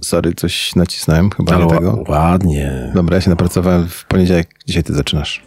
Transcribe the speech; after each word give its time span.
Sorry, 0.00 0.34
coś 0.34 0.76
nacisnąłem 0.76 1.30
chyba 1.30 1.54
Ale 1.54 1.66
nie 1.66 1.70
tego. 1.74 2.04
ładnie. 2.08 2.92
Dobra, 2.94 3.14
ja 3.16 3.20
się 3.20 3.30
napracowałem 3.30 3.88
w 3.88 4.04
poniedziałek, 4.04 4.48
dzisiaj 4.66 4.82
ty 4.82 4.94
zaczynasz. 4.94 5.42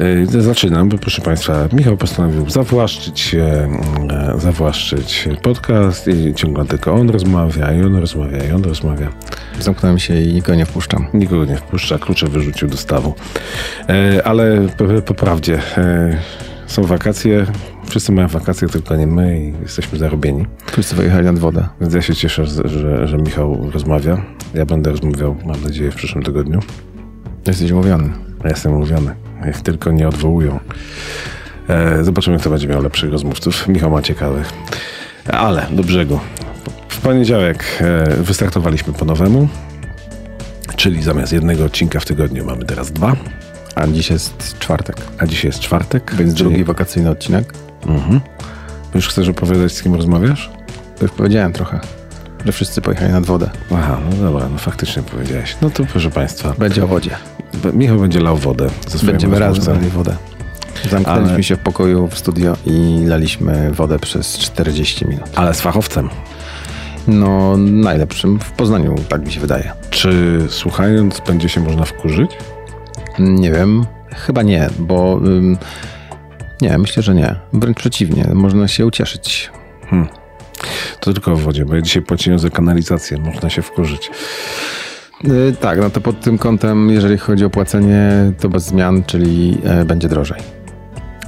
Y, 0.00 0.42
Zaczynam, 0.42 0.88
bo 0.88 0.98
proszę 0.98 1.22
Państwa, 1.22 1.68
Michał 1.72 1.96
postanowił 1.96 2.50
zawłaszczyć, 2.50 3.34
e, 3.34 3.68
e, 4.34 4.40
zawłaszczyć 4.40 5.28
podcast 5.42 6.08
i 6.08 6.34
ciągle 6.34 6.64
tylko 6.64 6.92
on 6.94 7.10
rozmawia 7.10 7.72
i 7.72 7.82
on 7.82 7.96
rozmawia 7.96 8.44
i 8.44 8.52
on 8.52 8.64
rozmawia. 8.64 9.08
Zamknąłem 9.60 9.98
się 9.98 10.20
i 10.20 10.34
nikogo 10.34 10.54
nie 10.54 10.66
wpuszczam. 10.66 11.06
Nikogo 11.14 11.44
nie 11.44 11.56
wpuszcza, 11.56 11.98
klucze 11.98 12.26
wyrzucił 12.26 12.68
do 12.68 12.76
stawu. 12.76 13.14
Ale 14.24 14.68
po, 14.76 14.84
po 15.02 15.14
prawdzie, 15.14 15.60
są 16.66 16.82
wakacje, 16.82 17.46
wszyscy 17.88 18.12
mają 18.12 18.28
wakacje, 18.28 18.68
tylko 18.68 18.96
nie 18.96 19.06
my 19.06 19.40
i 19.40 19.62
jesteśmy 19.62 19.98
zarobieni. 19.98 20.46
Wszyscy 20.72 20.96
wyjechali 20.96 21.24
nad 21.24 21.38
wodę. 21.38 21.68
Więc 21.80 21.94
ja 21.94 22.02
się 22.02 22.14
cieszę, 22.14 22.46
że, 22.46 23.08
że, 23.08 23.18
Michał 23.18 23.70
rozmawia. 23.70 24.22
Ja 24.54 24.66
będę 24.66 24.90
rozmawiał, 24.90 25.36
mam 25.44 25.62
nadzieję, 25.62 25.90
w 25.90 25.94
przyszłym 25.94 26.24
tygodniu. 26.24 26.60
Jesteś 27.46 27.70
umówiony. 27.70 28.10
Ja 28.44 28.50
jestem 28.50 28.72
umówiony. 28.72 29.14
Jak 29.46 29.60
tylko 29.60 29.92
nie 29.92 30.08
odwołują. 30.08 30.58
E, 31.68 32.04
zobaczymy, 32.04 32.38
kto 32.38 32.50
będzie 32.50 32.68
miał 32.68 32.82
lepszych 32.82 33.12
rozmówców. 33.12 33.68
Michał 33.68 33.90
ma 33.90 34.02
ciekawych. 34.02 34.52
Ale 35.32 35.66
do 35.70 35.82
brzegu. 35.82 36.20
W 36.88 37.00
poniedziałek 37.00 37.64
e, 37.80 38.16
wystartowaliśmy 38.22 38.92
po 38.92 39.04
nowemu. 39.04 39.48
Czyli 40.76 41.02
zamiast 41.02 41.32
jednego 41.32 41.64
odcinka 41.64 42.00
w 42.00 42.04
tygodniu 42.04 42.44
mamy 42.44 42.64
teraz 42.64 42.92
dwa. 42.92 43.16
A 43.74 43.86
dziś 43.86 44.10
jest 44.10 44.58
czwartek, 44.58 44.96
A 45.18 45.26
dzisiaj 45.26 45.48
jest 45.48 45.60
czwartek. 45.60 46.14
więc 46.18 46.34
drugi 46.34 46.64
wakacyjny 46.64 47.10
odcinek. 47.10 47.52
Mhm. 47.88 48.20
Już 48.94 49.08
chcesz 49.08 49.28
opowiadać, 49.28 49.72
z 49.72 49.82
kim 49.82 49.94
rozmawiasz? 49.94 50.50
To 50.98 51.04
już 51.04 51.12
powiedziałem 51.12 51.52
trochę, 51.52 51.80
że 52.46 52.52
wszyscy 52.52 52.80
pojechali 52.80 53.12
nad 53.12 53.26
wodę. 53.26 53.50
Aha, 53.74 53.98
no 54.10 54.16
dobra, 54.16 54.48
no 54.52 54.58
faktycznie 54.58 55.02
powiedziałeś. 55.02 55.56
No 55.62 55.70
to 55.70 55.84
proszę 55.84 56.10
Państwa, 56.10 56.54
Będzie 56.58 56.84
o 56.84 56.86
wodzie. 56.86 57.10
Michał 57.72 57.98
będzie 57.98 58.20
lał 58.20 58.36
wodę 58.36 58.70
ze 58.88 59.06
Będziemy 59.06 59.38
razem 59.38 59.64
rozmówcą. 59.64 59.96
wodę. 59.98 60.16
Zamknęliśmy 60.90 61.34
Ale- 61.34 61.42
się 61.42 61.56
w 61.56 61.58
pokoju 61.58 62.08
w 62.08 62.18
studio 62.18 62.56
i 62.66 63.04
laliśmy 63.06 63.72
wodę 63.72 63.98
przez 63.98 64.38
40 64.38 65.06
minut. 65.06 65.24
Ale 65.34 65.54
z 65.54 65.60
fachowcem. 65.60 66.08
No, 67.08 67.56
najlepszym 67.56 68.38
w 68.40 68.50
Poznaniu, 68.52 68.94
tak 69.08 69.26
mi 69.26 69.32
się 69.32 69.40
wydaje. 69.40 69.72
Czy 69.90 70.38
słuchając 70.48 71.20
będzie 71.26 71.48
się 71.48 71.60
można 71.60 71.84
wkurzyć? 71.84 72.30
Nie 73.18 73.50
wiem, 73.52 73.86
chyba 74.14 74.42
nie, 74.42 74.68
bo 74.78 75.20
ym, 75.26 75.58
nie, 76.60 76.78
myślę, 76.78 77.02
że 77.02 77.14
nie. 77.14 77.34
Wręcz 77.52 77.76
przeciwnie, 77.76 78.28
można 78.34 78.68
się 78.68 78.86
ucieszyć. 78.86 79.50
Hmm. 79.90 80.08
To 81.00 81.12
tylko 81.12 81.36
w 81.36 81.42
wodzie, 81.42 81.64
bo 81.64 81.74
ja 81.74 81.82
dzisiaj 81.82 82.02
płaciłem 82.02 82.38
za 82.38 82.50
kanalizację, 82.50 83.18
można 83.18 83.50
się 83.50 83.62
wkurzyć. 83.62 84.10
Y, 85.24 85.56
tak, 85.60 85.78
no 85.78 85.90
to 85.90 86.00
pod 86.00 86.20
tym 86.20 86.38
kątem, 86.38 86.90
jeżeli 86.90 87.18
chodzi 87.18 87.44
o 87.44 87.50
płacenie, 87.50 88.32
to 88.40 88.48
bez 88.48 88.64
zmian, 88.64 89.02
czyli 89.04 89.58
e, 89.64 89.84
będzie 89.84 90.08
drożej. 90.08 90.40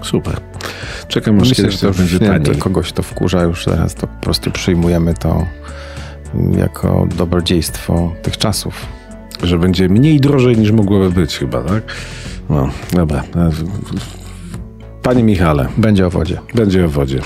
Super. 0.02 0.40
Czekam 1.08 1.40
aż 1.40 1.48
Myślę, 1.48 1.64
kiedyś 1.64 1.80
to 1.80 1.90
będzie 1.90 2.18
nie, 2.18 2.26
taniej. 2.26 2.56
kogoś 2.56 2.92
to 2.92 3.02
wkurza 3.02 3.42
już 3.42 3.64
teraz, 3.64 3.94
to 3.94 4.06
po 4.06 4.20
prostu 4.20 4.50
przyjmujemy 4.50 5.14
to 5.14 5.46
y, 6.34 6.58
jako 6.58 7.08
dobrodziejstwo 7.16 8.12
tych 8.22 8.38
czasów. 8.38 8.86
Że 9.42 9.58
będzie 9.58 9.88
mniej 9.88 10.20
drożej 10.20 10.58
niż 10.58 10.72
mogłoby 10.72 11.10
być 11.10 11.38
chyba, 11.38 11.62
tak? 11.62 11.82
No, 12.48 12.70
dobra. 12.92 13.24
Panie 15.02 15.22
Michale, 15.22 15.68
Będzie 15.76 16.06
o 16.06 16.10
wodzie. 16.10 16.38
będzie 16.54 16.84
o 16.84 16.88
wodzie. 16.88 17.20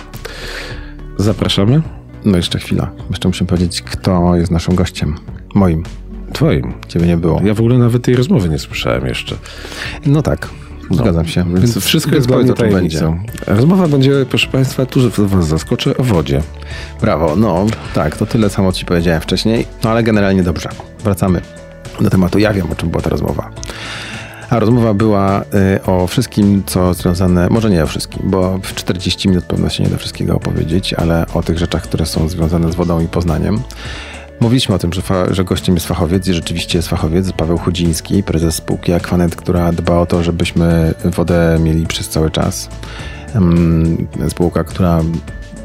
Zapraszamy? 1.16 1.82
No 2.24 2.36
jeszcze 2.36 2.58
chwila. 2.58 2.90
Jeszcze 3.10 3.28
musimy 3.28 3.48
powiedzieć, 3.48 3.82
kto 3.82 4.36
jest 4.36 4.50
naszym 4.50 4.74
gościem. 4.74 5.14
Moim. 5.54 5.82
Twoim. 6.32 6.74
Ciebie 6.88 7.06
nie 7.06 7.16
było. 7.16 7.40
Ja 7.44 7.54
w 7.54 7.60
ogóle 7.60 7.78
nawet 7.78 8.02
tej 8.02 8.16
rozmowy 8.16 8.48
nie 8.48 8.58
słyszałem 8.58 9.06
jeszcze. 9.06 9.36
No 10.06 10.22
tak, 10.22 10.48
zgadzam 10.90 11.26
się. 11.26 11.44
Więc 11.54 11.78
wszystko 11.84 12.14
jest 12.14 12.26
dla 12.26 12.36
powiedz, 12.36 12.46
mnie 12.46 12.54
o 12.54 12.56
czym 12.56 12.70
tajemnicą. 12.70 13.18
Rozmowa 13.46 13.88
będzie, 13.88 14.10
proszę 14.28 14.48
Państwa, 14.48 14.86
tu 14.86 15.00
Was 15.18 15.46
zaskoczę, 15.46 15.96
o 15.96 16.02
wodzie. 16.02 16.42
Brawo, 17.00 17.36
no 17.36 17.66
tak, 17.94 18.16
to 18.16 18.26
tyle 18.26 18.50
samo 18.50 18.72
ci 18.72 18.84
powiedziałem 18.84 19.20
wcześniej, 19.20 19.66
no 19.84 19.90
ale 19.90 20.02
generalnie 20.02 20.42
dobrze. 20.42 20.68
Wracamy 21.04 21.40
do 22.00 22.10
tematu. 22.10 22.38
Ja 22.38 22.52
wiem, 22.52 22.66
o 22.72 22.74
czym 22.74 22.88
była 22.88 23.02
ta 23.02 23.10
rozmowa. 23.10 23.50
A 24.52 24.58
rozmowa 24.58 24.94
była 24.94 25.42
y, 25.42 25.82
o 25.82 26.06
wszystkim, 26.06 26.62
co 26.66 26.94
związane, 26.94 27.48
może 27.50 27.70
nie 27.70 27.84
o 27.84 27.86
wszystkim, 27.86 28.30
bo 28.30 28.58
w 28.62 28.74
40 28.74 29.28
minut 29.28 29.44
pewno 29.44 29.68
się 29.68 29.84
nie 29.84 29.90
da 29.90 29.96
wszystkiego 29.96 30.36
opowiedzieć, 30.36 30.94
ale 30.94 31.26
o 31.34 31.42
tych 31.42 31.58
rzeczach, 31.58 31.82
które 31.82 32.06
są 32.06 32.28
związane 32.28 32.72
z 32.72 32.74
wodą 32.74 33.00
i 33.00 33.08
Poznaniem. 33.08 33.62
Mówiliśmy 34.40 34.74
o 34.74 34.78
tym, 34.78 34.92
że, 34.92 35.02
fa- 35.02 35.34
że 35.34 35.44
gościem 35.44 35.74
jest 35.74 35.86
fachowiec 35.86 36.28
i 36.28 36.34
rzeczywiście 36.34 36.78
jest 36.78 36.88
fachowiec, 36.88 37.32
Paweł 37.32 37.58
Chudziński, 37.58 38.22
prezes 38.22 38.54
spółki 38.54 38.92
Aquanet, 38.92 39.36
która 39.36 39.72
dba 39.72 39.98
o 39.98 40.06
to, 40.06 40.22
żebyśmy 40.22 40.94
wodę 41.04 41.58
mieli 41.60 41.86
przez 41.86 42.08
cały 42.08 42.30
czas. 42.30 42.68
Ym, 43.36 44.08
Spółka, 44.28 44.64
która 44.64 45.00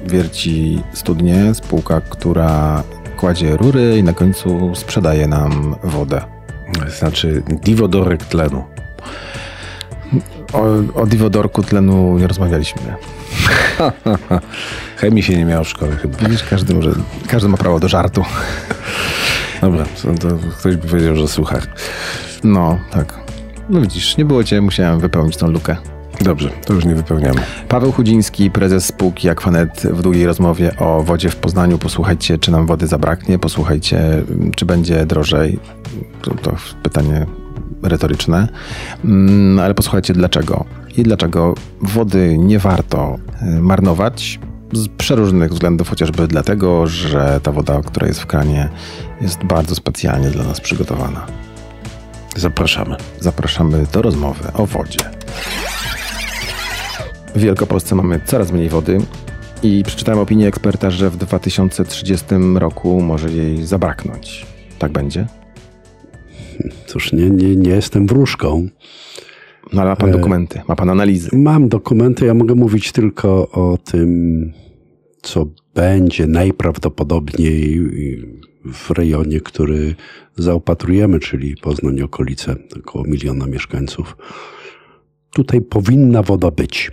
wierci 0.06 0.84
studnie, 0.94 1.54
spółka, 1.54 2.02
która 2.02 2.84
kładzie 3.18 3.58
rury 3.58 3.98
i 3.98 4.04
na 4.04 4.14
końcu 4.14 4.76
sprzedaje 4.76 5.28
nam 5.28 5.76
wodę. 5.84 6.22
Znaczy 7.00 7.44
diwodorek 7.64 8.26
tlenu. 8.26 8.77
O, 10.54 10.66
o 11.02 11.06
diwodorku 11.06 11.64
tlenu 11.64 12.18
nie 12.20 12.28
rozmawialiśmy. 12.28 12.82
Chemii 14.98 15.24
się 15.24 15.38
nie 15.38 15.46
miało 15.46 15.64
w 15.64 15.70
szkole 15.70 15.96
chyba. 15.96 16.18
Widzisz, 16.18 16.44
każdy, 16.44 16.74
może, 16.76 16.92
każdy 17.28 17.50
ma 17.50 17.58
prawo 17.58 17.80
do 17.80 17.88
żartu. 17.88 18.24
Dobra, 19.62 19.86
to, 20.02 20.14
to 20.14 20.36
ktoś 20.60 20.76
by 20.76 20.88
powiedział, 20.88 21.16
że 21.16 21.28
słucha. 21.28 21.58
No, 22.44 22.80
tak. 22.92 23.20
No 23.70 23.82
widzisz, 23.82 24.18
nie 24.18 24.26
było 24.26 24.44
cię, 24.44 24.62
musiałem 24.62 25.00
wypełnić 25.00 25.38
tą 25.38 25.48
lukę. 25.48 25.76
Dobrze, 26.22 26.50
to 26.66 26.74
już 26.74 26.86
nie 26.86 26.96
wypełniamy. 26.96 27.42
Paweł 27.68 27.92
Chudziński, 27.92 28.52
prezes 28.52 28.86
spółki 28.86 29.30
Aquanet 29.30 29.82
w 29.82 30.02
długiej 30.02 30.26
rozmowie 30.26 30.78
o 30.78 31.04
wodzie 31.04 31.30
w 31.30 31.36
Poznaniu. 31.36 31.78
Posłuchajcie, 31.78 32.38
czy 32.38 32.52
nam 32.52 32.66
wody 32.66 32.88
zabraknie, 32.88 33.40
posłuchajcie, 33.40 34.24
czy 34.56 34.66
będzie 34.66 35.06
drożej. 35.06 35.60
To, 36.22 36.32
to 36.32 36.56
pytanie 36.84 37.26
retoryczne, 37.84 38.48
Mm, 39.06 39.60
ale 39.60 39.74
posłuchajcie 39.74 40.14
dlaczego. 40.14 40.66
I 40.98 41.04
dlaczego 41.04 41.56
wody 41.82 42.38
nie 42.38 42.60
warto 42.60 43.18
y, 43.42 43.62
marnować 43.62 44.40
z 44.74 44.88
przeróżnych 44.88 45.52
względów, 45.52 45.90
chociażby 45.90 46.28
dlatego, 46.28 46.88
że 46.88 47.40
ta 47.44 47.52
woda, 47.52 47.82
która 47.86 48.08
jest 48.08 48.20
w 48.20 48.26
kranie, 48.26 48.70
jest 49.22 49.44
bardzo 49.44 49.76
specjalnie 49.76 50.30
dla 50.30 50.44
nas 50.44 50.62
przygotowana. 50.62 51.26
Zapraszamy. 52.36 52.96
Zapraszamy 53.20 53.86
do 53.94 54.02
rozmowy 54.02 54.54
o 54.54 54.66
wodzie. 54.66 55.00
W 57.36 57.40
Wielkopolsce 57.40 57.96
mamy 57.96 58.20
coraz 58.26 58.52
mniej 58.52 58.70
wody 58.70 58.98
i 59.64 59.84
przeczytałem 59.84 60.20
opinię 60.20 60.48
eksperta, 60.48 60.92
że 60.92 61.10
w 61.10 61.18
2030 61.18 62.26
roku 62.56 63.02
może 63.02 63.32
jej 63.32 63.66
zabraknąć. 63.66 64.46
Tak 64.80 64.92
będzie? 64.92 65.28
Cóż, 66.86 67.14
nie, 67.14 67.30
nie, 67.30 67.56
nie 67.56 67.70
jestem 67.70 68.08
wróżką. 68.08 68.68
No 69.74 69.82
ale 69.82 69.90
ma 69.90 69.96
pan 69.96 70.12
dokumenty, 70.12 70.62
ma 70.68 70.76
pan 70.76 70.90
analizy. 70.90 71.30
Mam 71.34 71.70
dokumenty, 71.70 72.26
ja 72.26 72.34
mogę 72.34 72.56
mówić 72.56 72.92
tylko 72.92 73.50
o 73.50 73.78
tym, 73.78 74.54
co 75.22 75.46
będzie 75.76 76.28
najprawdopodobniej 76.28 77.82
w 78.74 78.92
rejonie, 78.92 79.42
który 79.42 79.96
zaopatrujemy, 80.38 81.20
czyli 81.20 81.56
Poznań 81.62 82.02
okolice, 82.02 82.56
około 82.80 83.04
miliona 83.04 83.48
mieszkańców. 83.48 84.18
Tutaj 85.30 85.62
powinna 85.62 86.24
woda 86.24 86.52
być. 86.52 86.92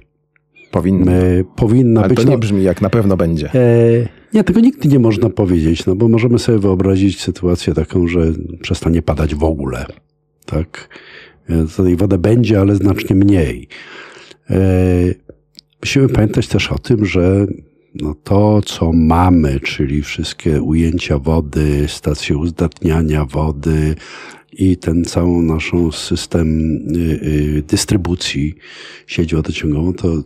Powinny. 0.71 1.13
E, 1.13 1.45
powinna 1.57 2.01
Ale 2.01 2.09
być. 2.09 2.19
to 2.19 2.25
nie 2.25 2.31
no, 2.31 2.39
brzmi 2.39 2.63
jak 2.63 2.83
na 2.83 2.91
pewno 2.91 3.17
będzie. 3.17 3.51
E, 3.55 4.09
nie, 4.35 4.45
tego 4.45 4.61
nigdy 4.61 4.89
nie 4.89 4.99
można 4.99 5.31
powiedzieć, 5.31 5.87
no 5.87 5.97
bo 5.97 6.09
możemy 6.09 6.39
sobie 6.39 6.59
wyobrazić 6.59 7.21
sytuację 7.21 7.75
taką, 7.75 8.09
że 8.09 8.33
przestanie 8.61 9.03
padać 9.03 9.35
w 9.35 9.45
ogóle. 9.45 9.87
Tak? 10.47 10.89
E, 11.49 11.67
tej 11.77 11.97
wody 11.97 12.19
będzie, 12.19 12.61
ale 12.61 12.77
znacznie 12.77 13.17
mniej. 13.17 13.69
E, 14.51 14.61
musimy 15.83 16.09
pamiętać 16.09 16.49
też 16.49 16.73
o 16.73 16.79
tym, 16.79 17.07
że 17.07 17.47
no 17.95 18.15
to, 18.25 18.63
co 18.63 18.93
mamy, 18.93 19.61
czyli 19.61 20.03
wszystkie 20.03 20.63
ujęcia 20.63 21.19
wody, 21.19 21.85
stacje 21.89 22.37
uzdatniania 22.37 23.25
wody 23.25 23.95
i 24.53 24.77
ten 24.77 25.05
całą 25.05 25.43
naszą 25.43 25.93
system 25.93 26.77
y, 26.97 26.99
y, 26.99 27.63
dystrybucji 27.69 28.55
sieć 29.07 29.35
wodociągową, 29.35 29.93
to 29.93 30.23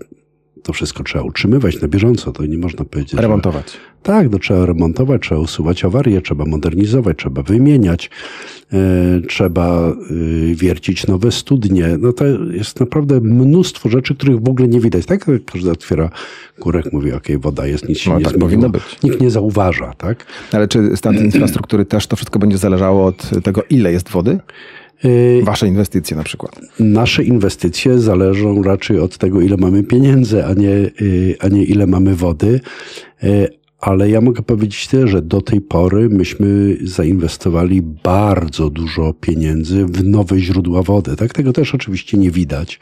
to 0.62 0.72
wszystko 0.72 1.02
trzeba 1.04 1.24
utrzymywać 1.24 1.82
na 1.82 1.88
bieżąco, 1.88 2.32
to 2.32 2.46
nie 2.46 2.58
można 2.58 2.84
powiedzieć. 2.84 3.12
że- 3.12 3.20
Remontować. 3.22 3.72
tak, 4.02 4.30
no, 4.30 4.38
trzeba 4.38 4.66
remontować, 4.66 5.22
trzeba 5.22 5.40
usuwać 5.40 5.84
awarie, 5.84 6.22
trzeba 6.22 6.44
modernizować, 6.44 7.16
trzeba 7.18 7.42
wymieniać, 7.42 8.10
e, 8.72 8.76
trzeba 9.28 9.92
y, 10.10 10.54
wiercić 10.54 11.06
nowe 11.06 11.32
studnie. 11.32 11.88
No 12.00 12.12
to 12.12 12.24
jest 12.52 12.80
naprawdę 12.80 13.20
mnóstwo 13.20 13.88
rzeczy, 13.88 14.14
których 14.14 14.40
w 14.40 14.48
ogóle 14.48 14.68
nie 14.68 14.80
widać. 14.80 15.06
Tak, 15.06 15.24
każdy 15.52 15.70
otwiera 15.70 16.10
kurek, 16.60 16.92
mówi, 16.92 17.12
okej, 17.12 17.38
woda 17.38 17.66
jest, 17.66 17.88
nic 17.88 17.98
się 17.98 18.10
No, 18.10 18.18
nie 18.18 18.24
tak 18.24 18.32
zmieniło. 18.32 18.48
powinno 18.50 18.68
być. 18.70 18.82
Nikt 19.02 19.20
nie 19.20 19.30
zauważa, 19.30 19.92
tak? 19.98 20.26
Ale 20.52 20.68
czy 20.68 20.96
stan 20.96 21.16
infrastruktury 21.24 21.84
też 21.84 22.06
to 22.06 22.16
wszystko 22.16 22.38
będzie 22.38 22.58
zależało 22.58 23.06
od 23.06 23.30
tego, 23.42 23.62
ile 23.70 23.92
jest 23.92 24.08
wody? 24.10 24.38
Y, 25.04 25.40
Wasze 25.44 25.68
inwestycje 25.68 26.16
na 26.16 26.24
przykład. 26.24 26.60
nasze 26.80 27.24
inwestycje 27.24 27.98
zależą 27.98 28.62
raczej 28.62 29.00
od 29.00 29.18
tego, 29.18 29.40
ile 29.40 29.56
mamy 29.56 29.82
pieniędzy, 29.84 30.44
a 30.44 30.54
nie, 30.54 30.70
y, 31.02 31.36
a 31.40 31.48
nie 31.48 31.64
ile 31.64 31.86
mamy 31.86 32.14
wody. 32.14 32.60
Y, 33.24 33.48
Ale 33.80 34.10
ja 34.10 34.20
mogę 34.20 34.42
powiedzieć 34.42 34.86
tyle, 34.88 35.08
że 35.08 35.22
do 35.22 35.40
tej 35.40 35.60
pory 35.60 36.08
myśmy 36.08 36.76
zainwestowali 36.82 37.82
bardzo 37.82 38.70
dużo 38.70 39.12
pieniędzy 39.20 39.84
w 39.84 40.04
nowe 40.04 40.38
źródła 40.38 40.82
wody. 40.82 41.16
Tak, 41.16 41.32
tego 41.34 41.52
też 41.52 41.74
oczywiście 41.74 42.18
nie 42.18 42.30
widać, 42.30 42.80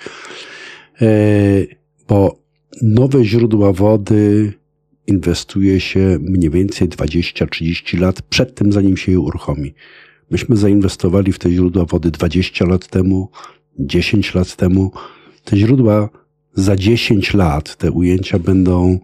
bo 2.08 2.38
nowe 2.82 3.24
źródła 3.24 3.72
wody 3.72 4.52
inwestuje 5.06 5.80
się 5.80 6.18
mniej 6.20 6.50
więcej 6.50 6.88
20-30 6.88 8.00
lat 8.00 8.22
przed 8.22 8.54
tym, 8.54 8.72
zanim 8.72 8.96
się 8.96 9.12
je 9.12 9.20
uruchomi. 9.20 9.74
Myśmy 10.30 10.56
zainwestowali 10.56 11.32
w 11.32 11.38
te 11.38 11.50
źródła 11.50 11.84
wody 11.84 12.10
20 12.10 12.64
lat 12.66 12.86
temu, 12.88 13.28
10 13.78 14.34
lat 14.34 14.56
temu. 14.56 14.92
Te 15.44 15.56
źródła 15.56 16.08
za 16.54 16.76
10 16.76 17.34
lat, 17.34 17.76
te 17.76 17.90
ujęcia 17.90 18.38
będą 18.38 18.98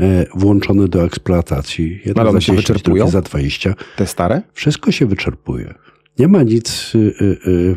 e, 0.00 0.26
włączone 0.34 0.88
do 0.88 1.04
eksploatacji. 1.04 2.00
Jedno 2.04 2.20
Ale 2.20 2.30
one 2.30 2.38
za 2.38 2.46
się 2.46 2.52
10, 2.52 2.68
wyczerpują? 2.68 3.10
za 3.10 3.20
20. 3.20 3.74
Te 3.96 4.06
stare? 4.06 4.42
Wszystko 4.52 4.92
się 4.92 5.06
wyczerpuje. 5.06 5.74
Nie 6.18 6.28
ma 6.28 6.42
nic, 6.42 6.92
y, 6.94 6.98
y, 6.98 7.50
y, 7.50 7.76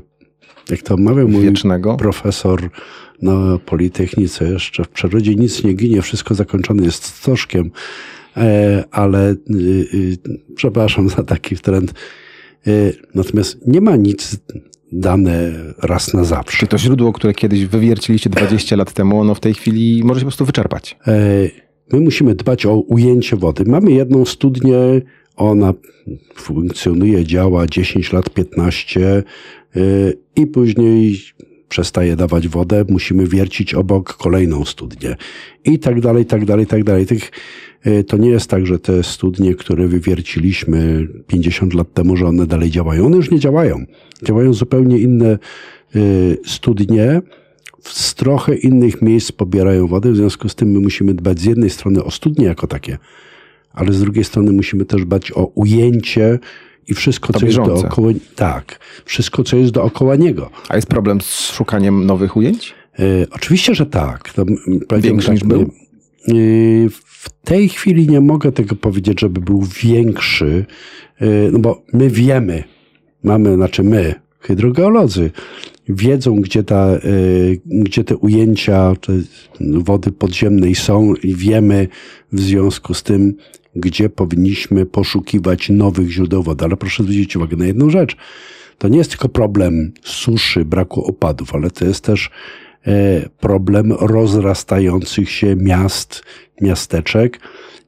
jak 0.70 0.82
to 0.82 0.98
mawiał 0.98 1.28
mój 1.28 1.44
Wiecznego? 1.46 1.98
profesor 1.98 2.70
na 3.22 3.58
Politechnice 3.66 4.50
jeszcze 4.50 4.84
w 4.84 4.90
przyrodzie 4.90 5.36
nic 5.36 5.64
nie 5.64 5.74
ginie, 5.74 6.02
wszystko 6.02 6.36
zakończone 6.36 6.84
jest 6.84 7.04
stożkiem, 7.04 7.72
e, 8.38 8.84
ale 8.92 9.36
przepraszam 10.56 11.10
za 11.10 11.24
taki 11.24 11.56
trend. 11.58 11.94
E, 12.68 12.72
Natomiast 13.16 13.68
nie 13.68 13.82
ma 13.82 13.96
nic 13.96 14.38
dane 14.92 15.52
raz 15.84 16.14
na 16.14 16.24
zawsze. 16.24 16.58
Czy 16.58 16.68
to 16.68 16.78
źródło, 16.78 17.14
które 17.14 17.34
kiedyś 17.34 17.66
wywierciliście 17.66 18.30
20 18.30 18.76
lat 18.76 18.94
temu, 18.94 19.20
ono 19.20 19.36
w 19.36 19.40
tej 19.40 19.54
chwili 19.54 20.04
może 20.04 20.20
się 20.20 20.26
po 20.26 20.30
prostu 20.30 20.46
wyczerpać? 20.46 20.98
E, 21.08 21.50
My 21.94 22.00
musimy 22.00 22.36
dbać 22.36 22.66
o 22.66 22.76
ujęcie 22.76 23.36
wody. 23.36 23.66
Mamy 23.66 23.92
jedną 23.92 24.26
studnię, 24.26 24.78
ona 25.36 25.74
funkcjonuje, 26.36 27.26
działa 27.26 27.68
10 27.68 28.14
lat, 28.14 28.30
15 28.30 29.02
e, 29.08 29.24
i 30.36 30.48
później 30.48 31.20
przestaje 31.70 32.16
dawać 32.16 32.48
wodę, 32.48 32.86
musimy 32.90 33.28
wiercić 33.28 33.74
obok 33.74 34.14
kolejną 34.14 34.66
studnię 34.66 35.16
i 35.66 35.80
tak 35.80 36.02
dalej, 36.02 36.26
tak 36.26 36.46
dalej, 36.46 36.66
tak 36.66 36.84
dalej. 36.84 37.06
Tych, 37.06 37.32
e, 37.84 38.04
to 38.04 38.18
nie 38.18 38.30
jest 38.30 38.50
tak, 38.50 38.66
że 38.66 38.80
te 38.80 39.04
studnie, 39.04 39.56
które 39.56 39.88
wywierciliśmy 39.88 41.08
50 41.28 41.74
lat 41.74 41.94
temu, 41.94 42.18
że 42.18 42.26
one 42.26 42.46
dalej 42.46 42.70
działają. 42.70 43.06
One 43.06 43.18
już 43.18 43.32
nie 43.32 43.40
działają. 43.40 43.86
Działają 44.24 44.54
zupełnie 44.54 45.00
inne 45.00 45.30
e, 45.30 46.00
studnie, 46.46 47.22
z 47.84 48.16
trochę 48.16 48.56
innych 48.56 49.02
miejsc 49.02 49.32
pobierają 49.32 49.88
wodę, 49.88 50.12
w 50.12 50.16
związku 50.16 50.50
z 50.50 50.56
tym 50.56 50.72
my 50.72 50.80
musimy 50.80 51.14
dbać 51.14 51.40
z 51.40 51.46
jednej 51.46 51.70
strony 51.70 52.04
o 52.04 52.12
studnie 52.12 52.46
jako 52.46 52.68
takie, 52.68 52.98
ale 53.74 53.94
z 53.94 54.02
drugiej 54.02 54.24
strony 54.24 54.52
musimy 54.52 54.86
też 54.86 55.02
dbać 55.02 55.32
o 55.32 55.46
ujęcie 55.46 56.40
i 56.88 56.94
wszystko, 56.94 57.34
To 57.34 57.40
co 57.40 57.46
jest 57.46 57.58
bieżące. 57.58 57.82
dookoła. 57.82 58.12
Tak, 58.36 58.80
wszystko, 59.06 59.44
co 59.44 59.58
jest 59.58 59.72
dookoła 59.72 60.16
niego. 60.16 60.50
A 60.70 60.76
jest 60.76 60.88
problem 60.88 61.22
z 61.22 61.52
szukaniem 61.52 62.06
nowych 62.06 62.38
ujęć? 62.38 62.74
E, 63.00 63.04
oczywiście, 63.32 63.76
że 63.76 63.86
tak. 63.86 64.34
To, 64.34 64.46
Większy 65.00 65.32
niż 65.32 65.44
my- 65.44 65.50
był? 65.50 65.62
e, 65.62 65.66
w 66.90 67.30
tej 67.44 67.70
chwili 67.70 68.08
nie 68.08 68.22
mogę 68.22 68.52
tego 68.52 68.76
powiedzieć, 68.76 69.22
żeby 69.22 69.42
był 69.42 69.64
większy, 69.84 70.66
e, 71.20 71.26
no 71.52 71.60
bo 71.60 71.84
my 71.94 72.10
wiemy, 72.10 72.64
mamy, 73.24 73.56
znaczy 73.56 73.84
my, 73.84 74.16
hydrogeolodzy, 74.40 75.32
wiedzą, 75.90 76.36
gdzie, 76.42 76.64
ta, 76.64 76.88
gdzie 77.66 78.04
te 78.04 78.18
ujęcia 78.18 78.94
te 79.02 79.14
wody 79.62 80.12
podziemnej 80.12 80.76
są 80.76 81.14
i 81.16 81.36
wiemy 81.36 81.88
w 82.32 82.40
związku 82.42 82.94
z 82.94 83.04
tym, 83.04 83.36
gdzie 83.80 84.10
powinniśmy 84.10 84.86
poszukiwać 84.86 85.70
nowych 85.70 86.12
źródeł 86.12 86.44
wody. 86.44 86.66
Ale 86.66 86.78
proszę 86.78 87.04
zwrócić 87.04 87.36
uwagę 87.36 87.58
na 87.58 87.66
jedną 87.66 87.90
rzecz. 87.90 88.18
To 88.78 88.88
nie 88.88 88.98
jest 88.98 89.10
tylko 89.10 89.30
problem 89.30 89.92
suszy, 90.04 90.66
braku 90.66 91.06
opadów, 91.06 91.56
ale 91.56 91.72
to 91.72 91.86
jest 91.86 92.04
też 92.04 92.30
e, 92.88 93.30
problem 93.40 93.92
rozrastających 93.92 95.32
się 95.32 95.56
miast, 95.56 96.24
miasteczek 96.62 97.40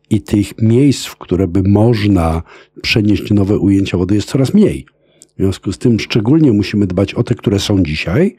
i 0.10 0.22
tych 0.22 0.62
miejsc, 0.62 1.06
w 1.06 1.18
które 1.18 1.48
by 1.48 1.64
można 1.64 2.44
przenieść 2.82 3.32
nowe 3.32 3.58
ujęcia 3.58 3.98
wody 3.98 4.16
jest 4.16 4.30
coraz 4.30 4.54
mniej. 4.54 4.86
W 5.34 5.42
związku 5.42 5.72
z 5.72 5.78
tym 5.78 6.00
szczególnie 6.00 6.52
musimy 6.52 6.88
dbać 6.88 7.14
o 7.14 7.24
te, 7.24 7.36
które 7.36 7.60
są 7.60 7.84
dzisiaj 7.84 8.36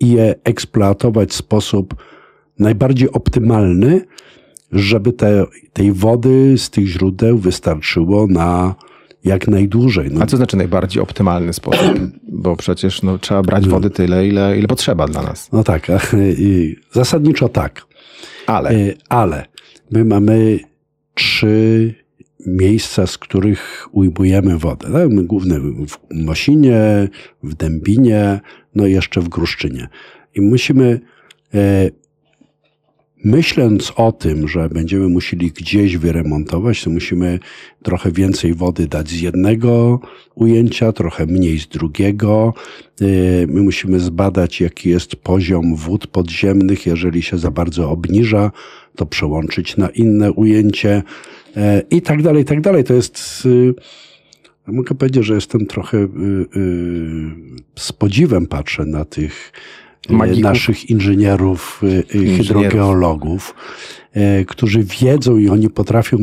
i 0.00 0.10
je 0.10 0.34
eksploatować 0.44 1.30
w 1.30 1.34
sposób 1.34 1.94
najbardziej 2.58 3.10
optymalny, 3.12 4.00
żeby 4.72 5.12
te, 5.12 5.44
tej 5.72 5.92
wody 5.92 6.54
z 6.58 6.70
tych 6.70 6.86
źródeł 6.86 7.38
wystarczyło 7.38 8.26
na 8.26 8.74
jak 9.24 9.48
najdłużej. 9.48 10.08
No, 10.12 10.22
A 10.22 10.26
co 10.26 10.36
znaczy 10.36 10.56
najbardziej 10.56 11.02
optymalny 11.02 11.52
sposób? 11.52 11.98
Bo 12.28 12.56
przecież 12.56 13.02
no, 13.02 13.18
trzeba 13.18 13.42
brać 13.42 13.68
wody 13.68 13.90
tyle, 13.90 14.26
ile, 14.28 14.58
ile 14.58 14.68
potrzeba 14.68 15.06
dla 15.08 15.22
nas. 15.22 15.52
no 15.52 15.64
tak, 15.64 15.86
zasadniczo 16.92 17.48
tak. 17.48 17.86
Ale 18.46 18.70
E, 18.70 18.94
Ale 19.08 19.46
my 19.90 20.04
mamy 20.04 20.58
trzy 21.14 21.94
miejsca, 22.46 23.06
z 23.06 23.18
których 23.18 23.88
ujmujemy 23.92 24.58
wodę. 24.58 24.92
Tak? 24.92 25.10
My 25.10 25.22
głównie 25.24 25.60
w 25.60 25.96
Mosinie, 26.24 27.08
w 27.42 27.54
Dębinie, 27.54 28.40
no 28.74 28.86
i 28.86 28.92
jeszcze 28.92 29.20
w 29.20 29.28
Gruszczynie. 29.28 29.88
I 30.34 30.40
musimy, 30.40 31.00
e, 31.54 31.90
myśląc 33.26 33.92
o 33.96 34.12
tym, 34.12 34.48
że 34.48 34.68
będziemy 34.68 35.08
musieli 35.08 35.50
gdzieś 35.50 35.96
wyremontować, 35.96 36.84
to 36.84 36.90
musimy 36.90 37.38
trochę 37.82 38.12
więcej 38.12 38.54
wody 38.54 38.86
dać 38.88 39.08
z 39.08 39.20
jednego 39.20 40.00
ujęcia, 40.34 40.92
trochę 40.92 41.26
mniej 41.26 41.58
z 41.58 41.68
drugiego. 41.68 42.54
E, 43.00 43.04
My 43.46 43.62
musimy 43.62 44.00
zbadać, 44.00 44.60
jaki 44.60 44.88
jest 44.88 45.16
poziom 45.16 45.76
wód 45.76 46.06
podziemnych. 46.06 46.86
Jeżeli 46.86 47.22
się 47.22 47.38
za 47.38 47.50
bardzo 47.50 47.90
obniża, 47.90 48.50
to 48.96 49.06
przełączyć 49.06 49.76
na 49.76 49.88
inne 49.88 50.32
ujęcie 50.32 51.02
e, 51.56 51.82
i 51.90 52.02
tak 52.02 52.22
dalej, 52.22 52.42
i 52.42 52.44
tak 52.44 52.60
dalej. 52.60 52.84
To 52.84 52.94
jest. 52.94 53.42
y, 53.46 53.74
Mogę 54.66 54.94
powiedzieć, 54.94 55.24
że 55.24 55.34
jestem 55.34 55.66
trochę 55.66 55.98
y, 55.98 56.08
y, 56.56 57.30
z 57.76 57.92
podziwem 57.92 58.46
patrzę 58.46 58.84
na 58.84 59.04
tych 59.04 59.52
y, 59.52 59.85
Magików. 60.10 60.42
naszych 60.42 60.90
inżynierów, 60.90 61.80
y, 61.82 61.86
y, 61.86 62.00
Inżynierów. 62.18 62.36
hydrogeologów, 62.38 63.54
e, 64.14 64.44
którzy 64.44 64.84
wiedzą 64.84 65.36
i 65.36 65.48
oni 65.48 65.70
potrafią 65.70 66.16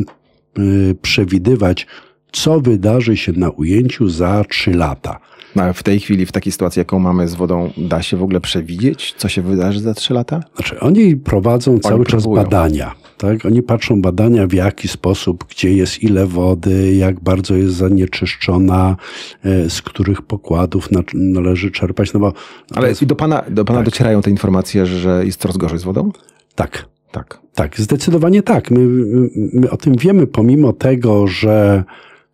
przewidywać, 1.02 1.86
co 2.32 2.60
wydarzy 2.60 3.16
się 3.16 3.32
na 3.32 3.50
ujęciu 3.50 4.08
za 4.08 4.44
trzy 4.48 4.70
lata. 4.74 5.20
no, 5.56 5.62
ale 5.62 5.74
w 5.74 5.82
tej 5.82 6.00
chwili, 6.00 6.26
w 6.26 6.32
takiej 6.32 6.52
sytuacji, 6.52 6.80
jaką 6.80 6.98
mamy 6.98 7.28
z 7.28 7.34
wodą, 7.34 7.70
da 7.76 8.02
się 8.02 8.16
w 8.16 8.22
ogóle 8.22 8.40
przewidzieć, 8.40 9.14
co 9.16 9.28
się 9.28 9.42
wydarzy 9.42 9.80
za 9.80 9.94
3 9.94 10.14
lata? 10.14 10.40
Znaczy, 10.56 10.80
oni 10.80 11.16
prowadzą 11.16 11.78
cały 11.78 12.06
czas 12.06 12.22
próbują. 12.22 12.42
badania. 12.44 12.94
Tak? 13.18 13.46
Oni 13.46 13.62
patrzą 13.62 14.02
badania, 14.02 14.46
w 14.46 14.52
jaki 14.52 14.88
sposób, 14.88 15.44
gdzie 15.50 15.72
jest 15.72 16.02
ile 16.02 16.26
wody, 16.26 16.94
jak 16.94 17.20
bardzo 17.20 17.54
jest 17.54 17.74
zanieczyszczona, 17.74 18.96
e, 19.44 19.70
z 19.70 19.82
których 19.82 20.22
pokładów 20.22 20.90
na, 20.90 21.00
należy 21.14 21.70
czerpać. 21.70 22.12
No 22.12 22.20
bo 22.20 22.32
Ale 22.74 22.88
jest, 22.88 23.02
i 23.02 23.06
do 23.06 23.14
pana, 23.16 23.44
do 23.50 23.64
pana 23.64 23.82
docierają 23.82 24.22
te 24.22 24.30
informacje, 24.30 24.86
że 24.86 25.26
jest 25.26 25.40
coraz 25.40 25.56
gorzej 25.56 25.78
z 25.78 25.84
wodą? 25.84 26.10
tak, 26.54 26.88
Tak. 27.12 27.38
tak, 27.54 27.80
zdecydowanie 27.80 28.42
tak. 28.42 28.70
My, 28.70 28.80
my, 28.86 29.28
my 29.52 29.70
o 29.70 29.76
tym 29.76 29.94
wiemy, 29.96 30.26
pomimo 30.26 30.72
tego, 30.72 31.26
że 31.26 31.84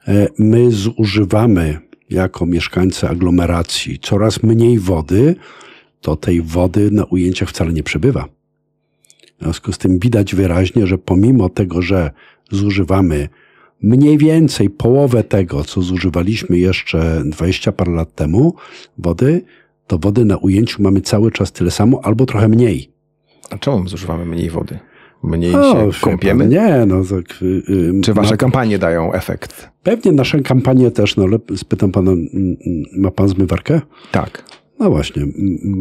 e, 0.09 0.29
my 0.39 0.71
zużywamy 0.71 1.79
jako 2.11 2.47
mieszkańcy 2.47 3.09
aglomeracji 3.09 3.99
coraz 3.99 4.43
mniej 4.43 4.79
wody, 4.79 5.37
to 6.01 6.17
tej 6.17 6.43
wody 6.43 6.91
na 6.91 7.05
ujęciach 7.05 7.49
wcale 7.49 7.73
nie 7.73 7.83
przybywa. 7.83 8.40
W 9.41 9.43
związku 9.43 9.73
z 9.73 9.79
tym 9.79 9.99
widać 9.99 10.35
wyraźnie, 10.35 10.87
że 10.87 10.99
pomimo 10.99 11.49
tego, 11.49 11.83
że 11.83 12.11
zużywamy 12.51 13.29
mniej 13.83 14.19
więcej 14.19 14.71
połowę 14.71 15.25
tego, 15.25 15.65
co 15.65 15.83
zużywaliśmy 15.83 16.59
jeszcze 16.59 17.23
20 17.25 17.73
parę 17.73 17.93
lat 17.93 18.15
temu, 18.15 18.55
wody, 18.99 19.43
to 19.87 19.99
wody 19.99 20.25
na 20.25 20.37
ujęciu 20.37 20.83
mamy 20.83 21.01
cały 21.01 21.31
czas 21.33 21.53
tyle 21.53 21.71
samo 21.71 22.01
albo 22.05 22.27
trochę 22.27 22.49
mniej. 22.49 22.91
A 23.51 23.59
czemu 23.59 23.89
zużywamy 23.89 24.27
mniej 24.27 24.51
wody? 24.51 24.79
Mniej 25.23 25.55
O, 25.55 25.93
się 25.93 26.01
kąpiemy? 26.01 26.47
Nie, 26.49 26.87
no 26.87 27.05
tak. 27.05 27.43
y, 27.43 27.47
y, 27.69 28.01
Czy 28.03 28.15
wasze 28.15 28.37
kampanie 28.37 28.79
dają 28.79 29.13
efekt? 29.13 29.69
Pewnie 29.83 30.13
nasze 30.13 30.41
kampanie 30.41 30.91
też, 30.91 31.17
no 31.17 31.25
ale 31.25 31.39
spytam 31.57 31.93
pana, 31.93 32.11
mm, 32.11 32.27
mm, 32.35 32.57
ma 32.97 33.11
pan 33.11 33.29
zmywarkę? 33.29 33.81
Tak. 34.13 34.45
No 34.79 34.91
właśnie, 34.91 35.27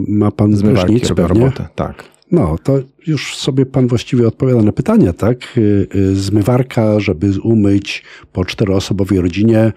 ma 0.08 0.32
pan 0.32 0.56
Zmywarki 0.56 0.94
prysznic 0.94 1.18
pewnie? 1.18 1.40
robotę. 1.42 1.68
Tak. 1.76 2.04
No, 2.32 2.56
to 2.64 2.80
już 3.08 3.38
sobie 3.38 3.66
pan 3.66 3.88
właściwie 3.88 4.28
odpowiada 4.28 4.62
na 4.62 4.72
pytanie, 4.72 5.14
tak? 5.14 5.58
Y, 5.58 5.88
y, 5.96 6.16
Zmywarka, 6.16 7.00
żeby 7.00 7.32
umyć 7.44 8.04
po 8.34 8.46
czteroosobowej 8.46 9.22
rodzinie, 9.22 9.72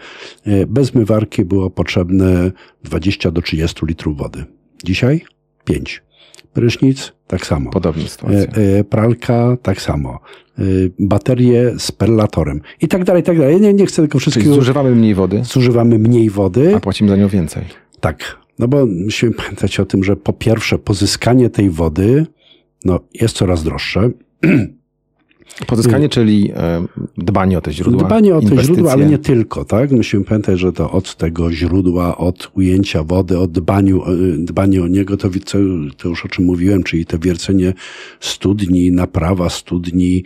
y, 0.47 0.67
bez 0.67 0.87
zmywarki 0.87 1.45
było 1.45 1.71
potrzebne 1.71 2.53
20 2.85 3.31
do 3.31 3.43
30 3.43 3.87
litrów 3.87 4.17
wody. 4.19 4.45
Dzisiaj 4.85 5.21
5. 5.65 6.03
Prysznic 6.53 7.13
tak 7.27 7.47
samo. 7.47 7.71
Podobna 7.71 8.09
sytuacja. 8.09 8.47
Pralka 8.91 9.57
tak 9.63 9.81
samo. 9.83 10.19
Baterie 10.99 11.75
z 11.79 11.93
perlatorem. 11.93 12.61
I 12.81 12.89
tak 12.89 13.05
dalej, 13.05 13.23
i 13.23 13.25
tak 13.25 13.39
dalej. 13.39 13.61
Nie, 13.61 13.75
nie 13.75 13.87
chcę 13.87 14.03
tylko 14.03 14.19
Czyli 14.19 14.31
wszystkiego. 14.33 14.55
zużywamy 14.55 14.95
mniej 14.95 15.15
wody, 15.15 15.45
Zużywamy 15.45 15.99
mniej 15.99 16.31
wody. 16.31 16.77
a 16.77 16.81
płacimy 16.81 17.11
za 17.11 17.17
nią 17.17 17.29
więcej. 17.29 17.65
Tak. 18.01 18.39
No 18.59 18.69
bo 18.69 18.87
musimy 18.87 19.33
pamiętać 19.33 19.81
o 19.81 19.85
tym, 19.87 20.05
że 20.05 20.17
po 20.17 20.33
pierwsze 20.33 20.79
pozyskanie 20.79 21.51
tej 21.51 21.71
wody 21.71 22.27
no, 22.85 23.01
jest 23.15 23.37
coraz 23.37 23.65
droższe. 23.65 24.11
Pozyskanie, 25.67 26.09
czyli 26.09 26.53
e, 26.57 26.87
dbanie 27.19 27.59
o 27.59 27.61
te 27.61 27.73
źródła. 27.73 28.05
Dbanie 28.05 28.37
o 28.37 28.41
te 28.41 28.45
inwestycje. 28.45 28.75
źródła, 28.75 28.93
ale 28.93 29.07
nie 29.07 29.19
tylko, 29.19 29.65
tak? 29.65 29.91
Musimy 29.91 30.25
pamiętać, 30.25 30.59
że 30.59 30.73
to 30.73 30.91
od 30.91 31.17
tego 31.17 31.53
źródła, 31.53 32.19
od 32.19 32.51
ujęcia 32.55 33.03
wody, 33.03 33.39
od 33.39 33.53
dbaniu, 33.53 34.03
e, 34.05 34.09
dbanie 34.39 34.83
o 34.83 34.89
niego, 34.89 35.17
to, 35.17 35.29
to 35.97 36.09
już 36.09 36.25
o 36.25 36.29
czym 36.29 36.45
mówiłem, 36.45 36.83
czyli 36.83 37.07
to 37.07 37.19
wiercenie 37.19 37.75
studni, 38.21 38.93
naprawa 38.93 39.51
studni 39.51 40.25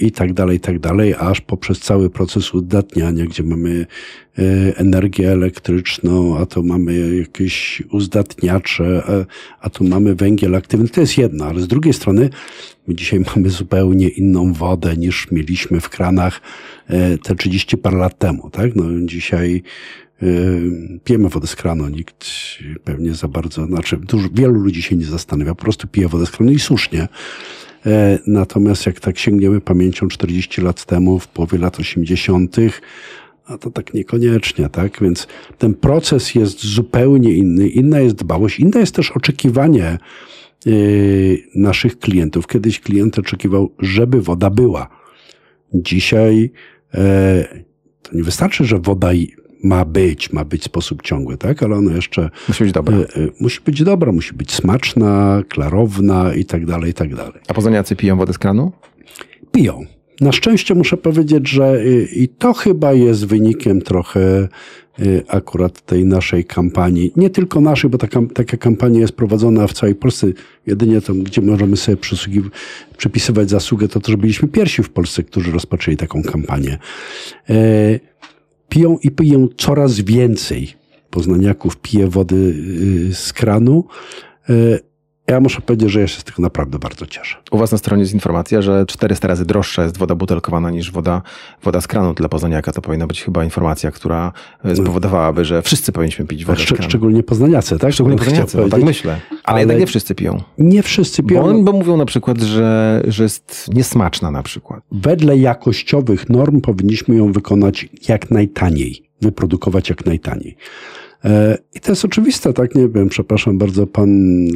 i 0.00 0.12
tak 0.12 0.32
dalej, 0.32 0.56
i 0.56 0.60
tak 0.60 0.78
dalej, 0.78 1.14
aż 1.18 1.40
poprzez 1.40 1.80
cały 1.80 2.10
proces 2.10 2.54
uzdatniania, 2.54 3.24
gdzie 3.26 3.42
mamy 3.42 3.86
e, 4.38 4.42
energię 4.76 5.32
elektryczną, 5.32 6.38
a 6.38 6.46
to 6.46 6.62
mamy 6.62 7.16
jakieś 7.16 7.82
uzdatniacze, 7.90 9.02
a, 9.60 9.70
tu 9.70 9.84
mamy 9.84 10.14
węgiel 10.14 10.54
aktywny. 10.54 10.88
To 10.88 11.00
jest 11.00 11.18
jedno, 11.18 11.44
ale 11.44 11.60
z 11.60 11.68
drugiej 11.68 11.92
strony 11.92 12.30
my 12.88 12.94
dzisiaj 12.94 13.20
mamy 13.36 13.50
zupełnie 13.50 14.08
inną 14.08 14.52
wodę 14.52 14.96
niż 14.96 15.30
mieliśmy 15.30 15.80
w 15.80 15.88
kranach 15.88 16.40
e, 16.88 17.18
te 17.18 17.34
30 17.34 17.76
par 17.76 17.92
lat 17.92 18.18
temu, 18.18 18.50
tak? 18.50 18.76
No 18.76 18.84
dzisiaj 19.04 19.62
e, 20.22 20.26
pijemy 21.04 21.28
wodę 21.28 21.46
z 21.46 21.56
kranu, 21.56 21.88
nikt 21.88 22.26
pewnie 22.84 23.14
za 23.14 23.28
bardzo, 23.28 23.66
znaczy 23.66 23.96
dużo, 23.96 24.28
wielu 24.34 24.54
ludzi 24.54 24.82
się 24.82 24.96
nie 24.96 25.06
zastanawia, 25.06 25.54
po 25.54 25.62
prostu 25.62 25.88
pije 25.88 26.08
wodę 26.08 26.26
z 26.26 26.30
kranu 26.30 26.52
i 26.52 26.58
słusznie. 26.58 27.08
E, 27.86 28.18
Natomiast 28.26 28.86
jak 28.86 29.00
tak 29.00 29.18
sięgniemy 29.18 29.60
pamięcią 29.60 30.08
40 30.08 30.60
lat 30.60 30.84
temu, 30.84 31.18
w 31.18 31.28
połowie 31.28 31.58
lat 31.58 31.80
80., 31.80 32.56
a 33.46 33.58
to 33.58 33.70
tak 33.70 33.94
niekoniecznie, 33.94 34.68
tak? 34.68 34.98
Więc 35.00 35.26
ten 35.58 35.74
proces 35.74 36.34
jest 36.34 36.64
zupełnie 36.66 37.34
inny. 37.34 37.68
Inna 37.68 38.00
jest 38.00 38.16
dbałość, 38.16 38.60
inne 38.60 38.80
jest 38.80 38.94
też 38.94 39.10
oczekiwanie 39.10 39.98
yy, 40.66 41.38
naszych 41.54 41.98
klientów. 41.98 42.46
Kiedyś 42.46 42.80
klient 42.80 43.18
oczekiwał, 43.18 43.74
żeby 43.78 44.22
woda 44.22 44.50
była. 44.50 44.88
Dzisiaj 45.74 46.50
e, 46.94 47.64
to 48.02 48.16
nie 48.16 48.22
wystarczy, 48.22 48.64
że 48.64 48.78
woda 48.78 49.12
ma 49.64 49.84
być, 49.84 50.32
ma 50.32 50.44
być 50.44 50.60
w 50.62 50.64
sposób 50.64 51.02
ciągły, 51.02 51.36
tak? 51.36 51.62
Ale 51.62 51.76
ona 51.76 51.92
jeszcze 51.92 52.30
Musi 52.48 52.64
być 52.64 52.72
dobra. 52.72 52.96
e, 52.96 53.00
e, 53.00 53.06
musi 53.40 53.60
być 53.64 53.82
dobra, 53.82 54.12
musi 54.12 54.34
być 54.34 54.54
smaczna, 54.54 55.42
klarowna 55.48 56.34
i 56.34 56.44
tak 56.44 56.66
dalej, 56.66 56.90
i 56.90 56.94
tak 56.94 57.14
dalej 57.14 57.40
A 57.48 57.54
poznaniacy 57.54 57.96
piją 57.96 58.16
wodę 58.16 58.32
z 58.32 58.38
kranu? 58.38 58.72
piją. 59.52 59.84
Na 60.20 60.32
szczęście 60.32 60.74
muszę 60.74 60.96
powiedzieć, 60.96 61.48
że 61.48 61.74
y, 61.80 62.08
i 62.16 62.28
to 62.28 62.52
chyba 62.52 62.92
jest 62.92 63.26
wynikiem 63.26 63.80
trochę 63.82 64.48
akurat 65.28 65.80
tej 65.86 66.04
naszej 66.04 66.44
kampanii. 66.44 67.12
Nie 67.16 67.30
tylko 67.30 67.60
naszej, 67.60 67.90
bo 67.90 67.98
taka, 67.98 68.20
taka 68.34 68.56
kampania 68.56 69.00
jest 69.00 69.12
prowadzona 69.12 69.66
w 69.66 69.72
całej 69.72 69.94
Polsce. 69.94 70.26
Jedynie 70.66 71.00
to, 71.00 71.14
gdzie 71.14 71.40
możemy 71.40 71.76
sobie 71.76 71.96
przypisywać 72.96 73.50
zasługę, 73.50 73.88
to 73.88 74.00
to, 74.00 74.10
że 74.12 74.18
byliśmy 74.18 74.48
pierwsi 74.48 74.82
w 74.82 74.90
Polsce, 74.90 75.22
którzy 75.22 75.52
rozpoczęli 75.52 75.96
taką 75.96 76.22
kampanię. 76.22 76.78
Piją 78.68 78.98
i 79.02 79.10
piją 79.10 79.48
coraz 79.56 80.00
więcej 80.00 80.74
poznaniaków, 81.10 81.76
pije 81.76 82.08
wody 82.08 82.36
y, 83.10 83.14
z 83.14 83.32
kranu. 83.32 83.84
Ja 85.26 85.40
muszę 85.40 85.60
powiedzieć, 85.60 85.90
że 85.90 86.00
ja 86.00 86.06
się 86.06 86.20
z 86.20 86.24
tego 86.24 86.42
naprawdę 86.42 86.78
bardzo 86.78 87.06
cieszę. 87.06 87.36
U 87.50 87.58
was 87.58 87.72
na 87.72 87.78
stronie 87.78 88.02
jest 88.02 88.14
informacja, 88.14 88.62
że 88.62 88.86
400 88.86 89.28
razy 89.28 89.44
droższa 89.46 89.82
jest 89.82 89.98
woda 89.98 90.14
butelkowana 90.14 90.70
niż 90.70 90.90
woda, 90.92 91.22
woda 91.62 91.80
z 91.80 91.86
kranu 91.86 92.14
dla 92.14 92.28
poznaniaka. 92.28 92.72
To 92.72 92.82
powinna 92.82 93.06
być 93.06 93.22
chyba 93.22 93.44
informacja, 93.44 93.90
która 93.90 94.32
e, 94.64 94.76
spowodowałaby, 94.76 95.44
że 95.44 95.62
wszyscy 95.62 95.92
powinniśmy 95.92 96.24
pić 96.26 96.44
wodę 96.44 96.58
z 96.58 96.62
Szcz- 96.62 96.74
kranu. 96.74 96.88
szczególnie 96.90 97.22
poznaniacy, 97.22 97.78
tak? 97.78 97.92
Szczególnie 97.92 98.18
poznaniacy, 98.18 98.56
no 98.58 98.68
tak 98.68 98.82
myślę. 98.82 99.12
Ale, 99.30 99.40
Ale- 99.44 99.60
jednak 99.60 99.78
nie 99.78 99.86
wszyscy 99.86 100.14
piją. 100.14 100.38
Nie 100.58 100.82
wszyscy 100.82 101.22
Bo, 101.22 101.28
piją. 101.28 101.44
on, 101.44 101.64
bo 101.64 101.72
mówią 101.72 101.96
na 101.96 102.04
przykład, 102.06 102.40
że, 102.40 103.02
że 103.08 103.22
jest 103.22 103.70
niesmaczna 103.74 104.30
na 104.30 104.42
przykład. 104.42 104.80
Wedle 104.92 105.36
jakościowych 105.38 106.28
norm 106.30 106.60
powinniśmy 106.60 107.16
ją 107.16 107.32
wykonać 107.32 107.88
jak 108.08 108.30
najtaniej, 108.30 109.02
wyprodukować 109.22 109.88
jak 109.88 110.06
najtaniej. 110.06 110.56
E, 111.24 111.58
I 111.74 111.80
to 111.80 111.92
jest 111.92 112.04
oczywiste, 112.04 112.52
tak? 112.52 112.74
Nie 112.74 112.88
wiem, 112.88 113.08
przepraszam 113.08 113.58
bardzo, 113.58 113.86
pan 113.86 114.08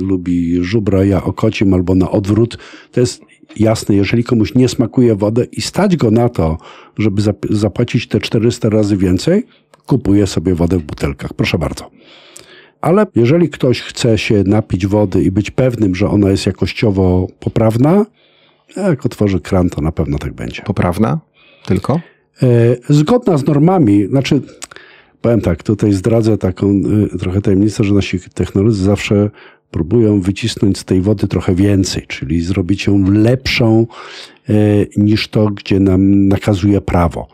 lubi 0.02 0.64
żubra, 0.64 1.04
ja 1.04 1.24
okocim 1.24 1.74
albo 1.74 1.94
na 1.94 2.10
odwrót. 2.10 2.58
To 2.92 3.00
jest 3.00 3.22
jasne, 3.56 3.94
jeżeli 3.94 4.24
komuś 4.24 4.54
nie 4.54 4.68
smakuje 4.68 5.14
wodę 5.14 5.44
i 5.52 5.60
stać 5.60 5.96
go 5.96 6.10
na 6.10 6.28
to, 6.28 6.58
żeby 6.98 7.22
zap- 7.22 7.54
zapłacić 7.54 8.08
te 8.08 8.20
400 8.20 8.68
razy 8.68 8.96
więcej, 8.96 9.46
kupuje 9.86 10.26
sobie 10.26 10.54
wodę 10.54 10.78
w 10.78 10.82
butelkach. 10.82 11.34
Proszę 11.34 11.58
bardzo. 11.58 11.90
Ale 12.80 13.06
jeżeli 13.14 13.48
ktoś 13.48 13.80
chce 13.80 14.18
się 14.18 14.44
napić 14.46 14.86
wody 14.86 15.22
i 15.22 15.30
być 15.30 15.50
pewnym, 15.50 15.94
że 15.94 16.08
ona 16.08 16.30
jest 16.30 16.46
jakościowo 16.46 17.26
poprawna, 17.40 18.06
jak 18.76 19.06
otworzy 19.06 19.40
kran, 19.40 19.70
to 19.70 19.80
na 19.80 19.92
pewno 19.92 20.18
tak 20.18 20.32
będzie. 20.32 20.62
Poprawna? 20.62 21.20
Tylko? 21.66 22.00
E, 22.42 22.46
Zgodna 22.88 23.38
z 23.38 23.46
normami, 23.46 24.06
znaczy, 24.06 24.40
powiem 25.20 25.40
tak, 25.40 25.62
tutaj 25.62 25.92
zdradzę 25.92 26.38
taką 26.38 26.80
e, 27.14 27.18
trochę 27.18 27.40
tajemnicę, 27.40 27.84
że 27.84 27.94
nasi 27.94 28.20
technolodzy 28.34 28.84
zawsze 28.84 29.30
próbują 29.70 30.20
wycisnąć 30.20 30.78
z 30.78 30.84
tej 30.84 31.00
wody 31.00 31.28
trochę 31.28 31.54
więcej, 31.54 32.04
czyli 32.08 32.42
zrobić 32.42 32.86
ją 32.86 33.10
lepszą 33.10 33.86
e, 34.48 34.54
niż 34.96 35.28
to, 35.28 35.46
gdzie 35.46 35.80
nam 35.80 36.28
nakazuje 36.28 36.80
prawo. 36.80 37.28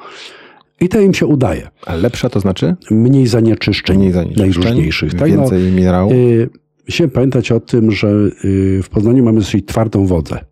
I 0.80 0.88
to 0.88 1.00
im 1.00 1.14
się 1.14 1.26
udaje. 1.26 1.68
A 1.86 1.94
lepsza 1.94 2.28
to 2.28 2.40
znaczy? 2.40 2.76
Mniej 2.90 3.26
zanieczyszczeń, 3.26 3.98
Mniej 3.98 4.12
zanieczyszczeń, 4.12 4.46
najróżniejszych. 4.46 5.14
Tak? 5.14 5.30
No, 5.30 5.40
więcej 5.40 5.72
minerałów. 5.72 6.12
Y, 6.12 6.50
Musimy 6.88 7.08
pamiętać 7.08 7.52
o 7.52 7.60
tym, 7.60 7.90
że 7.90 8.08
y, 8.44 8.80
w 8.82 8.88
Poznaniu 8.88 9.24
mamy 9.24 9.38
dosyć 9.38 9.66
twardą 9.66 10.06
wodę. 10.06 10.44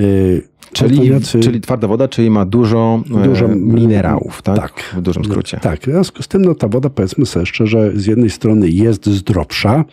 Y, 0.00 0.50
Czyli, 0.72 1.10
czyli 1.42 1.60
twarda 1.60 1.88
woda, 1.88 2.08
czyli 2.08 2.30
ma 2.30 2.44
dużo, 2.44 3.02
Dużo 3.06 3.24
dużo 3.24 3.48
minerałów, 3.48 4.42
tak? 4.42 4.56
tak. 4.56 4.94
W 4.96 5.00
dużym 5.00 5.24
skrócie. 5.24 5.58
Tak, 5.62 5.80
w 5.80 5.84
związku 5.84 6.22
z 6.22 6.28
tym 6.28 6.42
no, 6.42 6.54
ta 6.54 6.68
woda, 6.68 6.90
powiedzmy 6.90 7.26
sobie 7.26 7.46
szczerze, 7.46 7.92
z 7.94 8.06
jednej 8.06 8.30
strony 8.30 8.68
jest 8.70 9.06
zdrowsza, 9.06 9.84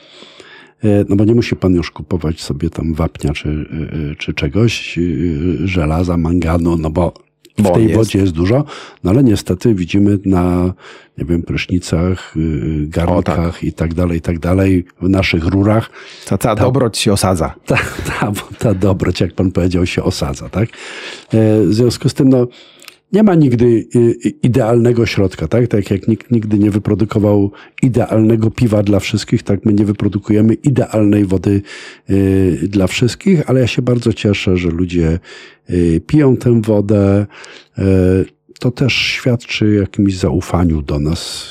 e, 0.84 1.06
no 1.10 1.16
bo 1.16 1.26
nie 1.26 1.36
musi 1.36 1.56
pan 1.56 1.74
już 1.74 1.92
kupować 1.92 2.42
sobie 2.42 2.70
tam 2.70 2.94
wapnia 2.94 3.34
czy, 3.34 3.50
e, 3.50 4.16
czy 4.16 4.34
czegoś, 4.34 4.98
e, 4.98 5.02
żelaza, 5.68 6.18
manganu, 6.18 6.78
no 6.78 6.90
bo 6.90 7.14
w 7.58 7.62
Bo 7.62 7.72
tej 7.72 7.84
jest. 7.84 7.96
wodzie 7.96 8.20
jest 8.20 8.32
dużo, 8.34 8.64
no 9.04 9.12
ale 9.12 9.24
niestety 9.24 9.76
widzimy 9.76 10.20
na, 10.26 10.74
nie 11.18 11.26
wiem, 11.26 11.44
prysznicach, 11.44 12.34
e, 12.36 12.40
garnkach 12.88 13.64
i 13.64 13.74
tak 13.74 13.94
dalej, 13.94 14.18
i 14.18 14.22
tak 14.22 14.40
dalej, 14.40 14.86
w 15.02 15.10
naszych 15.10 15.46
rurach, 15.46 15.90
Ta 16.28 16.38
cała 16.38 16.56
dobroć 16.56 16.98
się 16.98 17.14
osadza. 17.14 17.54
ta, 17.66 17.78
ta, 18.20 18.32
ta 18.60 18.74
dobroć, 18.74 19.22
jak 19.22 19.34
pan 19.34 19.52
powiedział, 19.52 19.86
się 19.86 20.04
osadza, 20.04 20.50
tak? 20.50 20.70
E, 21.34 21.62
W 21.62 21.74
związku 21.74 22.10
z 22.10 22.14
tym, 22.14 22.30
no, 22.30 22.48
nie 23.14 23.24
ma 23.24 23.36
nigdy 23.36 23.66
y, 23.66 24.00
y, 24.00 24.30
idealnego 24.44 25.06
środka, 25.06 25.48
tak? 25.48 25.68
Tak 25.68 25.92
jak 25.92 26.08
nikt 26.08 26.32
nigdy 26.32 26.60
nie 26.60 26.72
wyprodukował 26.72 27.52
idealnego 27.84 28.52
piwa 28.52 28.84
dla 28.84 29.00
wszystkich, 29.00 29.44
tak 29.44 29.66
my 29.66 29.74
nie 29.74 29.86
wyprodukujemy 29.86 30.54
idealnej 30.54 31.26
wody 31.26 31.62
y, 32.10 32.68
dla 32.70 32.88
wszystkich, 32.88 33.50
ale 33.50 33.60
ja 33.60 33.68
się 33.68 33.82
bardzo 33.82 34.14
cieszę, 34.14 34.58
że 34.58 34.70
ludzie 34.70 35.20
piją 36.08 36.38
tę 36.38 36.62
wodę. 36.62 37.26
E, 38.58 38.60
to 38.60 38.72
też 38.72 38.94
świadczy 38.94 39.66
o 39.66 39.82
jakimś 39.82 40.18
zaufaniu 40.18 40.82
do 40.82 41.00
nas. 41.00 41.48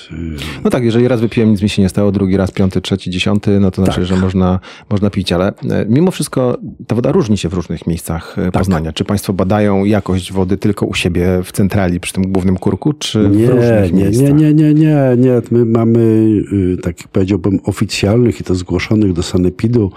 No 0.64 0.70
tak, 0.70 0.84
jeżeli 0.84 1.08
raz 1.08 1.20
wypiłem, 1.20 1.50
nic 1.50 1.62
mi 1.62 1.68
się 1.68 1.82
nie 1.82 1.88
stało, 1.88 2.12
drugi 2.12 2.36
raz, 2.36 2.50
piąty, 2.50 2.80
trzeci, 2.80 3.10
dziesiąty, 3.10 3.60
no 3.60 3.70
to 3.70 3.84
znaczy, 3.84 4.00
Tak. 4.00 4.08
że 4.08 4.16
można, 4.16 4.60
można 4.90 5.10
pić, 5.10 5.32
ale 5.32 5.48
e, 5.48 5.86
mimo 5.88 6.10
wszystko 6.10 6.58
ta 6.86 6.94
woda 6.94 7.12
różni 7.12 7.38
się 7.38 7.48
w 7.48 7.54
różnych 7.54 7.86
miejscach 7.86 8.36
e, 8.38 8.52
Poznania. 8.52 8.92
Czy 8.92 9.04
państwo 9.04 9.32
badają 9.32 9.84
jakość 9.84 10.32
wody 10.32 10.56
tylko 10.56 10.86
u 10.86 10.94
siebie 10.94 11.40
w 11.44 11.52
centrali, 11.52 12.00
przy 12.00 12.12
tym 12.12 12.32
głównym 12.32 12.56
kurku, 12.56 12.92
czy 12.92 13.28
w 13.28 13.36
Nie, 13.36 13.50
różnych 13.50 13.92
nie, 13.92 14.02
miejscach? 14.04 14.28
nie, 14.28 14.54
nie, 14.54 14.54
nie, 14.54 14.75
nie, 14.75 15.16
nie. 15.16 15.40
My 15.50 15.64
mamy, 15.64 15.98
y, 16.52 16.76
takich 16.82 17.08
powiedziałbym, 17.08 17.60
oficjalnych 17.64 18.40
i 18.40 18.44
to 18.44 18.54
zgłoszonych 18.54 19.12
do 19.12 19.22
Sanepidu 19.22 19.92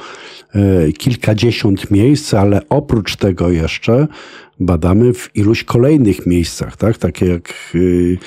y, 0.87 0.93
kilkadziesiąt 0.93 1.91
miejsc, 1.91 2.33
ale 2.33 2.61
oprócz 2.69 3.15
tego 3.15 3.49
jeszcze 3.49 4.07
badamy 4.59 5.13
w 5.13 5.29
iluś 5.35 5.63
kolejnych 5.63 6.25
miejscach, 6.25 6.77
tak? 6.77 6.97
Takie 6.97 7.25
jak, 7.25 7.53
y, 7.75 8.17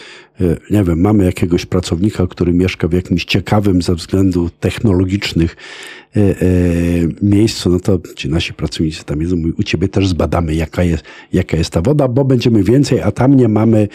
y, 0.40 0.56
nie 0.70 0.84
wiem, 0.84 1.00
mamy 1.00 1.24
jakiegoś 1.24 1.66
pracownika, 1.66 2.26
który 2.26 2.52
mieszka 2.52 2.88
w 2.88 2.92
jakimś 2.92 3.24
ciekawym 3.24 3.82
ze 3.82 3.94
względów 3.94 4.50
technologicznych 4.60 5.56
y, 6.16 7.08
miejscu, 7.22 7.70
no 7.70 7.80
to 7.80 7.98
ci 8.16 8.28
nasi 8.28 8.54
pracownicy 8.54 9.04
tam 9.04 9.20
jedzą, 9.20 9.36
u 9.58 9.62
ciebie 9.62 9.88
też 9.88 10.08
zbadamy, 10.08 10.54
jaka 10.54 10.82
jest, 10.82 11.04
jaka 11.32 11.56
jest 11.56 11.70
ta 11.70 11.82
woda, 11.82 12.08
bo 12.08 12.24
będziemy 12.24 12.62
więcej, 12.62 13.00
a 13.00 13.10
tam 13.10 13.36
nie 13.36 13.48
mamy 13.48 13.88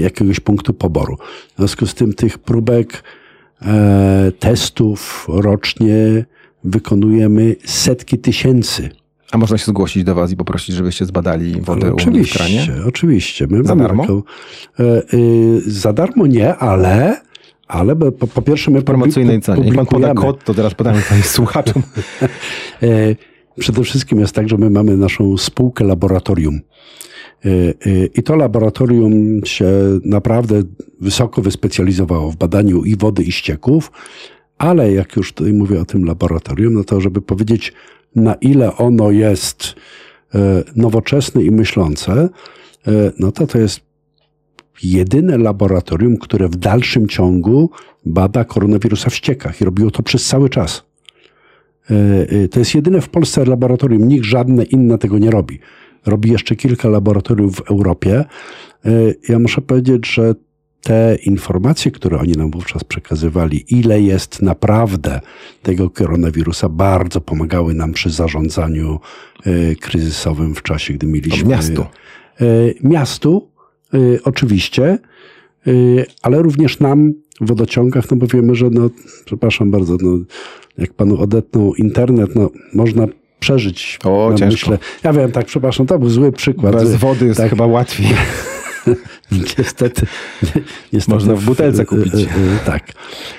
jakiegoś 0.00 0.40
punktu 0.40 0.74
poboru. 0.74 1.16
W 1.54 1.56
związku 1.58 1.86
z 1.86 1.94
tym 1.94 2.12
tych 2.12 2.38
próbek, 2.38 3.02
e, 3.62 4.32
testów 4.38 5.26
rocznie 5.28 6.24
wykonujemy 6.64 7.56
setki 7.64 8.18
tysięcy. 8.18 8.90
A 9.32 9.38
można 9.38 9.58
się 9.58 9.64
zgłosić 9.66 10.04
do 10.04 10.14
was 10.14 10.32
i 10.32 10.36
poprosić, 10.36 10.74
żebyście 10.76 11.04
zbadali 11.04 11.60
wodę 11.60 11.94
u 11.94 12.10
mnie 12.10 12.24
w 12.24 12.32
kranie? 12.32 12.60
Oczywiście, 12.62 12.86
oczywiście. 12.86 13.46
My 13.50 13.64
Za 13.64 13.76
darmo? 13.76 14.02
taką- 14.02 14.22
e, 14.80 15.02
y, 15.14 15.60
za 15.70 15.92
darmo 15.92 16.26
nie, 16.26 16.54
ale, 16.56 17.20
ale 17.68 17.96
po, 17.96 18.26
po 18.26 18.42
pierwsze 18.42 18.70
my 18.70 18.82
promocyjnej 18.82 19.40
cenie. 19.40 19.66
Jak 19.66 19.74
pan 19.76 19.86
poda 19.86 20.14
kod, 20.14 20.44
to 20.44 20.54
teraz 20.54 20.74
podamy 20.74 21.02
pani 21.08 21.22
słuchaczom. 21.36 21.82
E, 22.82 22.86
Przede 23.58 23.82
wszystkim 23.84 24.20
jest 24.20 24.34
tak, 24.34 24.48
że 24.48 24.56
my 24.58 24.70
mamy 24.70 24.96
naszą 24.96 25.36
spółkę 25.36 25.84
laboratorium. 25.84 26.60
E, 27.44 27.50
I 28.14 28.22
to 28.22 28.36
laboratorium 28.36 29.40
się 29.44 29.66
naprawdę 30.04 30.62
wysoko 31.00 31.42
wyspecjalizowało 31.42 32.30
w 32.30 32.36
badaniu 32.36 32.84
i 32.84 32.96
wody, 32.96 33.22
i 33.22 33.32
ścieków, 33.32 33.92
ale 34.58 34.92
jak 34.92 35.16
już 35.16 35.32
tutaj 35.32 35.52
mówię 35.52 35.80
o 35.80 35.84
tym 35.84 36.04
laboratorium, 36.04 36.74
no 36.74 36.84
to 36.84 37.00
żeby 37.00 37.20
powiedzieć, 37.22 37.72
na 38.16 38.34
ile 38.34 38.76
ono 38.76 39.10
jest 39.10 39.74
e, 40.34 40.38
nowoczesne 40.76 41.42
i 41.42 41.50
myślące, 41.50 42.12
e, 42.86 43.12
no 43.18 43.32
to 43.32 43.46
to 43.46 43.58
jest 43.58 43.80
jedyne 44.82 45.38
laboratorium, 45.38 46.16
które 46.16 46.48
w 46.48 46.56
dalszym 46.56 47.08
ciągu 47.08 47.70
bada 48.06 48.44
koronawirusa 48.44 49.10
w 49.10 49.14
ściekach 49.14 49.60
i 49.60 49.64
robiło 49.64 49.90
to 49.90 50.02
przez 50.02 50.26
cały 50.26 50.48
czas. 50.48 50.82
E, 51.90 52.48
To 52.48 52.58
jest 52.58 52.74
jedyne 52.74 53.00
w 53.00 53.08
Polsce 53.08 53.44
laboratorium, 53.44 54.08
nikt 54.08 54.24
żadne 54.24 54.64
inne 54.64 54.98
tego 54.98 55.18
nie 55.18 55.30
robi. 55.30 55.58
Robi 56.06 56.30
jeszcze 56.30 56.56
kilka 56.56 56.88
laboratoriów 56.88 57.56
w 57.56 57.70
Europie. 57.70 58.24
Ja 59.28 59.38
muszę 59.38 59.60
powiedzieć, 59.60 60.06
że 60.06 60.34
te 60.88 61.16
informacje, 61.24 61.90
które 61.90 62.18
oni 62.18 62.32
nam 62.32 62.50
wówczas 62.50 62.84
przekazywali, 62.84 63.64
ile 63.68 64.00
jest 64.00 64.42
naprawdę 64.42 65.20
tego 65.62 65.90
koronawirusa, 65.90 66.68
bardzo 66.68 67.20
pomagały 67.20 67.74
nam 67.74 67.92
przy 67.92 68.10
zarządzaniu 68.10 69.00
e, 69.46 69.74
kryzysowym 69.74 70.54
w 70.54 70.62
czasie, 70.62 70.94
gdy 70.94 71.06
mieliśmy. 71.06 71.50
miastu. 71.50 71.82
E, 71.82 72.44
Miastu, 72.82 73.48
e, 73.94 73.98
oczywiście, 74.24 74.98
ale 76.22 76.42
również 76.42 76.80
nam 76.80 77.12
w 77.40 77.46
wodociągach, 77.46 78.10
no 78.10 78.16
bo 78.16 78.26
wiemy, 78.26 78.54
że 78.54 78.70
no, 78.70 78.90
przepraszam 79.24 79.70
bardzo, 79.70 79.96
no, 80.00 80.18
jak 80.78 80.94
panu 80.94 81.20
odetnął 81.20 81.74
internet, 81.74 82.34
no, 82.34 82.50
można 82.74 83.06
przeżyć. 83.40 83.98
O, 84.04 84.30
ciężko. 84.36 84.70
Myślę, 84.70 84.78
ja 85.04 85.12
wiem, 85.12 85.32
tak, 85.32 85.46
przepraszam, 85.46 85.86
to 85.86 85.98
był 85.98 86.08
zły 86.08 86.32
przykład. 86.32 86.74
Bez 86.74 86.96
wody 86.96 87.26
jest 87.26 87.40
tak. 87.40 87.50
chyba 87.50 87.66
łatwiej. 87.66 88.06
Niestety, 89.58 90.06
ni- 90.42 90.48
niestety. 90.92 91.14
Można 91.14 91.34
w 91.34 91.44
butelce 91.44 91.84
kupić. 91.84 92.14
e, 92.14 92.18
e, 92.18 92.58
Tak. 92.66 92.92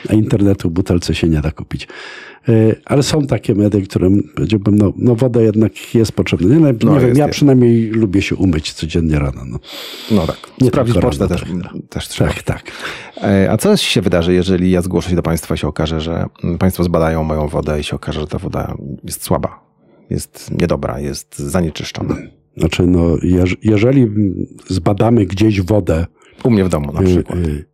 A 0.09 0.13
internetu 0.13 0.69
w 0.69 0.71
butelce 0.73 1.15
się 1.15 1.27
nie 1.29 1.41
da 1.41 1.51
kupić. 1.51 1.87
E, 2.49 2.51
Ale 2.85 3.03
są 3.03 3.27
takie 3.27 3.55
medy, 3.55 3.81
którym 3.81 4.23
powiedziałbym, 4.35 4.75
no, 4.77 4.93
no 4.97 5.15
woda 5.15 5.41
jednak 5.41 5.95
jest 5.95 6.11
potrzebna. 6.11 6.47
Nie, 6.55 6.55
nie 6.61 6.73
No, 6.83 6.93
wiem, 6.99 7.07
jest, 7.07 7.17
ja 7.19 7.25
jest. 7.25 7.35
przynajmniej 7.35 7.89
lubię 7.89 8.21
się 8.21 8.35
umyć 8.35 8.73
codziennie 8.73 9.19
rano. 9.19 9.41
No. 9.45 9.59
No 10.11 10.27
tak. 10.27 10.37
Nie 10.61 10.67
Sprawdzić 10.69 10.97
pocztę 10.97 11.27
też, 11.27 11.41
tak. 11.41 11.49
też 11.89 12.07
trzeba. 12.07 12.29
Tak, 12.33 12.43
tak. 12.43 12.63
E, 13.23 13.51
A 13.51 13.57
co 13.57 13.77
się 13.77 14.01
wydarzy, 14.01 14.33
jeżeli 14.33 14.71
ja 14.71 14.81
zgłoszę 14.81 15.09
się 15.09 15.15
do 15.15 15.21
Państwa 15.21 15.55
i 15.55 15.57
się 15.57 15.67
okaże, 15.67 16.01
że 16.01 16.25
Państwo 16.59 16.83
zbadają 16.83 17.23
moją 17.23 17.47
wodę 17.47 17.79
i 17.79 17.83
się 17.83 17.95
okaże, 17.95 18.19
że 18.19 18.27
ta 18.27 18.37
woda 18.37 18.73
jest 19.03 19.23
słaba, 19.23 19.59
jest 20.09 20.51
niedobra, 20.61 20.99
jest 20.99 21.39
zanieczyszczona? 21.39 22.15
Znaczy, 22.59 22.87
no, 22.87 23.17
jeż, 23.23 23.57
jeżeli 23.63 24.07
zbadamy 24.67 25.25
gdzieś 25.25 25.61
wodę, 25.61 26.05
U 26.43 26.49
mnie 26.49 26.63
w 26.63 26.69
domu 26.69 26.91
na 26.93 27.01
y, 27.01 27.05
przykład. 27.05 27.39
y, 27.39 27.65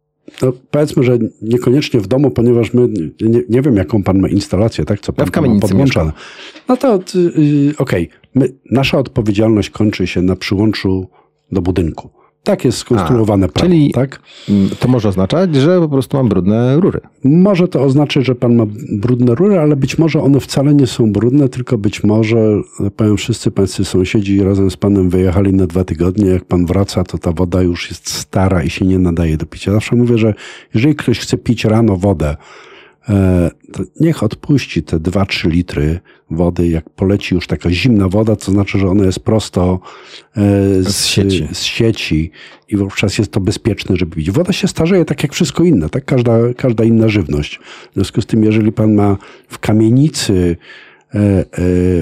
no 0.42 0.54
powiedzmy, 0.72 1.04
że 1.04 1.18
niekoniecznie 1.42 2.00
w 2.00 2.08
domu, 2.08 2.32
ponieważ 2.32 2.74
my, 2.74 2.88
nie, 3.22 3.42
nie 3.50 3.62
wiem 3.62 3.76
jaką 3.76 4.04
pan 4.04 4.20
ma 4.20 4.30
instalację, 4.30 4.86
tak? 4.86 5.00
Co 5.00 5.14
pan 5.14 5.26
w 5.28 5.32
tam 5.32 5.44
ma 5.44 5.48
kamienicy 5.48 5.68
podłączone. 5.68 6.12
No 6.70 6.78
to 6.78 7.00
y, 7.16 7.74
okej, 7.78 8.10
My- 8.36 8.54
nasza 8.72 8.98
odpowiedzialność 8.98 9.70
kończy 9.70 10.08
się 10.08 10.22
na 10.22 10.36
przyłączu 10.36 11.08
do 11.52 11.62
budynku. 11.62 12.10
Tak 12.46 12.66
jest 12.66 12.78
skonstruowane 12.78 13.46
A, 13.46 13.50
prawo, 13.50 13.68
czyli- 13.68 13.92
tak? 13.92 14.20
To 14.80 14.88
może 14.88 15.10
oznaczać, 15.10 15.56
że 15.56 15.80
po 15.80 15.90
prostu 15.90 16.18
mam 16.18 16.30
brudne 16.30 16.76
rury. 16.80 17.00
Może 17.24 17.68
to 17.68 17.82
oznaczać, 17.84 18.26
że 18.26 18.36
pan 18.36 18.56
ma 18.56 18.66
brudne 18.92 19.36
rury, 19.36 19.60
ale 19.60 19.76
być 19.76 19.98
może 19.98 20.22
one 20.22 20.40
wcale 20.40 20.74
nie 20.74 20.88
są 20.88 21.12
brudne, 21.12 21.50
tylko 21.50 21.78
być 21.78 22.04
może, 22.04 22.38
powiem, 22.96 23.18
wszyscy 23.18 23.52
pańscy 23.52 23.86
sąsiedzi 23.86 24.44
razem 24.44 24.72
z 24.72 24.78
panem 24.78 25.10
wyjechali 25.10 25.54
na 25.54 25.68
dwa 25.68 25.84
tygodnie. 25.84 26.26
Jak 26.26 26.46
pan 26.46 26.66
wraca, 26.66 27.04
to 27.04 27.18
ta 27.18 27.32
woda 27.32 27.62
już 27.62 27.90
jest 27.90 28.10
stara 28.10 28.64
i 28.64 28.70
się 28.70 28.86
nie 28.86 29.00
nadaje 29.00 29.38
do 29.38 29.46
picia. 29.46 29.72
Zawsze 29.72 29.96
mówię, 29.96 30.18
że 30.18 30.34
jeżeli 30.74 30.96
ktoś 30.96 31.20
chce 31.20 31.38
pić 31.38 31.66
rano 31.66 31.98
wodę, 31.98 32.36
to 33.72 33.84
niech 34.00 34.24
odpuści 34.24 34.84
te 34.84 35.00
2-3 35.00 35.50
litry 35.50 36.00
wody. 36.32 36.68
Jak 36.68 36.90
poleci 36.90 37.36
już 37.36 37.48
taka 37.48 37.72
zimna 37.72 38.10
woda, 38.10 38.36
to 38.36 38.52
znaczy, 38.52 38.80
że 38.80 38.88
ona 38.88 39.06
jest 39.06 39.20
prosto 39.20 39.80
e, 40.38 40.42
z, 40.84 40.88
Z 40.88 41.06
sieci. 41.06 41.48
z 41.52 41.64
sieci 41.64 42.32
i 42.70 42.78
wówczas 42.78 43.18
jest 43.18 43.32
to 43.32 43.40
bezpieczne, 43.40 43.98
żeby 43.98 44.16
pić. 44.16 44.32
Woda 44.32 44.54
się 44.54 44.68
starzeje 44.68 45.06
tak 45.06 45.24
jak 45.24 45.34
wszystko 45.34 45.64
inne, 45.64 45.90
tak 45.90 46.06
każda, 46.06 46.54
każda 46.58 46.84
inna 46.84 47.10
żywność. 47.10 47.60
W 47.92 47.94
związku 47.94 48.22
z 48.22 48.26
tym, 48.26 48.44
jeżeli 48.44 48.72
pan 48.72 48.94
ma 48.94 49.18
w 49.48 49.60
kamienicy 49.60 50.58
e, 51.14 51.20
e, 51.20 51.46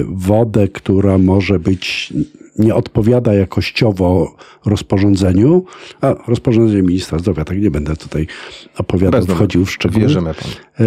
wodę, 0.08 0.68
która 0.68 1.18
może 1.18 1.58
być, 1.58 2.12
nie 2.58 2.74
odpowiada 2.74 3.34
jakościowo 3.34 4.36
rozporządzeniu, 4.66 5.64
a 6.00 6.14
rozporządzenie 6.28 6.82
ministra 6.82 7.18
zdrowia, 7.18 7.44
tak 7.44 7.60
nie 7.60 7.70
będę 7.70 7.96
tutaj 7.96 8.26
opowiadał, 8.78 9.20
Bez 9.20 9.30
wchodził 9.36 9.64
w 9.64 9.70
szczegóły. 9.70 10.00
Wierzymy 10.00 10.34
Pan. 10.34 10.50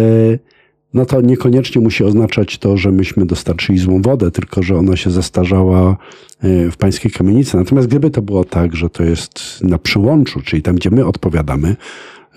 no 0.94 1.06
to 1.06 1.20
niekoniecznie 1.20 1.82
musi 1.82 2.04
oznaczać 2.04 2.58
to, 2.58 2.76
że 2.76 2.92
myśmy 2.92 3.26
dostarczyli 3.26 3.78
złą 3.78 4.02
wodę, 4.02 4.30
tylko 4.30 4.62
że 4.62 4.76
ona 4.76 4.96
się 4.96 5.10
zestarzała 5.10 5.96
e, 6.40 6.70
w 6.70 6.76
pańskiej 6.76 7.10
kamienicy. 7.10 7.56
Natomiast 7.56 7.88
gdyby 7.88 8.10
to 8.10 8.22
było 8.22 8.44
tak, 8.44 8.76
że 8.76 8.90
to 8.90 9.02
jest 9.04 9.60
na 9.64 9.78
przyłączu, 9.78 10.40
czyli 10.40 10.62
tam, 10.62 10.76
gdzie 10.76 10.90
my 10.90 11.06
odpowiadamy, 11.06 11.76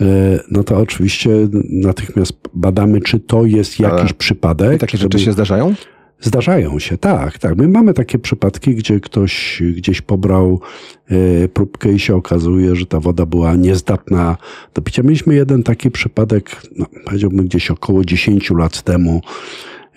e, 0.01 0.05
no 0.51 0.63
to 0.63 0.77
oczywiście 0.77 1.29
natychmiast 1.69 2.33
badamy, 2.53 3.01
czy 3.01 3.19
to 3.19 3.45
jest 3.45 3.79
jakiś 3.79 3.99
Ale 3.99 4.13
przypadek. 4.17 4.75
I 4.75 4.79
takie 4.79 4.97
żeby- 4.97 5.13
rzeczy 5.13 5.25
się 5.25 5.31
zdarzają? 5.31 5.73
Zdarzają 6.21 6.79
się, 6.79 6.97
tak, 6.97 7.37
tak. 7.37 7.57
My 7.57 7.67
mamy 7.67 7.93
takie 7.93 8.19
przypadki, 8.19 8.75
gdzie 8.75 8.99
ktoś 8.99 9.63
gdzieś 9.75 10.01
pobrał 10.01 10.61
e, 11.07 11.47
próbkę 11.47 11.93
i 11.93 11.99
się 11.99 12.15
okazuje, 12.15 12.75
że 12.75 12.85
ta 12.85 12.99
woda 12.99 13.25
była 13.25 13.55
niezdatna 13.55 14.37
do 14.73 14.81
picia. 14.81 15.03
Mieliśmy 15.03 15.35
jeden 15.35 15.63
taki 15.63 15.91
przypadek, 15.91 16.61
no, 16.77 16.85
powiedziałbym 17.05 17.45
gdzieś 17.45 17.71
około 17.71 18.05
10 18.05 18.51
lat 18.51 18.81
temu, 18.81 19.21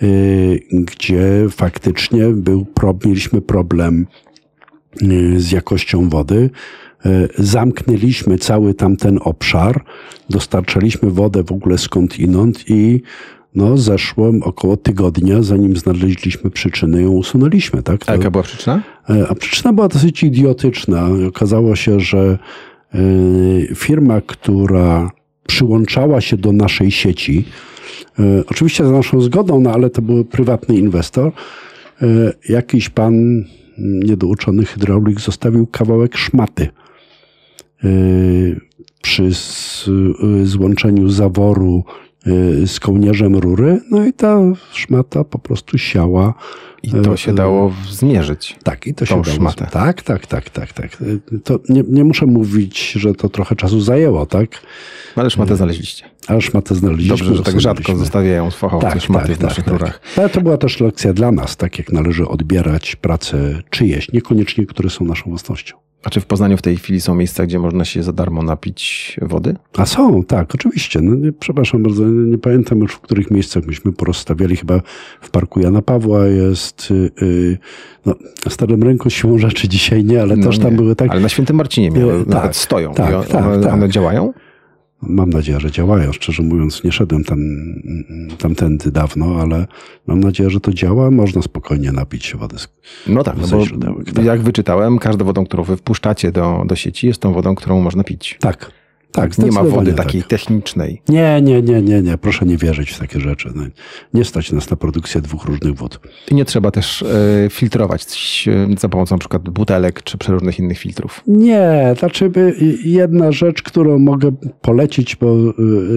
e, 0.02 0.06
gdzie 0.70 1.46
faktycznie 1.50 2.28
był, 2.28 2.66
mieliśmy 3.04 3.40
problem 3.40 4.06
e, 5.02 5.06
z 5.40 5.52
jakością 5.52 6.08
wody. 6.08 6.50
Zamknęliśmy 7.38 8.38
cały 8.38 8.74
tamten 8.74 9.18
obszar, 9.22 9.84
dostarczaliśmy 10.30 11.10
wodę 11.10 11.42
w 11.42 11.52
ogóle 11.52 11.78
skądinąd 11.78 12.70
i 12.70 13.02
no, 13.54 13.76
zeszło 13.78 14.32
około 14.42 14.76
tygodnia, 14.76 15.42
zanim 15.42 15.76
znaleźliśmy 15.76 16.50
przyczynę, 16.50 17.02
ją 17.02 17.10
usunęliśmy. 17.10 17.82
Tak? 17.82 18.02
A 18.02 18.04
To, 18.04 18.12
jaka 18.12 18.30
była 18.30 18.42
przyczyna? 18.42 18.82
e, 19.10 19.28
a 19.28 19.34
przyczyna 19.34 19.72
była 19.72 19.88
dosyć 19.88 20.22
idiotyczna. 20.22 21.08
Okazało 21.28 21.76
się, 21.76 22.00
że 22.00 22.38
e, 22.94 22.98
firma, 23.74 24.20
która 24.20 25.10
przyłączała 25.46 26.20
się 26.20 26.36
do 26.36 26.52
naszej 26.52 26.90
sieci, 26.90 27.44
e, 28.18 28.22
oczywiście 28.46 28.84
za 28.84 28.90
naszą 28.90 29.20
zgodą, 29.20 29.60
no 29.60 29.72
ale 29.72 29.90
to 29.90 30.02
był 30.02 30.24
prywatny 30.24 30.76
inwestor, 30.76 31.32
jakiś 32.48 32.88
pan 32.88 33.44
niedouczony 33.78 34.64
hydraulik 34.64 35.20
zostawił 35.20 35.66
kawałek 35.66 36.16
szmaty. 36.16 36.68
przy 39.02 39.30
złączeniu 40.44 41.08
zaworu 41.08 41.84
z 42.66 42.80
kołnierzem 42.80 43.36
rury, 43.36 43.80
no 43.90 44.04
i 44.06 44.12
ta 44.12 44.40
szmata 44.72 45.24
po 45.24 45.38
prostu 45.38 45.78
siała. 45.78 46.34
I 46.82 46.90
to 46.90 47.16
się 47.16 47.30
E, 47.30 47.34
dało 47.34 47.72
zmierzyć. 47.90 48.56
Tak, 48.62 48.86
i 48.86 48.94
to 48.94 49.06
się 49.06 49.14
dało. 49.14 49.24
szmatę. 49.24 49.68
Tak, 49.72 50.02
tak, 50.02 50.26
tak, 50.26 50.50
tak, 50.50 50.72
tak. 50.72 51.02
Y, 51.02 51.20
To 51.44 51.60
nie, 51.68 51.82
nie 51.88 52.04
muszę 52.04 52.26
mówić, 52.26 52.92
że 52.92 53.14
to 53.14 53.28
trochę 53.28 53.56
czasu 53.56 53.80
zajęło, 53.80 54.26
tak? 54.26 54.50
No 55.16 55.20
Ale 55.22 55.30
szmatę 55.30 55.56
znaleźliście. 55.56 56.04
Ale 56.26 56.40
szmatę 56.40 56.74
znaleźliśmy. 56.74 57.16
Dobrze, 57.16 57.36
że 57.36 57.42
tak 57.42 57.60
rzadko 57.60 57.96
zostawiają 57.96 58.50
fachowcy 58.50 59.00
szmaty 59.00 59.34
w 59.34 59.40
naszych 59.40 59.66
rurach. 59.66 60.00
Ale 60.16 60.28
to 60.28 60.40
była 60.40 60.56
też 60.56 60.80
lekcja 60.80 61.12
dla 61.12 61.32
nas, 61.32 61.56
tak 61.56 61.78
jak 61.78 61.92
należy 61.92 62.28
odbierać 62.28 62.96
pracę 62.96 63.62
czyjeś, 63.70 64.12
niekoniecznie, 64.12 64.66
które 64.66 64.90
są 64.90 65.04
naszą 65.04 65.30
własnością. 65.30 65.76
A 66.04 66.10
czy 66.10 66.20
w 66.20 66.26
Poznaniu 66.26 66.56
w 66.56 66.62
tej 66.62 66.76
chwili 66.76 67.00
są 67.00 67.14
miejsca, 67.14 67.46
gdzie 67.46 67.58
można 67.58 67.84
się 67.84 68.02
za 68.02 68.12
darmo 68.12 68.42
napić 68.42 69.16
wody? 69.22 69.56
A 69.76 69.86
są, 69.86 70.24
tak, 70.24 70.54
oczywiście. 70.54 71.00
No, 71.00 71.14
nie, 71.14 71.32
przepraszam 71.32 71.82
bardzo, 71.82 72.04
nie, 72.04 72.30
nie 72.30 72.38
pamiętam 72.38 72.78
już 72.78 72.92
w 72.92 73.00
których 73.00 73.30
miejscach 73.30 73.66
myśmy 73.66 73.92
porozstawiali. 73.92 74.56
Chyba 74.56 74.80
w 75.20 75.30
parku 75.30 75.60
Jana 75.60 75.82
Pawła 75.82 76.26
jest, 76.26 76.90
y, 76.90 77.10
y, 77.22 77.58
no, 78.06 78.14
na 78.44 78.50
Starym 78.50 78.82
Rynku 78.82 79.10
siłą 79.10 79.38
rzeczy 79.38 79.68
dzisiaj 79.68 80.04
nie, 80.04 80.22
ale 80.22 80.36
No 80.36 80.46
też 80.46 80.58
tam 80.58 80.70
nie. 80.70 80.76
były 80.76 80.96
tak. 80.96 81.10
Ale 81.10 81.20
na 81.20 81.28
Świętym 81.28 81.56
Marcinie 81.56 81.90
miały, 81.90 82.12
nawet 82.12 82.32
tak, 82.32 82.56
stoją. 82.56 82.94
tak, 82.94 83.26
tak, 83.28 83.46
one, 83.46 83.60
tak. 83.60 83.72
one 83.72 83.88
działają? 83.88 84.32
Mam 85.08 85.30
nadzieję, 85.30 85.60
że 85.60 85.70
działają. 85.70 86.12
Szczerze 86.12 86.42
mówiąc, 86.42 86.84
nie 86.84 86.92
szedłem 86.92 87.24
tam, 87.24 87.38
tamtędy 88.38 88.90
dawno, 88.92 89.36
ale 89.40 89.66
mam 90.06 90.20
nadzieję, 90.20 90.50
że 90.50 90.60
to 90.60 90.72
działa. 90.72 91.10
Można 91.10 91.42
spokojnie 91.42 91.92
napić 91.92 92.24
się 92.24 92.38
wody. 92.38 92.58
z- 92.58 92.68
No 93.06 93.22
tak, 93.22 93.36
no 93.40 93.48
bo 93.48 93.64
źródełek, 93.66 94.12
tak. 94.12 94.24
jak 94.24 94.40
wyczytałem, 94.42 94.98
każdą 94.98 95.24
wodą, 95.24 95.44
którą 95.46 95.62
wy 95.64 95.76
wpuszczacie 95.76 96.32
do, 96.32 96.64
do 96.66 96.76
sieci, 96.76 97.06
jest 97.06 97.20
tą 97.20 97.32
wodą, 97.32 97.54
którą 97.54 97.80
można 97.80 98.04
pić. 98.04 98.36
Tak, 98.40 98.70
tak. 99.14 99.38
Nie 99.38 99.50
ma 99.50 99.62
wody 99.64 99.92
takiej 99.92 100.20
Tak. 100.20 100.30
technicznej. 100.30 101.02
Nie, 101.08 101.42
nie, 101.42 101.62
nie, 101.62 101.82
nie, 101.82 102.02
nie. 102.02 102.18
Proszę 102.18 102.46
nie 102.46 102.56
wierzyć 102.56 102.90
w 102.90 102.98
takie 102.98 103.20
rzeczy. 103.20 103.52
No, 103.54 103.62
nie 104.14 104.24
stać 104.24 104.52
nas 104.52 104.70
na 104.70 104.76
produkcję 104.76 105.20
dwóch 105.20 105.44
różnych 105.44 105.74
wód. 105.74 106.00
I 106.30 106.34
nie 106.34 106.44
trzeba 106.44 106.70
też 106.70 107.02
e, 107.02 107.06
filtrować 107.50 108.04
e, 108.74 108.80
za 108.80 108.88
pomocą 108.88 109.14
na 109.14 109.18
przykład 109.18 109.48
butelek 109.48 110.02
czy 110.02 110.18
przeróżnych 110.18 110.58
innych 110.58 110.78
filtrów. 110.78 111.22
Nie, 111.26 111.94
znaczy 111.98 112.30
by 112.30 112.54
jedna 112.84 113.32
rzecz, 113.32 113.62
którą 113.62 113.98
mogę 113.98 114.32
polecić, 114.60 115.16
bo 115.16 115.36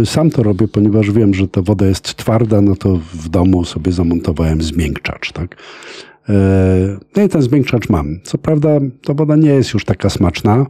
y, 0.01 0.05
sam 0.05 0.29
to 0.29 0.43
robię, 0.43 0.67
ponieważ 0.67 1.11
wiem, 1.11 1.33
że 1.33 1.47
ta 1.47 1.61
woda 1.61 1.85
jest 1.85 2.15
twarda, 2.15 2.61
no 2.61 2.75
to 2.75 2.99
w 3.13 3.29
domu 3.29 3.65
sobie 3.65 3.91
zamontowałem 3.91 4.61
zmiękczacz, 4.61 5.31
tak? 5.31 5.55
E, 6.29 6.97
No 7.15 7.23
i 7.23 7.29
ten 7.29 7.41
zmiękczacz 7.41 7.89
mam. 7.89 8.19
Co 8.23 8.37
prawda 8.37 8.69
ta 9.05 9.13
woda 9.13 9.35
nie 9.35 9.49
jest 9.49 9.73
już 9.73 9.85
taka 9.85 10.09
smaczna. 10.09 10.65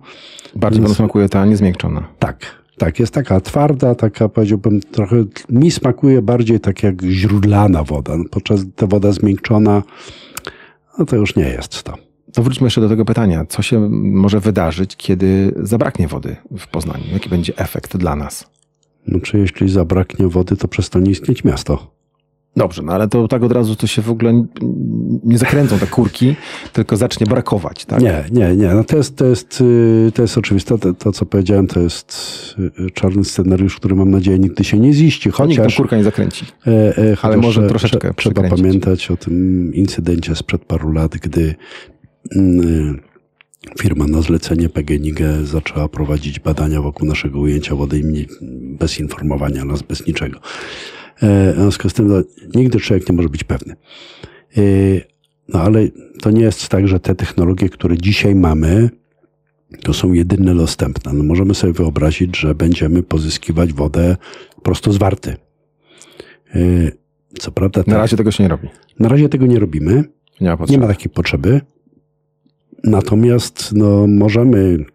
Bardziej 0.56 0.82
panu 0.84 0.96
smakuje 0.96 1.30
ta 1.30 1.46
niezmiękczona. 1.46 2.08
Tak, 2.20 2.46
tak, 2.78 3.00
jest 3.00 3.14
taka 3.14 3.42
twarda, 3.42 3.96
taka 3.96 4.30
powiedziałbym 4.30 4.80
trochę, 4.82 5.16
mi 5.50 5.72
smakuje 5.72 6.22
bardziej 6.22 6.60
tak 6.60 6.84
jak 6.84 7.02
źródlana 7.04 7.84
woda, 7.84 8.18
No, 8.18 8.24
podczas 8.32 8.62
ta 8.76 8.88
woda 8.88 9.12
zmiękczona, 9.12 9.84
no 11.00 11.06
to 11.06 11.16
już 11.16 11.36
nie 11.36 11.44
jest 11.50 11.84
to. 11.84 11.94
To 12.34 12.44
wróćmy 12.44 12.66
jeszcze 12.66 12.82
do 12.82 12.90
tego 12.90 13.06
pytania. 13.06 13.46
Co 13.50 13.62
się 13.62 13.90
może 13.92 14.40
wydarzyć, 14.40 14.96
kiedy 14.96 15.54
zabraknie 15.58 16.08
wody 16.08 16.36
w 16.58 16.68
Poznaniu? 16.68 17.04
Jaki 17.14 17.30
będzie 17.30 17.58
efekt 17.58 17.98
dla 17.98 18.16
nas? 18.16 18.50
No 19.08 19.20
czy 19.20 19.38
jeśli 19.38 19.70
zabraknie 19.70 20.28
wody, 20.28 20.56
to 20.58 20.68
przestanie 20.68 21.12
istnieć 21.12 21.44
miasto? 21.44 21.97
Dobrze, 22.58 22.82
no 22.82 22.94
ale 22.94 23.08
to 23.08 23.28
tak 23.28 23.44
od 23.44 23.52
razu 23.52 23.76
to 23.76 23.88
się 23.88 24.02
w 24.02 24.10
ogóle 24.12 24.46
nie 25.24 25.38
zakręcą 25.38 25.80
te 25.80 25.88
kurki, 25.88 26.36
tylko 26.74 26.98
zacznie 26.98 27.28
brakować, 27.28 27.86
tak? 27.86 28.02
Nie, 28.02 28.24
nie, 28.32 28.56
nie. 28.56 28.68
No 28.68 28.84
to, 28.84 28.98
jest, 28.98 29.16
to, 29.16 29.26
jest, 29.26 29.62
y, 29.62 30.12
to 30.16 30.22
jest 30.22 30.38
oczywiste. 30.38 30.78
To, 30.78 30.94
to, 30.94 31.12
co 31.12 31.26
powiedziałem, 31.26 31.68
to 31.68 31.80
jest 31.80 32.16
y, 32.80 32.92
czarny 32.92 33.24
scenariusz, 33.24 33.76
który 33.76 33.96
mam 33.96 34.12
nadzieję 34.12 34.40
nigdy 34.40 34.64
się 34.64 34.80
nie 34.80 34.94
ziści. 34.94 35.30
Chociaż... 35.32 35.48
Nikt 35.50 35.58
tam 35.58 35.66
Chociaż, 35.66 35.78
kurka 35.78 35.98
nie 35.98 36.04
zakręci. 36.04 36.46
e, 36.68 36.98
e, 36.98 37.16
chociaż 37.16 37.42
może 37.42 37.62
trze- 37.62 37.70
troszeczkę 37.70 38.10
trze- 38.10 38.14
trzeba 38.16 38.50
pamiętać 38.50 39.12
o 39.12 39.18
tym 39.18 39.72
incydencie 39.74 40.36
sprzed 40.36 40.66
paru 40.66 40.92
lat, 40.92 41.12
gdy 41.18 41.56
mm, 42.36 43.00
firma 43.80 44.08
na 44.08 44.22
zlecenie 44.22 44.70
PGNiG 44.70 45.20
zaczęła 45.44 45.88
prowadzić 45.88 46.40
badania 46.40 46.82
wokół 46.82 47.08
naszego 47.08 47.40
ujęcia 47.40 47.76
wody 47.76 48.28
bez 48.80 49.00
informowania 49.00 49.66
nas, 49.66 49.82
bez 49.82 50.08
niczego. 50.08 50.40
E, 51.22 51.54
W 51.54 51.56
związku 51.56 51.90
z 51.90 51.94
tym 51.94 52.08
no, 52.08 52.16
nigdy 52.56 52.80
człowiek 52.80 53.10
nie 53.10 53.16
może 53.16 53.30
być 53.30 53.44
pewny. 53.44 53.76
E, 54.58 54.62
No 55.50 55.62
ale 55.62 55.88
to 56.22 56.32
nie 56.32 56.42
jest 56.42 56.70
tak, 56.70 56.88
że 56.88 57.00
te 57.00 57.16
technologie, 57.16 57.70
które 57.70 57.98
dzisiaj 57.98 58.36
mamy, 58.36 58.90
to 59.84 59.94
są 59.94 60.14
jedyne 60.14 60.56
dostępne. 60.56 61.14
No, 61.14 61.24
możemy 61.24 61.56
sobie 61.56 61.74
wyobrazić, 61.74 62.38
że 62.38 62.56
będziemy 62.56 63.04
pozyskiwać 63.04 63.74
wodę 63.74 64.16
prosto 64.64 64.94
z 64.94 64.98
warty. 64.98 65.36
E, 66.56 66.60
Co 67.40 67.52
prawda, 67.52 67.80
Na 67.80 67.84
tak, 67.86 67.94
razie 67.96 68.18
tego 68.18 68.32
się 68.32 68.44
nie 68.44 68.50
robi. 68.50 68.68
na 69.00 69.10
razie 69.10 69.30
tego 69.30 69.46
nie 69.46 69.60
robimy. 69.60 70.04
Nie 70.42 70.56
ma 70.56 70.66
Nie 70.70 70.78
ma 70.78 70.88
takiej 70.88 71.10
potrzeby. 71.12 71.62
Natomiast 72.84 73.74
no, 73.76 74.08
możemy, 74.08 74.86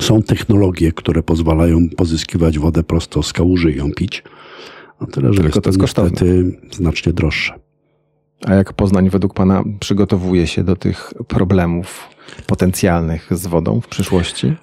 są 0.00 0.22
technologie, 0.22 0.92
które 0.92 1.22
pozwalają 1.22 1.88
pozyskiwać 1.96 2.58
wodę 2.58 2.82
prosto 2.82 3.22
z 3.22 3.32
kałuży 3.32 3.72
i 3.72 3.76
ją 3.76 3.92
pić. 3.92 4.22
No 5.02 5.08
tyle, 5.08 5.32
że 5.32 5.42
Tylko 5.42 5.60
to 5.60 5.68
jest 5.70 5.80
kosztowne. 5.80 6.20
znacznie 6.72 7.12
droższe. 7.12 7.54
A 8.46 8.54
jak 8.54 8.72
Poznań 8.72 9.10
według 9.10 9.34
Pana 9.34 9.64
przygotowuje 9.80 10.46
się 10.46 10.64
do 10.64 10.76
tych 10.76 11.14
problemów 11.28 12.08
potencjalnych 12.46 13.28
z 13.30 13.46
wodą 13.46 13.80
w 13.80 13.88
przyszłości? 13.88 14.54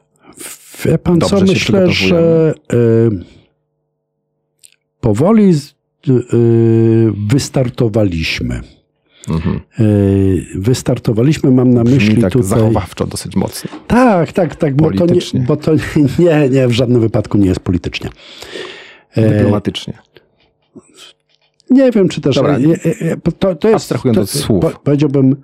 Wie 0.86 0.97
pan 0.97 1.19
Dobrze 1.19 1.38
co, 1.38 1.45
się 1.45 1.54
myślę, 1.54 1.91
że 1.91 2.54
y, 2.73 3.10
powoli 4.99 5.54
y, 6.10 7.13
wystartowaliśmy. 7.28 8.62
Mhm. 9.30 9.60
Y, 9.80 10.45
wystartowaliśmy, 10.56 11.52
mam 11.52 11.73
na 11.73 11.84
Brzmi 11.84 11.95
myśli 11.95 12.21
tak 12.21 12.34
tutaj... 12.34 12.47
zachowawczo 12.47 13.08
dosyć 13.08 13.36
mocno. 13.36 13.69
Tak, 13.88 14.32
tak, 14.32 14.56
tak, 14.56 14.75
bo 14.75 14.91
to, 14.91 15.06
nie, 15.06 15.21
bo 15.47 15.56
to 15.56 15.71
nie, 16.19 16.49
nie, 16.49 16.67
w 16.67 16.71
żadnym 16.71 17.02
wypadku 17.02 17.38
nie 17.38 17.47
jest 17.47 17.60
politycznie. 17.60 18.10
E, 19.15 19.30
Dyplomatycznie. 19.30 19.93
Nie 21.70 21.92
wiem, 21.92 22.10
czy 22.10 22.22
też. 22.22 22.36
Dobra, 22.36 22.58
e, 22.58 22.60
e, 22.60 23.12
e, 23.12 23.18
to, 23.40 23.56
to 23.56 23.70
jest, 23.70 23.92
abstrahując 23.92 24.16
to, 24.16 24.22
od 24.22 24.30
słów. 24.30 24.62
Po, 24.62 24.70
powiedziałbym, 24.70 25.36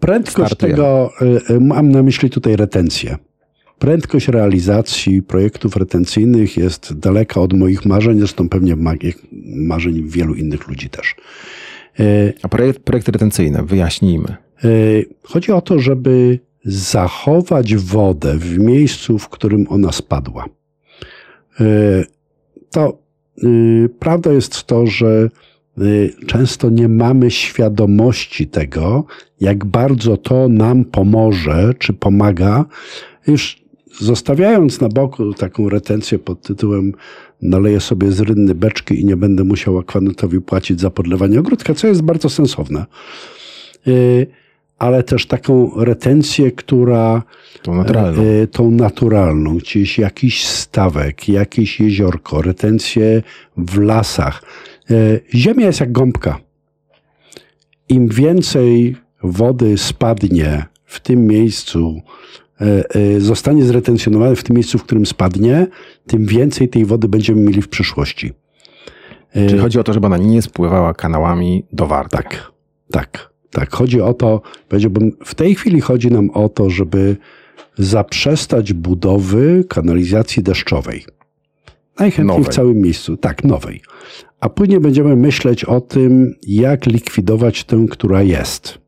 prędkość 0.00 0.46
Startujemy. 0.46 0.76
tego, 0.76 1.10
e, 1.20 1.54
e, 1.54 1.60
mam 1.60 1.90
na 1.90 2.02
myśli 2.02 2.30
tutaj 2.30 2.56
retencję. 2.56 3.16
Prędkość 3.78 4.28
realizacji 4.28 5.22
projektów 5.22 5.76
retencyjnych 5.76 6.56
jest 6.56 6.98
daleka 6.98 7.40
od 7.40 7.52
moich 7.52 7.84
marzeń, 7.86 8.18
zresztą 8.18 8.48
pewnie 8.48 8.76
marzeń 9.56 10.02
wielu 10.08 10.34
innych 10.34 10.68
ludzi 10.68 10.90
też. 10.90 11.14
E, 12.00 12.32
A 12.42 12.48
projekt, 12.48 12.78
projekty 12.80 13.12
retencyjne, 13.12 13.62
wyjaśnijmy. 13.62 14.36
Chodzi 15.22 15.52
o 15.52 15.60
to, 15.60 15.78
żeby 15.78 16.38
zachować 16.64 17.76
wodę 17.76 18.38
w 18.38 18.58
miejscu, 18.58 19.18
w 19.18 19.28
którym 19.28 19.66
ona 19.68 19.92
spadła. 19.92 20.44
To 22.70 22.98
y, 23.44 23.88
prawda 23.98 24.32
jest 24.32 24.64
to, 24.64 24.86
że 24.86 25.06
y, 25.06 25.30
często 26.26 26.70
nie 26.70 26.88
mamy 26.88 27.30
świadomości 27.30 28.46
tego, 28.46 29.04
jak 29.40 29.64
bardzo 29.64 30.16
to 30.16 30.48
nam 30.48 30.84
pomoże, 30.84 31.74
czy 31.78 31.92
pomaga. 31.92 32.64
Już 33.26 33.62
zostawiając 34.00 34.80
na 34.80 34.88
boku 34.88 35.34
taką 35.34 35.68
retencję 35.68 36.18
pod 36.18 36.42
tytułem 36.42 36.92
naleję 37.42 37.80
sobie 37.80 38.12
z 38.12 38.20
rynny 38.20 38.54
beczki 38.54 39.00
i 39.00 39.04
nie 39.04 39.16
będę 39.16 39.44
musiał 39.44 39.78
akwanatowi 39.78 40.40
płacić 40.40 40.80
za 40.80 40.90
podlewanie 40.90 41.40
ogródka, 41.40 41.74
co 41.74 41.86
jest 41.86 42.02
bardzo 42.02 42.28
sensowne. 42.28 42.86
Y, 43.86 44.26
ale 44.78 45.02
też 45.02 45.26
taką 45.26 45.70
retencję, 45.76 46.52
która 46.52 47.22
To 47.62 47.74
naturalną. 47.74 48.22
y, 48.22 48.46
tą 48.46 48.70
naturalną, 48.70 49.56
gdzieś 49.56 49.98
jakiś 49.98 50.46
stawek, 50.46 51.28
jakieś 51.28 51.80
jeziorko, 51.80 52.42
retencję 52.42 53.22
w 53.56 53.78
lasach. 53.80 54.42
Y, 54.90 55.20
Ziemia 55.34 55.66
jest 55.66 55.80
jak 55.80 55.92
gąbka. 55.92 56.40
Im 57.88 58.08
więcej 58.08 58.96
wody 59.22 59.78
spadnie 59.78 60.64
w 60.84 61.00
tym 61.00 61.26
miejscu, 61.26 62.00
y, 62.60 62.98
y, 63.00 63.20
zostanie 63.20 63.64
zretencjonowane 63.64 64.36
w 64.36 64.42
tym 64.42 64.56
miejscu, 64.56 64.78
w 64.78 64.84
którym 64.84 65.06
spadnie, 65.06 65.66
tym 66.06 66.26
więcej 66.26 66.68
tej 66.68 66.84
wody 66.84 67.08
będziemy 67.08 67.40
mieli 67.40 67.62
w 67.62 67.68
przyszłości. 67.68 68.32
Czyli 69.32 69.58
chodzi 69.58 69.78
o 69.78 69.84
to, 69.84 69.92
żeby 69.92 70.06
ona 70.06 70.16
nie 70.16 70.42
spływała 70.42 70.94
kanałami 70.94 71.64
do 71.72 71.86
Warty. 71.86 72.16
tak, 72.16 72.52
tak, 72.90 73.30
tak. 73.50 73.72
Chodzi 73.72 74.00
o 74.00 74.14
to, 74.14 74.42
powiedziałbym, 74.68 75.12
w 75.24 75.34
tej 75.34 75.54
chwili 75.54 75.80
chodzi 75.80 76.10
nam 76.10 76.30
o 76.30 76.48
to, 76.48 76.70
żeby 76.70 77.16
zaprzestać 77.78 78.72
budowy 78.72 79.64
kanalizacji 79.68 80.42
deszczowej. 80.42 81.04
Najchętniej 81.98 82.38
Nowej. 82.38 82.52
w 82.52 82.54
całym 82.54 82.80
miejscu. 82.80 83.16
Tak, 83.16 83.44
nowej. 83.44 83.82
A 84.40 84.48
później 84.48 84.80
będziemy 84.80 85.16
myśleć 85.16 85.64
o 85.64 85.80
tym, 85.80 86.34
jak 86.46 86.86
likwidować 86.86 87.64
tę, 87.64 87.86
która 87.90 88.22
jest. 88.22 88.78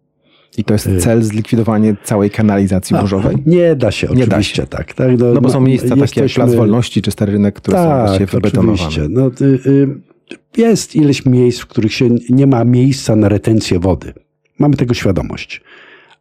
I 0.58 0.64
to 0.64 0.74
jest 0.74 0.88
cel 0.98 1.22
zlikwidowanie 1.22 1.96
całej 2.04 2.30
kanalizacji 2.30 2.96
burzowej? 2.96 3.36
Nie 3.46 3.76
da 3.76 3.90
się, 3.90 4.06
Nie 4.06 4.16
da 4.16 4.22
oczywiście 4.24 4.62
się. 4.62 4.66
tak. 4.66 4.94
tak 4.94 5.08
No 5.34 5.40
bo 5.40 5.50
są 5.50 5.60
miejsca 5.60 5.88
takie 5.88 6.00
jak 6.00 6.16
jesteśmy- 6.16 6.44
Plac 6.44 6.54
Wolności 6.56 7.02
czy 7.02 7.10
Stary 7.10 7.32
Rynek, 7.32 7.54
które 7.54 7.76
są 7.78 7.84
tak, 7.84 8.00
właściwie 8.06 8.26
wybetonowane. 8.26 8.72
oczywiście. 8.72 9.06
No, 9.10 9.30
y, 9.40 9.44
y, 9.70 9.88
jest 10.56 10.96
ileś 10.96 11.26
miejsc, 11.26 11.60
w 11.60 11.66
których 11.66 11.92
się 11.94 12.08
nie 12.30 12.46
ma 12.46 12.64
miejsca 12.64 13.16
na 13.16 13.28
retencję 13.28 13.78
wody. 13.78 14.12
Mamy 14.58 14.76
tego 14.76 14.94
świadomość. 14.94 15.60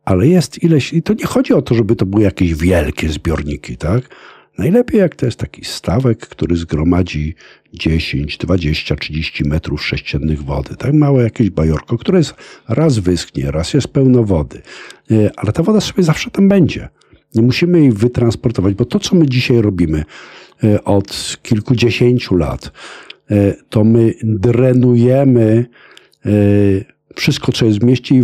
Ale 0.05 0.27
jest 0.27 0.63
ileś, 0.63 0.93
i 0.93 1.03
to 1.03 1.13
nie 1.13 1.25
chodzi 1.25 1.53
o 1.53 1.61
to, 1.61 1.75
żeby 1.75 1.95
to 1.95 2.05
były 2.05 2.23
jakieś 2.23 2.53
wielkie 2.55 3.09
zbiorniki, 3.09 3.77
tak? 3.77 4.09
Najlepiej 4.57 4.99
jak 4.99 5.15
to 5.15 5.25
jest 5.25 5.39
taki 5.39 5.65
stawek, 5.65 6.19
który 6.19 6.55
zgromadzi 6.55 7.35
10, 7.73 8.37
20, 8.37 8.95
30 8.95 9.43
metrów 9.43 9.85
sześciennych 9.85 10.43
wody. 10.43 10.75
Tak 10.75 10.93
małe 10.93 11.23
jakieś 11.23 11.49
bajorko, 11.49 11.97
które 11.97 12.17
jest, 12.17 12.33
raz 12.67 12.99
wyschnie, 12.99 13.51
raz 13.51 13.73
jest 13.73 13.87
pełno 13.87 14.23
wody. 14.23 14.61
Y, 15.11 15.29
Ale 15.35 15.53
ta 15.53 15.63
woda 15.63 15.81
sobie 15.81 16.03
zawsze 16.03 16.31
tam 16.31 16.49
będzie. 16.49 16.89
Nie 17.35 17.41
musimy 17.41 17.79
jej 17.79 17.91
wytransportować, 17.91 18.73
bo 18.73 18.85
to, 18.85 18.99
co 18.99 19.15
my 19.15 19.25
dzisiaj 19.25 19.61
robimy 19.61 20.03
e, 20.63 20.83
od 20.83 21.37
kilkudziesięciu 21.43 22.35
lat, 22.35 22.71
e, 23.31 23.53
to 23.69 23.83
my 23.83 24.13
drenujemy 24.23 25.65
e, 26.25 26.29
wszystko, 27.15 27.51
co 27.51 27.65
jest 27.65 27.79
w 27.79 27.83
mieście 27.83 28.15
i 28.15 28.23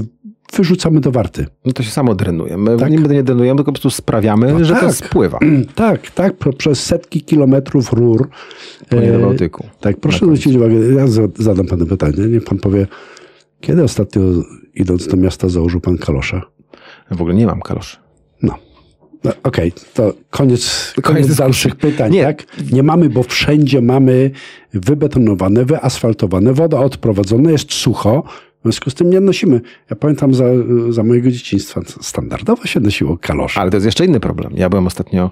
wyrzucamy 0.54 1.00
do 1.00 1.12
warty. 1.12 1.46
No 1.66 1.74
to 1.74 1.84
się 1.84 1.92
samo 1.92 2.16
drenuje. 2.16 2.58
My 2.58 2.78
Tak. 2.78 2.92
nie, 2.92 2.98
nie 2.98 3.24
drenujemy, 3.24 3.58
tylko 3.58 3.72
po 3.72 3.76
prostu 3.76 3.90
sprawiamy, 3.90 4.54
No 4.54 4.66
że 4.66 4.74
to 4.74 4.80
tak. 4.82 4.96
spływa 4.96 5.40
Tak, 5.76 6.12
tak, 6.12 6.34
przez 6.58 6.84
setki 6.84 7.22
kilometrów 7.22 7.94
rur. 7.94 8.30
płynie 8.90 9.12
do 9.12 9.18
e, 9.18 9.22
Bałtyku. 9.22 9.68
Tak, 9.80 9.98
proszę 9.98 10.18
zwrócić 10.18 10.56
uwagę, 10.56 10.76
ja 10.76 11.08
za- 11.08 11.22
zadam 11.40 11.66
panu 11.66 11.86
pytanie, 11.86 12.14
niech 12.18 12.44
pan 12.44 12.58
powie, 12.60 12.88
kiedy 13.62 13.84
ostatnio 13.84 14.22
idąc 14.76 15.08
do 15.08 15.18
miasta 15.18 15.50
założył 15.50 15.82
pan 15.82 15.98
kalosze? 15.98 16.42
W 17.12 17.22
ogóle 17.22 17.34
nie 17.36 17.46
mam 17.46 17.62
kaloszy. 17.62 17.98
No. 18.42 18.56
No, 19.24 19.32
Okej, 19.44 19.74
to 19.94 20.14
koniec, 20.30 20.94
koniec, 21.02 21.28
dyskusji. 21.28 21.36
dalszych 21.38 21.76
pytań, 21.76 22.12
Nie. 22.12 22.24
tak? 22.24 22.44
Nie 22.72 22.84
mamy, 22.84 23.10
bo 23.10 23.24
wszędzie 23.24 23.82
mamy 23.82 24.32
wybetonowane, 24.74 25.66
wyasfaltowane, 25.66 26.54
woda 26.54 26.80
odprowadzona, 26.80 27.52
jest 27.52 27.74
sucho, 27.74 28.24
w 28.64 28.66
związku 28.66 28.90
z 28.90 28.94
tym 28.94 29.10
nie 29.10 29.20
nosimy. 29.20 29.62
Ja 29.90 29.96
pamiętam 29.96 30.34
za, 30.34 30.46
za 30.90 31.04
mojego 31.04 31.32
dzieciństwa 31.32 31.82
standardowo 32.02 32.66
się 32.66 32.80
nosiło 32.80 33.18
kalosze. 33.18 33.62
Ale 33.62 33.72
to 33.72 33.78
jest 33.78 33.86
jeszcze 33.86 34.06
inny 34.06 34.20
problem. 34.20 34.54
Ja 34.56 34.70
byłem 34.70 34.88
ostatnio 34.88 35.32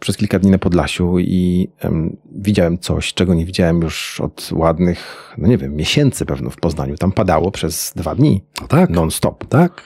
przez 0.00 0.16
kilka 0.16 0.38
dni 0.38 0.50
na 0.50 0.58
Podlasiu 0.58 1.18
i 1.18 1.68
em, 1.80 2.16
widziałem 2.34 2.78
coś, 2.78 3.14
czego 3.14 3.34
nie 3.34 3.46
widziałem 3.46 3.80
już 3.82 4.20
od 4.20 4.50
ładnych, 4.52 5.32
no 5.38 5.48
nie 5.48 5.58
wiem, 5.58 5.76
miesięcy 5.76 6.26
pewno 6.26 6.50
w 6.50 6.56
Poznaniu. 6.56 6.96
Tam 6.96 7.12
padało 7.12 7.50
przez 7.50 7.92
dwa 7.96 8.14
dni 8.14 8.42
No 8.60 8.66
tak, 8.68 8.90
non-stop. 8.90 9.44
tak. 9.48 9.82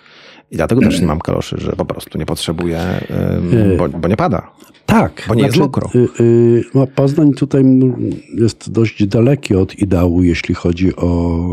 I 0.51 0.57
dlatego 0.57 0.81
też 0.81 1.01
nie 1.01 1.07
mam 1.07 1.19
kaloszy, 1.21 1.57
że 1.61 1.73
po 1.73 1.85
prostu 1.85 2.19
nie 2.19 2.27
potrzebuję, 2.27 2.79
E. 2.79 3.41
bo, 3.79 3.89
bo 3.89 4.09
nie 4.09 4.17
pada. 4.17 4.51
Tak. 4.87 5.25
Bo 5.29 5.35
nie 5.35 5.43
jest 5.45 5.57
mokro. 5.57 5.91
Y, 5.95 6.23
y, 6.23 6.65
no, 6.75 6.87
Poznań 6.87 7.33
tutaj 7.33 7.61
m, 7.61 7.95
jest 8.35 8.71
dość 8.73 9.07
daleki 9.07 9.55
od 9.55 9.75
ideału, 9.79 10.23
jeśli 10.23 10.55
chodzi 10.55 10.97
o, 10.97 11.09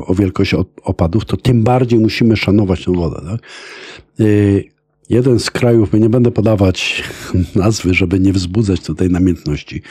o 0.07 0.15
wielkość 0.15 0.53
op- 0.53 0.65
opadów, 0.83 1.25
to 1.25 1.37
tym 1.37 1.63
bardziej 1.63 1.99
musimy 1.99 2.37
szanować 2.37 2.85
tę 2.85 2.93
wodę. 2.93 3.21
Tak? 3.31 3.39
Y, 4.25 4.63
jeden 5.09 5.39
z 5.39 5.51
krajów, 5.51 5.93
nie 5.93 6.09
będę 6.09 6.31
podawać 6.31 7.03
nazwy, 7.55 7.93
żeby 7.93 8.19
nie 8.19 8.33
wzbudzać 8.33 8.81
tutaj 8.81 9.09
namiętności, 9.09 9.81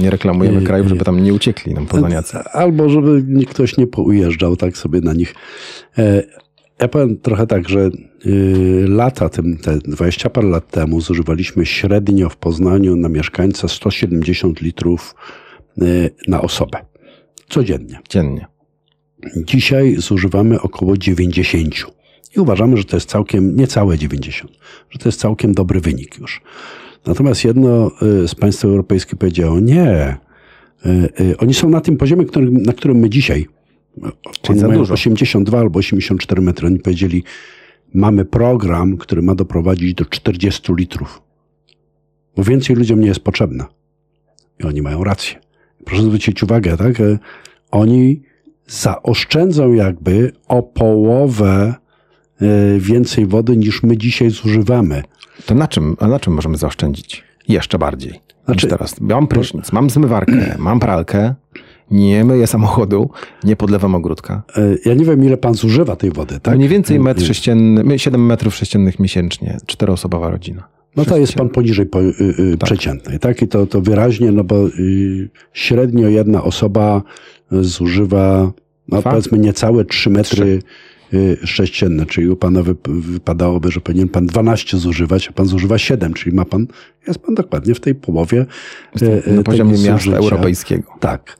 Nie 0.00 0.10
reklamujemy 0.10 0.62
krajów, 0.62 0.88
żeby 0.88 1.04
tam 1.04 1.24
nie 1.24 1.34
uciekli 1.34 1.74
nam 1.74 1.86
poznaniacy. 1.86 2.38
albo 2.38 2.88
żeby 2.88 3.44
ktoś 3.46 3.76
nie 3.76 3.86
poujeżdżał 3.86 4.56
tak 4.56 4.76
sobie 4.76 5.00
na 5.00 5.12
nich. 5.12 5.34
Ja 6.80 6.88
powiem 6.88 7.16
trochę 7.16 7.46
tak, 7.46 7.68
że 7.68 7.90
y, 8.26 8.84
lata, 8.88 9.28
tym, 9.28 9.56
te 9.56 9.78
20 9.78 10.30
parę 10.30 10.48
lat 10.48 10.70
temu 10.70 11.00
zużywaliśmy 11.00 11.66
średnio 11.66 12.28
w 12.28 12.36
Poznaniu 12.36 12.96
na 12.96 13.08
mieszkańca 13.08 13.68
170 13.68 14.60
litrów 14.60 15.14
y, 15.82 16.10
na 16.28 16.40
osobę. 16.40 16.78
Codziennie. 17.48 17.98
Dziennie. 18.08 18.46
Dzisiaj 19.36 19.96
zużywamy 19.96 20.60
około 20.60 20.96
90. 20.96 21.74
I 22.36 22.40
uważamy, 22.40 22.76
że 22.76 22.84
to 22.84 22.96
jest 22.96 23.08
całkiem, 23.08 23.56
niecałe 23.56 23.98
90, 23.98 24.52
że 24.90 24.98
to 24.98 25.08
jest 25.08 25.20
całkiem 25.20 25.54
dobry 25.54 25.80
wynik 25.80 26.18
już. 26.18 26.42
Natomiast 27.06 27.44
jedno 27.44 27.90
y, 28.02 28.28
z 28.28 28.34
państw 28.34 28.64
europejskich 28.64 29.18
powiedziało, 29.18 29.60
nie, 29.60 30.16
oni 31.38 31.54
są 31.54 31.70
na 31.70 31.80
tym 31.80 31.96
poziomie, 31.96 32.24
który, 32.24 32.50
na 32.50 32.72
którym 32.72 32.96
my 32.96 33.10
dzisiaj. 33.10 33.46
Oni 34.48 34.60
za 34.60 34.68
mają 34.68 34.78
dużo. 34.78 34.94
82 34.94 35.58
albo 35.58 35.78
84 35.78 36.42
metry. 36.42 36.66
Oni 36.66 36.78
powiedzieli, 36.78 37.24
mamy 37.94 38.24
program, 38.24 38.96
który 38.96 39.22
ma 39.22 39.34
doprowadzić 39.34 39.94
do 39.94 40.04
40 40.04 40.72
litrów. 40.74 41.22
Bo 42.36 42.44
więcej 42.44 42.76
ludziom 42.76 43.00
nie 43.00 43.06
jest 43.06 43.20
potrzebne. 43.20 43.64
I 44.60 44.64
oni 44.64 44.82
mają 44.82 45.04
rację. 45.04 45.36
Proszę 45.84 46.02
zwrócić 46.02 46.42
uwagę, 46.42 46.76
tak? 46.76 46.94
Oni 47.70 48.22
zaoszczędzą 48.66 49.72
jakby 49.72 50.32
o 50.48 50.62
połowę 50.62 51.74
e, 52.40 52.78
więcej 52.78 53.26
wody 53.26 53.56
niż 53.56 53.82
my 53.82 53.96
dzisiaj 53.96 54.30
zużywamy. 54.30 55.02
To 55.46 55.54
na 55.54 55.68
czym, 55.68 55.96
na 56.00 56.20
czym 56.20 56.32
możemy 56.32 56.56
zaoszczędzić? 56.56 57.24
Jeszcze 57.48 57.78
bardziej 57.78 58.20
Znaczy- 58.44 58.66
teraz. 58.66 59.00
Mam 59.00 59.26
prysznic, 59.26 59.72
mam 59.72 59.90
zmywarkę, 59.90 60.56
mam 60.58 60.80
pralkę, 60.80 61.34
nie 61.90 62.24
myję 62.24 62.46
samochodu, 62.46 63.10
nie 63.44 63.56
podlewam 63.56 63.94
ogródka. 63.94 64.42
E, 64.56 64.60
Ja 64.84 64.94
nie 64.94 65.04
wiem, 65.04 65.24
ile 65.24 65.36
pan 65.36 65.54
zużywa 65.54 65.96
tej 65.96 66.10
wody, 66.10 66.34
tak? 66.34 66.42
Tak? 66.42 66.56
Mniej 66.56 66.68
więcej 66.68 67.00
metr 67.00 67.22
sześcienny, 67.26 67.98
7 67.98 68.26
metrów 68.26 68.54
sześciennych 68.54 68.98
miesięcznie, 68.98 69.56
czteroosobowa 69.66 70.30
rodzina. 70.30 70.68
No 70.96 71.04
to 71.04 71.16
jest 71.16 71.34
pan 71.34 71.48
poniżej 71.48 71.86
po, 71.86 72.02
y, 72.02 72.14
y, 72.38 72.58
przeciętnej, 72.64 73.18
tak? 73.18 73.42
I 73.42 73.48
to, 73.48 73.66
to 73.66 73.80
wyraźnie, 73.80 74.32
no 74.32 74.44
bo 74.44 74.66
y, 74.68 75.28
średnio 75.52 76.08
jedna 76.08 76.44
osoba 76.44 77.02
y, 77.52 77.64
zużywa, 77.64 78.52
no 78.88 79.00
Dwa? 79.00 79.10
powiedzmy, 79.10 79.38
niecałe 79.38 79.84
3 79.84 80.10
metry 80.10 80.46
y, 80.46 80.62
sześcienne, 81.44 82.06
czyli 82.06 82.28
u 82.28 82.36
pana 82.36 82.62
wyp- 82.62 83.00
wypadałoby, 83.00 83.70
że 83.70 83.80
powinien 83.80 84.08
pan 84.08 84.26
12 84.26 84.78
zużywać, 84.78 85.28
a 85.28 85.32
pan 85.32 85.46
zużywa 85.46 85.78
7, 85.78 86.14
czyli 86.14 86.36
ma 86.36 86.44
pan, 86.44 86.66
jest 87.06 87.18
pan 87.18 87.34
dokładnie 87.34 87.74
w 87.74 87.80
tej 87.80 87.94
połowie 87.94 88.46
y, 89.02 89.06
y, 89.06 89.10
Na 89.16 89.22
tego 89.22 89.42
poziomie 89.42 89.72
miasta 89.72 89.92
zużycia. 89.96 90.16
europejskiego. 90.18 90.92
Tak. 91.00 91.38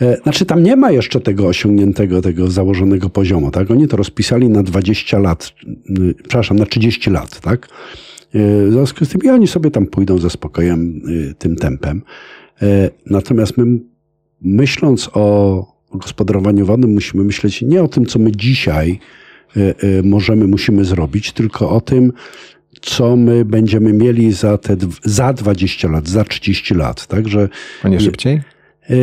E, 0.00 0.16
Znaczy 0.22 0.46
tam 0.46 0.62
nie 0.62 0.76
ma 0.76 0.90
jeszcze 0.90 1.20
tego 1.20 1.46
osiągniętego, 1.46 2.22
tego 2.22 2.50
założonego 2.50 3.10
poziomu, 3.10 3.50
tak? 3.50 3.70
Oni 3.70 3.88
to 3.88 3.96
rozpisali 3.96 4.48
na 4.48 4.62
20 4.62 5.18
lat, 5.18 5.52
y, 6.00 6.14
przepraszam, 6.14 6.58
na 6.58 6.66
30 6.66 7.10
lat, 7.10 7.40
tak? 7.40 7.66
E, 8.34 8.66
W 8.66 8.72
związku 8.72 9.04
z 9.04 9.08
tym 9.08 9.20
i 9.24 9.28
oni 9.28 9.46
sobie 9.46 9.70
tam 9.70 9.86
pójdą 9.86 10.18
ze 10.18 10.30
spokojem 10.30 11.00
y, 11.08 11.34
tym 11.38 11.56
tempem. 11.56 12.02
E, 12.62 12.90
Natomiast 13.06 13.56
my 13.58 13.64
myśląc 14.42 15.10
o 15.12 15.73
gospodarowaniu 15.98 16.66
wodnym 16.66 16.94
musimy 16.94 17.24
myśleć 17.24 17.62
nie 17.62 17.82
o 17.82 17.88
tym, 17.88 18.06
co 18.06 18.18
my 18.18 18.32
dzisiaj 18.32 18.98
e, 19.56 19.60
e, 19.60 20.02
możemy, 20.02 20.46
musimy 20.46 20.84
zrobić, 20.84 21.32
tylko 21.32 21.70
o 21.70 21.80
tym, 21.80 22.12
co 22.80 23.16
my 23.16 23.44
będziemy 23.44 23.92
mieli 23.92 24.32
za 24.32 24.58
te 24.58 24.76
za 25.04 25.32
20 25.32 25.88
lat, 25.88 26.08
za 26.08 26.24
30 26.24 26.74
lat. 26.74 27.06
Także 27.06 27.48
A 27.82 27.88
nie 27.88 28.00
szybciej? 28.00 28.40
e, 28.90 28.94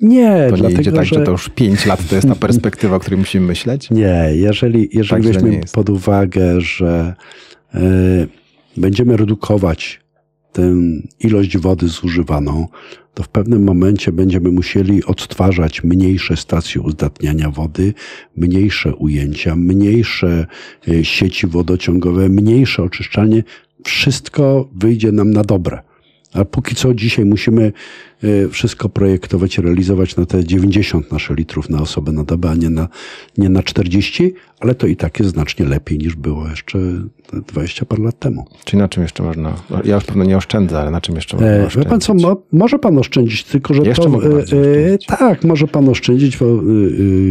nie, 0.00 0.46
To 0.50 0.56
nie 0.56 0.60
dlatego, 0.60 0.80
idzie 0.80 0.92
tak, 0.92 1.04
że, 1.04 1.18
że 1.18 1.24
to 1.24 1.30
już 1.30 1.48
5 1.48 1.86
lat 1.86 2.08
to 2.08 2.14
jest 2.14 2.28
ta 2.28 2.34
perspektywa, 2.34 2.96
o 2.96 3.00
której 3.00 3.18
musimy 3.18 3.46
myśleć? 3.46 3.90
Nie, 3.90 4.28
jeżeli, 4.32 4.88
jeżeli 4.92 5.24
Tak 5.24 5.34
weźmiemy 5.34 5.60
pod 5.72 5.90
uwagę, 5.90 6.60
że 6.60 7.14
e, 7.74 7.80
będziemy 8.76 9.16
redukować 9.16 10.01
tę 10.52 10.74
ilość 11.20 11.58
wody 11.58 11.88
zużywaną, 11.88 12.68
to 13.14 13.22
w 13.22 13.28
pewnym 13.28 13.64
momencie 13.64 14.12
będziemy 14.12 14.50
musieli 14.50 15.04
odtwarzać 15.04 15.84
mniejsze 15.84 16.36
stacje 16.36 16.80
uzdatniania 16.80 17.50
wody, 17.50 17.94
mniejsze 18.36 18.96
ujęcia, 18.96 19.56
mniejsze 19.56 20.46
e, 20.88 21.04
sieci 21.04 21.46
wodociągowe, 21.46 22.28
mniejsze 22.28 22.82
oczyszczalnie. 22.82 23.42
Wszystko 23.84 24.68
wyjdzie 24.74 25.12
nam 25.12 25.30
na 25.30 25.44
dobre. 25.44 25.82
A 26.32 26.44
póki 26.44 26.74
co 26.74 26.94
dzisiaj 26.94 27.24
musimy 27.24 27.72
wszystko 28.50 28.88
projektować 28.88 29.58
i 29.58 29.62
realizować 29.62 30.16
na 30.16 30.26
te 30.26 30.44
90 30.44 31.12
nasze 31.12 31.34
litrów 31.34 31.70
na 31.70 31.80
osobę 31.82 32.12
na 32.12 32.24
dobę, 32.24 32.50
a 32.50 32.54
nie 32.54 32.70
na, 32.70 32.88
nie 33.38 33.48
na 33.48 33.62
40, 33.62 34.34
ale 34.60 34.74
to 34.74 34.86
i 34.86 34.96
tak 34.96 35.18
jest 35.18 35.30
znacznie 35.30 35.66
lepiej 35.66 35.98
niż 35.98 36.16
było 36.16 36.48
jeszcze 36.48 36.78
te 37.30 37.40
20 37.40 37.84
parę 37.86 38.02
lat 38.02 38.18
temu. 38.18 38.46
Czyli 38.64 38.78
na 38.80 38.88
czym 38.88 39.02
jeszcze 39.02 39.22
można? 39.22 39.54
Ja 39.84 39.94
już 39.94 40.04
pewno 40.04 40.24
nie 40.24 40.36
oszczędzę, 40.36 40.78
ale 40.78 40.90
na 40.90 41.00
czym 41.00 41.14
jeszcze 41.14 41.36
można 41.36 41.50
E, 41.52 41.58
wie 41.58 41.66
oszczędzić? 41.66 41.90
pan 41.90 42.00
co, 42.00 42.14
mo, 42.14 42.42
może 42.52 42.78
pan 42.78 42.98
oszczędzić, 42.98 43.44
tylko 43.44 43.74
że 43.74 43.82
Jeszcze 43.82 44.02
to... 44.02 44.08
mogę 44.08 44.28
bardziej 44.30 44.58
e, 44.58 44.62
oszczędzić. 44.62 45.06
tak, 45.06 45.44
może 45.44 45.66
pan 45.66 45.88
oszczędzić, 45.88 46.36
bo 46.36 46.46
e, 46.46 46.48
e, 46.48 46.62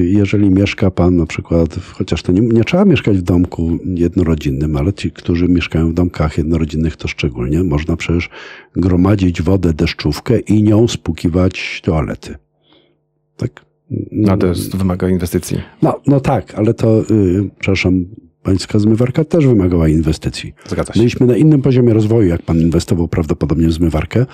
jeżeli 0.04 0.50
mieszka 0.50 0.92
pan 0.92 1.16
na 1.16 1.26
przykład, 1.26 1.80
chociaż 1.94 2.24
to 2.24 2.32
nie, 2.32 2.42
nie 2.42 2.64
trzeba 2.64 2.86
mieszkać 2.86 3.18
w 3.18 3.22
domku 3.22 3.80
jednorodzinnym, 3.86 4.78
ale 4.78 4.94
ci, 4.94 5.12
którzy 5.12 5.48
mieszkają 5.48 5.90
w 5.90 5.94
domkach 5.94 6.38
jednorodzinnych, 6.38 6.96
to 6.96 7.08
szczególnie, 7.08 7.64
można 7.64 7.98
przecież 7.98 8.30
gromadzić 8.76 9.42
wodę 9.42 9.74
deszczówkę 9.74 10.40
i 10.40 10.64
nią 10.64 10.81
spłukiwać 10.88 11.82
toalety. 11.84 12.36
Tak? 13.38 13.66
No 14.12 14.38
to 14.38 14.48
jest, 14.48 14.76
wymaga 14.76 15.10
inwestycji. 15.10 15.62
No, 15.82 16.02
no 16.08 16.20
tak, 16.20 16.56
ale 16.56 16.74
to, 16.74 17.02
y, 17.02 17.50
przepraszam, 17.60 18.06
Pańska 18.44 18.80
zmywarka 18.80 19.24
też 19.24 19.48
wymagała 19.48 19.88
inwestycji. 19.88 20.54
Zgadza 20.68 20.94
się. 20.94 21.00
Byliśmy 21.00 21.28
na 21.28 21.38
innym 21.38 21.62
poziomie 21.62 21.94
rozwoju, 21.94 22.28
jak 22.28 22.42
pan 22.42 22.60
inwestował 22.60 23.08
prawdopodobnie 23.08 23.68
w 23.68 23.74
zmywarkę, 23.74 24.26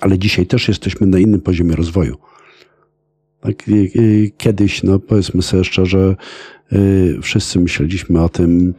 ale 0.00 0.18
dzisiaj 0.18 0.46
też 0.46 0.68
jesteśmy 0.68 1.06
na 1.06 1.18
innym 1.18 1.40
poziomie 1.40 1.76
rozwoju. 1.76 2.16
Tak, 3.40 3.64
kiedyś, 4.36 4.82
no 4.82 4.98
powiedzmy 4.98 5.42
sobie 5.42 5.64
szczerze, 5.64 6.16
y, 6.72 7.18
wszyscy 7.22 7.60
myśleliśmy 7.60 8.22
o 8.22 8.28
tym, 8.28 8.74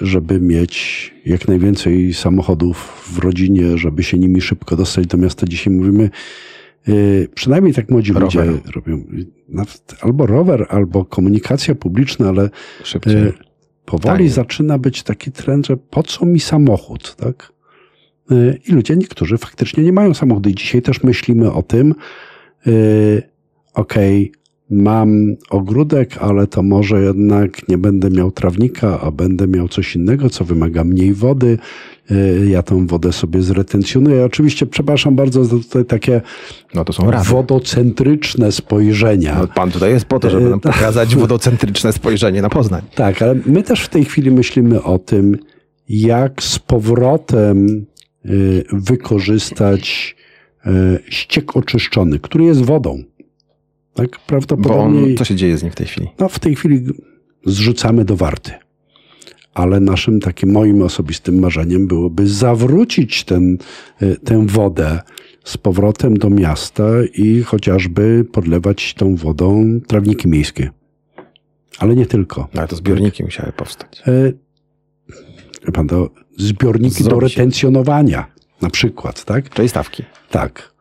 żeby 0.00 0.40
mieć 0.40 1.14
jak 1.26 1.48
najwięcej 1.48 2.14
samochodów 2.14 2.76
w 3.14 3.18
rodzinie, 3.18 3.78
żeby 3.78 4.02
się 4.02 4.18
nimi 4.18 4.40
szybko 4.40 4.76
dostać 4.76 5.06
do 5.06 5.18
miasta. 5.18 5.46
Dzisiaj 5.46 5.74
mówimy, 5.74 6.10
y, 6.88 7.28
przynajmniej 7.34 7.74
tak 7.74 7.90
młodzi 7.90 8.12
ludzie 8.12 8.38
Rower. 8.44 8.60
robią, 8.74 9.04
nawet 9.48 9.94
albo 10.00 10.26
rower, 10.26 10.66
albo 10.68 11.04
komunikacja 11.04 11.74
publiczna, 11.74 12.28
ale 12.28 12.50
Szybciej. 12.84 13.16
E, 13.16 13.32
Powoli 13.84 14.02
Taniej. 14.02 14.28
zaczyna 14.28 14.78
być 14.78 15.02
taki 15.02 15.32
trend, 15.32 15.66
że 15.66 15.76
po 15.76 16.02
co 16.02 16.26
mi 16.26 16.40
samochód, 16.40 17.16
tak? 17.16 17.52
I 18.68 18.72
ludzie, 18.72 18.96
niektórzy 18.96 19.38
faktycznie 19.38 19.84
nie 19.84 19.92
mają 19.92 20.14
samochodu. 20.14 20.50
I 20.50 20.54
dzisiaj 20.54 20.82
też 20.82 21.02
myślimy 21.02 21.52
o 21.52 21.62
tym, 21.62 21.94
okej, 23.74 24.32
mam 24.70 25.36
ogródek, 25.50 26.18
ale 26.18 26.46
to 26.46 26.62
może 26.62 27.02
jednak 27.02 27.68
nie 27.68 27.78
będę 27.78 28.10
miał 28.10 28.30
trawnika, 28.30 29.00
a 29.00 29.10
będę 29.10 29.46
miał 29.48 29.68
coś 29.68 29.96
innego, 29.96 30.30
co 30.30 30.44
wymaga 30.44 30.84
mniej 30.84 31.14
wody. 31.14 31.58
E, 32.10 32.46
Ja 32.46 32.62
tą 32.62 32.86
wodę 32.86 33.12
sobie 33.12 33.42
zretencjonuję. 33.42 34.24
Oczywiście, 34.24 34.66
przepraszam 34.66 35.16
bardzo 35.16 35.44
za 35.44 35.56
tutaj 35.56 35.84
takie 35.84 36.20
No 36.74 36.84
to 36.84 36.92
są 36.92 37.10
rady. 37.10 37.28
wodocentryczne 37.28 38.52
spojrzenia. 38.52 39.38
No, 39.40 39.46
pan 39.48 39.70
tutaj 39.70 39.90
jest 39.90 40.04
po 40.04 40.18
to, 40.20 40.30
żeby 40.30 40.50
nam 40.50 40.60
pokazać 40.60 41.16
wodocentryczne 41.26 41.92
spojrzenie 41.92 42.42
na 42.42 42.48
Poznań. 42.50 42.82
Tak, 42.94 43.22
ale 43.22 43.34
my 43.46 43.62
też 43.62 43.80
w 43.84 43.88
tej 43.88 44.04
chwili 44.04 44.30
myślimy 44.30 44.82
o 44.82 44.98
tym, 44.98 45.36
jak 45.88 46.42
z 46.42 46.58
powrotem 46.58 47.86
y, 48.26 48.64
wykorzystać 48.72 50.16
ściek 51.08 51.56
oczyszczony, 51.56 52.18
który 52.18 52.44
jest 52.44 52.62
wodą. 52.64 53.02
Tak, 54.02 54.10
Bo 54.10 54.16
on, 54.16 54.22
prawdopodobnie 54.26 55.14
co 55.14 55.24
się 55.24 55.34
dzieje 55.36 55.58
z 55.58 55.62
nim 55.62 55.72
w 55.72 55.74
tej 55.74 55.86
chwili? 55.86 56.08
no, 56.18 56.28
w 56.28 56.38
tej 56.38 56.54
chwili 56.56 56.84
zrzucamy 57.46 58.04
do 58.04 58.16
warty. 58.16 58.52
Ale 59.54 59.80
naszym 59.80 60.20
takim 60.20 60.52
moim 60.52 60.82
osobistym 60.82 61.38
marzeniem 61.40 61.86
byłoby 61.86 62.26
zawrócić 62.28 63.24
ten, 63.24 63.58
y, 64.02 64.16
tę 64.24 64.46
wodę 64.46 65.00
z 65.44 65.56
powrotem 65.56 66.16
do 66.16 66.30
miasta 66.30 66.84
i 67.14 67.42
chociażby 67.42 68.24
podlewać 68.32 68.94
tą 68.94 69.16
wodą 69.16 69.80
trawniki 69.86 70.28
miejskie. 70.28 70.70
Ale 71.78 71.96
nie 71.96 72.06
tylko. 72.06 72.48
No, 72.54 72.60
ale 72.60 72.68
to 72.68 72.76
zbiorniki 72.76 73.24
musiały 73.24 73.52
powstać. 73.52 74.02
E, 75.66 75.72
pan, 75.72 75.88
to 75.88 76.10
zbiorniki 76.36 77.04
do 77.04 77.10
Zrobi 77.10 77.30
się. 77.30 77.36
retencjonowania 77.40 78.26
na 78.62 78.70
przykład, 78.70 79.24
tak? 79.24 79.50
Czyli 79.50 79.68
stawki. 79.68 80.02
Tak. 80.30 80.74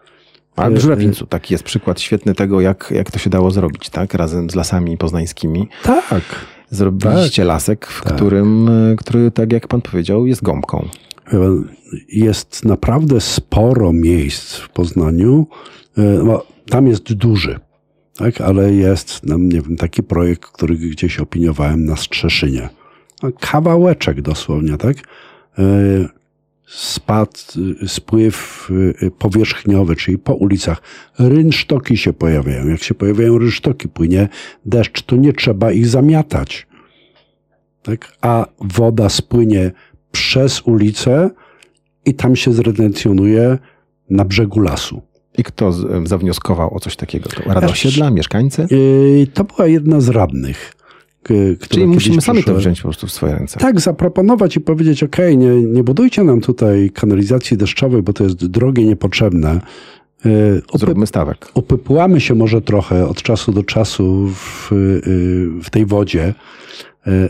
Ale 0.57 0.75
w 0.75 0.81
Żurawińcu 0.81 1.25
taki 1.27 1.53
jest 1.53 1.63
przykład 1.63 2.01
świetny 2.01 2.35
tego, 2.35 2.61
jak, 2.61 2.93
jak 2.95 3.11
to 3.11 3.19
się 3.19 3.29
dało 3.29 3.51
zrobić, 3.51 3.89
tak? 3.89 4.13
Razem 4.13 4.49
z 4.49 4.55
lasami 4.55 4.97
poznańskimi. 4.97 5.67
Tak. 5.83 6.23
Zrobiliście 6.69 7.43
lasek, 7.43 7.87
w 7.87 8.03
Tak. 8.03 8.15
którym, 8.15 8.69
e, 8.69 8.95
który, 8.95 9.31
tak 9.31 9.53
jak 9.53 9.67
pan 9.67 9.81
powiedział, 9.81 10.25
jest 10.27 10.43
gąbką. 10.43 10.87
Jest 12.09 12.65
naprawdę 12.65 13.21
sporo 13.21 13.93
miejsc 13.93 14.55
w 14.55 14.69
Poznaniu. 14.69 15.47
E, 15.97 16.01
No, 16.01 16.43
tam 16.69 16.87
jest 16.87 17.13
duży, 17.13 17.59
tak? 18.17 18.41
ale 18.41 18.73
jest 18.73 19.19
no, 19.23 19.37
nie 19.37 19.61
wiem, 19.61 19.77
taki 19.77 20.03
projekt, 20.03 20.45
który 20.45 20.75
gdzieś 20.75 21.19
opiniowałem 21.19 21.85
na 21.85 21.95
Strzeszynie. 21.95 22.69
No, 23.23 23.29
Kawałeczek 23.39 24.21
dosłownie, 24.21 24.77
tak? 24.77 24.97
Spad, 26.67 27.53
y, 27.84 27.88
spływ 27.88 28.67
y, 29.03 29.12
powierzchniowy, 29.12 29.95
czyli 29.95 30.17
po 30.17 30.34
ulicach. 30.34 30.82
Rynsztoki 31.19 31.97
się 31.97 32.13
pojawiają. 32.13 32.67
Jak 32.67 32.84
się 32.84 32.93
pojawiają 32.93 33.38
rynsztoki, 33.38 33.88
płynie 33.88 34.30
deszcz, 34.65 35.01
to 35.01 35.15
nie 35.15 35.34
trzeba 35.34 35.71
ich 35.71 35.88
zamiatać. 35.88 36.67
Tak? 37.84 38.17
A 38.21 38.45
woda 38.62 39.10
spłynie 39.10 39.71
przez 40.12 40.62
ulicę 40.62 41.30
i 42.06 42.13
tam 42.13 42.36
się 42.36 42.53
zretencjonuje 42.53 43.58
na 44.10 44.25
brzegu 44.25 44.60
lasu. 44.60 45.01
I 45.38 45.43
kto 45.43 45.71
zawnioskował 46.06 46.75
o 46.75 46.80
coś 46.80 46.95
takiego? 46.95 47.30
To 47.30 47.53
Rada 47.53 47.67
Osiedla, 47.67 48.12
mieszkańcy? 48.12 48.67
Yy, 48.71 49.27
To 49.27 49.43
była 49.43 49.67
jedna 49.67 50.01
z 50.01 50.10
radnych. 50.10 50.73
Która 51.59 51.67
Czyli 51.69 51.85
musimy 51.87 52.21
sami 52.21 52.43
to 52.43 52.55
wziąć 52.55 52.77
po 52.81 52.83
prostu 52.83 53.07
w 53.07 53.11
swoje 53.11 53.35
ręce. 53.35 53.59
Tak, 53.59 53.79
zaproponować 53.79 54.55
i 54.55 54.59
powiedzieć, 54.59 55.03
ok, 55.03 55.17
nie, 55.37 55.61
nie 55.63 55.83
budujcie 55.83 56.23
nam 56.23 56.41
tutaj 56.41 56.89
kanalizacji 56.93 57.57
deszczowej, 57.57 58.01
bo 58.01 58.13
to 58.13 58.23
jest 58.23 58.45
drogie, 58.47 58.85
niepotrzebne. 58.85 59.61
Opy- 60.67 60.79
Zróbmy 60.79 61.07
stawek. 61.07 61.51
opypłamy 61.53 62.21
się 62.21 62.35
może 62.35 62.61
trochę 62.61 63.07
od 63.07 63.21
czasu 63.21 63.51
do 63.51 63.63
czasu 63.63 64.27
w, 64.27 64.69
yy, 64.71 65.61
w 65.63 65.69
tej 65.69 65.85
wodzie. 65.85 66.33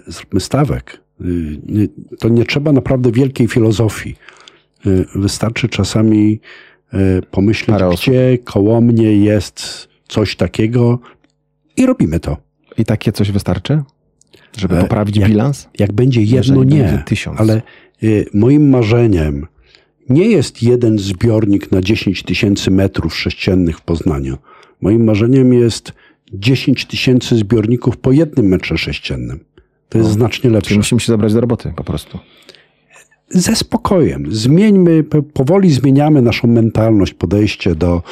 Zróbmy 0.07 0.39
stawek. 0.39 1.01
To 2.19 2.29
nie 2.29 2.45
trzeba 2.45 2.71
naprawdę 2.71 3.11
wielkiej 3.11 3.47
filozofii. 3.47 4.15
Wystarczy 5.15 5.69
czasami 5.69 6.39
pomyśleć, 7.31 7.69
Parę 7.69 7.87
osób. 7.87 7.99
gdzie 8.01 8.37
koło 8.43 8.81
mnie 8.81 9.17
jest 9.17 9.87
coś 10.07 10.35
takiego 10.35 10.99
i 11.77 11.85
robimy 11.85 12.19
to. 12.19 12.37
I 12.77 12.85
takie 12.85 13.11
coś 13.11 13.31
wystarczy? 13.31 13.81
Żeby 14.57 14.77
E, 14.77 14.81
poprawić 14.81 15.17
jak- 15.17 15.29
bilans? 15.29 15.67
Jak 15.79 15.93
będzie 15.93 16.21
jedno, 16.21 16.37
Jeżeli 16.37 16.59
nie. 16.59 16.83
będzie 16.83 17.03
tysiąc. 17.05 17.39
Ale 17.39 17.61
y, 18.03 18.25
moim 18.33 18.69
marzeniem 18.69 19.47
nie 20.09 20.25
jest 20.29 20.63
jeden 20.63 20.99
zbiornik 20.99 21.71
na 21.71 21.81
10 21.81 22.23
tysięcy 22.23 22.71
metrów 22.71 23.15
sześciennych 23.17 23.77
w 23.77 23.81
Poznaniu. 23.81 24.37
Moim 24.81 25.03
marzeniem 25.03 25.53
jest 25.53 25.93
10 26.33 26.85
tysięcy 26.85 27.35
zbiorników 27.35 27.97
po 27.97 28.11
jednym 28.11 28.45
metrze 28.45 28.77
sześciennym. 28.77 29.39
To 29.89 29.97
jest 29.97 30.09
znacznie 30.09 30.49
lepsze. 30.49 30.67
Czyli 30.67 30.77
musimy 30.79 31.01
się 31.01 31.07
zabrać 31.11 31.33
do 31.33 31.41
roboty 31.41 31.73
po 31.75 31.83
prostu. 31.83 32.19
Ze 33.29 33.55
spokojem. 33.55 34.25
Zmieńmy, 34.31 35.03
powoli 35.33 35.71
zmieniamy 35.71 36.21
naszą 36.21 36.47
mentalność, 36.47 37.13
podejście 37.13 37.75
do, 37.75 38.03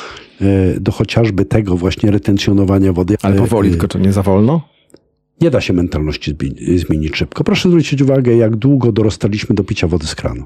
y, 0.42 0.80
do 0.80 0.92
chociażby 0.92 1.46
tego 1.46 1.78
właśnie 1.78 2.12
retencjonowania 2.12 2.94
wody. 2.94 3.16
Ale 3.22 3.36
Y, 3.36 3.38
powoli, 3.38 3.68
y, 3.68 3.72
tylko 3.72 3.88
czy 3.88 4.00
nie 4.00 4.12
za 4.14 4.22
wolno? 4.24 4.62
Nie 5.42 5.52
da 5.52 5.62
się 5.62 5.74
mentalności 5.74 6.36
zmienić 6.76 7.16
szybko. 7.16 7.44
Proszę 7.44 7.70
zwrócić 7.70 8.02
uwagę, 8.02 8.36
jak 8.36 8.56
długo 8.56 8.92
dorastaliśmy 8.92 9.56
do 9.56 9.64
picia 9.64 9.88
wody 9.88 10.08
z 10.08 10.16
kranu. 10.16 10.46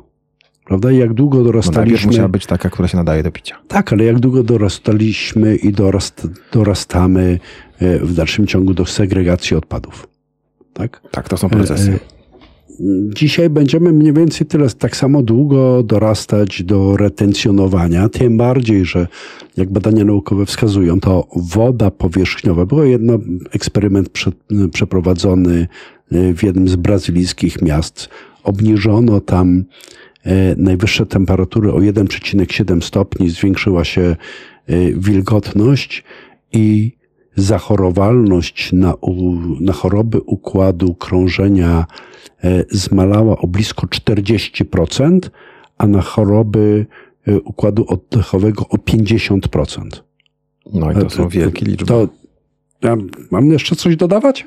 Prawda? 0.66 0.92
I 0.92 0.98
Jak 0.98 1.14
długo 1.14 1.38
No 1.38 1.44
najpierw 1.44 1.64
dorastaliśmy. 1.64 2.08
musiała 2.08 2.30
być 2.30 2.46
taka, 2.46 2.70
która 2.70 2.88
się 2.88 2.98
nadaje 2.98 3.24
do 3.24 3.32
picia. 3.32 3.56
Tak, 3.68 3.94
ale 3.94 4.04
jak 4.04 4.20
długo 4.20 4.44
dorastaliśmy 4.44 5.56
i 5.56 5.72
dorast, 5.74 6.28
dorastamy 6.54 7.40
e, 7.80 8.00
w 8.00 8.14
dalszym 8.14 8.48
ciągu 8.48 8.74
do 8.74 8.86
segregacji 8.86 9.58
odpadów. 9.58 10.08
Tak? 10.74 11.02
Tak, 11.12 11.30
to 11.30 11.38
są 11.38 11.50
procesy. 11.50 12.00
Dzisiaj 13.16 13.50
będziemy 13.50 13.94
mniej 13.94 14.14
więcej 14.14 14.48
tyle, 14.48 14.70
tak 14.70 14.96
samo 14.96 15.22
długo 15.22 15.84
dorastać 15.84 16.64
do 16.64 16.98
retencjonowania, 16.98 18.10
tym 18.10 18.38
bardziej, 18.38 18.86
że 18.86 19.08
jak 19.58 19.72
badania 19.72 20.06
naukowe 20.06 20.46
wskazują, 20.46 21.00
to 21.00 21.28
woda 21.36 21.92
powierzchniowa. 21.92 22.66
Był 22.66 22.86
jedno 22.86 23.20
eksperyment 23.52 24.10
prze, 24.10 24.32
przeprowadzony 24.74 25.68
e, 26.12 26.34
w 26.34 26.44
jednym 26.44 26.68
z 26.68 26.76
brazylijskich 26.76 27.62
miast. 27.62 28.10
Obniżono 28.44 29.22
tam 29.22 29.64
e, 30.24 30.56
najwyższe 30.56 31.06
temperatury 31.06 31.72
o 31.72 31.78
1,7 31.78 32.82
stopni, 32.82 33.30
zwiększyła 33.30 33.84
się 33.84 34.02
e, 34.02 34.16
wilgotność 34.92 36.04
i 36.54 36.99
zachorowalność 37.42 38.74
na, 38.74 38.94
na 39.60 39.74
choroby 39.74 40.22
układu 40.22 40.94
krążenia 40.94 41.86
e, 42.44 42.64
zmalała 42.72 43.38
o 43.38 43.48
blisko 43.48 43.88
40%, 43.88 45.20
a 45.78 45.88
na 45.88 46.02
choroby 46.02 46.86
e, 47.28 47.40
układu 47.40 47.86
oddechowego 47.88 48.66
o 48.70 48.76
50%. 48.76 49.82
No 50.74 50.92
i 50.92 50.96
to 50.96 51.10
są 51.10 51.30
wielkie 51.30 51.66
liczby. 51.66 51.86
To 51.86 52.08
ja 52.82 52.98
mam 53.32 53.52
jeszcze 53.52 53.76
coś 53.76 53.96
dodawać? 53.96 54.46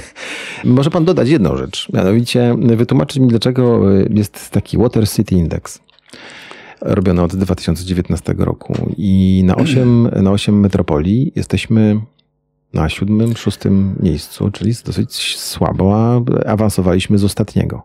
Może 0.64 0.90
pan 0.90 1.04
dodać 1.04 1.28
jedną 1.28 1.56
rzecz, 1.56 1.88
mianowicie 1.92 2.56
wytłumaczyć 2.58 3.18
mi, 3.18 3.28
dlaczego 3.28 3.90
jest 4.10 4.50
taki 4.50 4.78
Water 4.78 5.08
City 5.08 5.34
Index 5.34 5.80
robiony 6.80 7.22
od 7.22 7.36
2019 7.36 8.34
roku 8.38 8.74
i 8.96 9.42
na 9.46 9.56
8, 9.56 10.08
na 10.22 10.30
8 10.30 10.60
metropolii 10.60 11.32
jesteśmy 11.36 12.00
na 12.74 12.88
siódmym, 12.88 13.36
szóstym 13.36 13.96
miejscu, 14.02 14.50
czyli 14.50 14.68
jest 14.68 14.86
dosyć 14.86 15.36
słabo, 15.38 15.96
a 15.96 16.20
awansowaliśmy 16.50 17.18
z 17.18 17.24
ostatniego. 17.24 17.82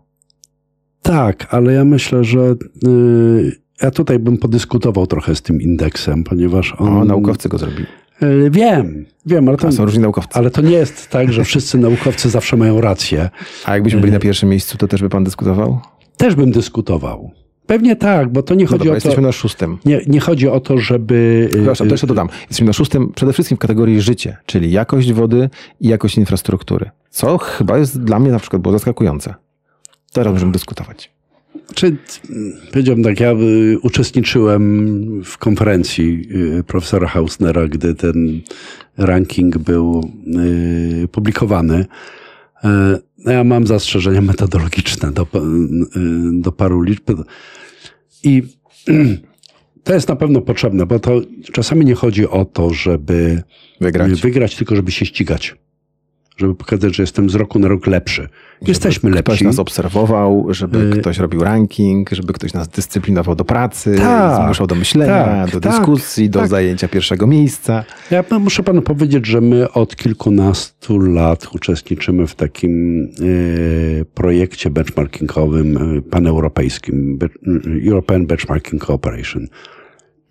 Tak, 1.01 1.47
ale 1.53 1.73
ja 1.73 1.85
myślę, 1.85 2.23
że 2.23 2.55
y, 2.87 3.61
ja 3.81 3.91
tutaj 3.91 4.19
bym 4.19 4.37
podyskutował 4.37 5.07
trochę 5.07 5.35
z 5.35 5.41
tym 5.41 5.61
indeksem, 5.61 6.23
ponieważ 6.23 6.75
on... 6.77 6.87
O, 6.97 7.05
naukowcy 7.05 7.49
go 7.49 7.57
zrobili. 7.57 7.85
E, 8.21 8.49
Wiem, 8.49 9.05
wiem, 9.25 9.47
ale 9.49 9.57
to, 9.57 9.67
A 9.67 9.71
są 9.71 9.85
różni 9.85 9.99
naukowcy. 9.99 10.29
ale 10.39 10.51
to 10.51 10.61
nie 10.61 10.71
jest 10.71 11.09
tak, 11.09 11.33
że 11.33 11.43
wszyscy 11.43 11.77
naukowcy 11.77 12.29
zawsze 12.29 12.57
mają 12.57 12.81
rację. 12.81 13.29
A 13.65 13.73
jakbyśmy 13.73 13.99
byli 14.01 14.13
na 14.13 14.19
pierwszym 14.19 14.49
miejscu, 14.49 14.77
to 14.77 14.87
też 14.87 15.01
by 15.01 15.09
pan 15.09 15.23
dyskutował? 15.23 15.79
Też 16.17 16.35
bym 16.35 16.51
dyskutował. 16.51 17.31
Pewnie 17.67 17.95
tak, 17.95 18.31
bo 18.31 18.43
to 18.43 18.55
nie 18.55 18.63
No 18.63 18.69
chodzi 18.69 18.79
dobra, 18.79 18.91
o 18.91 18.93
to. 18.93 18.95
jesteśmy 18.95 19.23
na 19.23 19.31
szóstym. 19.31 19.77
Nie, 19.85 20.01
nie 20.07 20.19
chodzi 20.19 20.47
o 20.47 20.59
to, 20.59 20.77
żeby. 20.77 21.47
y, 21.51 21.55
Przepraszam, 21.55 21.87
to 21.87 21.93
jeszcze 21.93 22.07
dodam. 22.07 22.29
Jesteśmy 22.41 22.65
na 22.67 22.73
szóstym 22.73 23.11
przede 23.15 23.33
wszystkim 23.33 23.57
w 23.57 23.59
kategorii 23.59 24.01
życie, 24.01 24.37
czyli 24.45 24.71
jakość 24.71 25.13
wody 25.13 25.49
i 25.81 25.87
jakość 25.87 26.17
infrastruktury. 26.17 26.89
Co 27.09 27.37
chyba 27.37 27.77
jest 27.77 28.03
dla 28.03 28.19
mnie 28.19 28.31
na 28.31 28.39
przykład 28.39 28.61
było 28.61 28.71
zaskakujące. 28.71 29.33
Teraz 30.13 30.33
możemy 30.33 30.51
dyskutować. 30.51 31.11
Czy 31.75 31.97
powiedziałbym 32.71 33.03
tak, 33.03 33.19
ja 33.19 33.31
y, 33.31 33.77
uczestniczyłem 33.81 35.23
w 35.23 35.37
konferencji 35.37 36.27
y, 36.59 36.63
profesora 36.63 37.07
Hausnera, 37.07 37.67
gdy 37.67 37.95
ten 37.95 38.41
ranking 38.97 39.57
był 39.57 40.11
publikowany. 41.11 41.85
E, 42.65 42.99
no 43.17 43.31
ja 43.31 43.43
mam 43.43 43.67
zastrzeżenia 43.67 44.21
metodologiczne 44.21 45.11
do, 45.11 45.23
y, 45.23 45.27
do 46.41 46.51
paru 46.51 46.81
liczb. 46.81 47.11
I 48.23 48.43
to 49.83 49.93
jest 49.93 50.09
na 50.09 50.15
pewno 50.15 50.41
potrzebne, 50.41 50.85
bo 50.85 50.99
to 50.99 51.21
czasami 51.51 51.85
nie 51.85 51.95
chodzi 51.95 52.27
o 52.27 52.45
to, 52.45 52.73
żeby 52.73 53.43
Wygrać. 53.81 54.21
wygrać 54.21 54.55
tylko 54.55 54.75
żeby 54.75 54.91
się 54.91 55.05
ścigać. 55.05 55.55
Żeby 56.37 56.55
pokazać, 56.55 56.95
że 56.95 57.03
jestem 57.03 57.29
z 57.29 57.35
roku 57.35 57.59
na 57.59 57.67
rok 57.67 57.87
lepszy. 57.87 58.29
Jesteśmy 58.67 59.11
Ktoś 59.11 59.27
lepsi. 59.27 59.45
nas 59.45 59.59
obserwował, 59.59 60.47
żeby 60.49 60.91
Y- 60.95 60.99
ktoś 60.99 61.17
robił 61.17 61.43
ranking, 61.43 62.09
żeby 62.11 62.33
ktoś 62.33 62.53
nas 62.53 62.67
dyscyplinował 62.67 63.35
do 63.35 63.45
pracy, 63.45 63.95
Tak, 63.97 64.45
zmuszał 64.45 64.67
do 64.67 64.75
myślenia, 64.75 65.25
tak, 65.25 65.51
do 65.51 65.59
tak, 65.59 65.71
dyskusji, 65.71 66.29
do 66.29 66.39
tak. 66.39 66.49
zajęcia 66.49 66.87
pierwszego 66.87 67.27
miejsca. 67.27 67.83
Ja 68.11 68.23
muszę 68.39 68.63
panu 68.63 68.81
powiedzieć, 68.81 69.25
że 69.25 69.41
my 69.41 69.71
od 69.71 69.95
kilkunastu 69.95 70.99
lat 70.99 71.47
uczestniczymy 71.55 72.27
w 72.27 72.35
takim 72.35 73.03
e, 74.01 74.05
projekcie 74.05 74.69
benchmarkingowym 74.69 75.77
e, 75.97 76.01
paneuropejskim, 76.01 77.17
Be- 77.17 77.29
European 77.87 78.25
Benchmarking 78.27 78.85
Cooperation. 78.85 79.47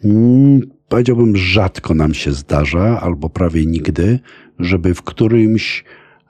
Mm, 0.05 0.61
Powiedziałbym, 0.89 1.37
rzadko 1.37 1.95
nam 1.95 2.15
się 2.15 2.33
zdarza, 2.33 3.01
albo 3.01 3.31
prawie 3.31 3.67
nigdy, 3.67 4.19
żeby 4.59 4.95
w 4.95 5.03
którymś 5.03 5.85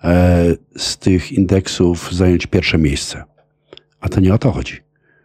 e, 0.05 0.55
z 0.77 0.99
tych 0.99 1.33
indeksów 1.33 2.13
zająć 2.13 2.47
pierwsze 2.47 2.79
miejsce. 2.79 3.25
A 4.01 4.09
to 4.09 4.21
nie 4.21 4.35
o 4.35 4.39
to 4.39 4.53
chodzi. 4.53 4.77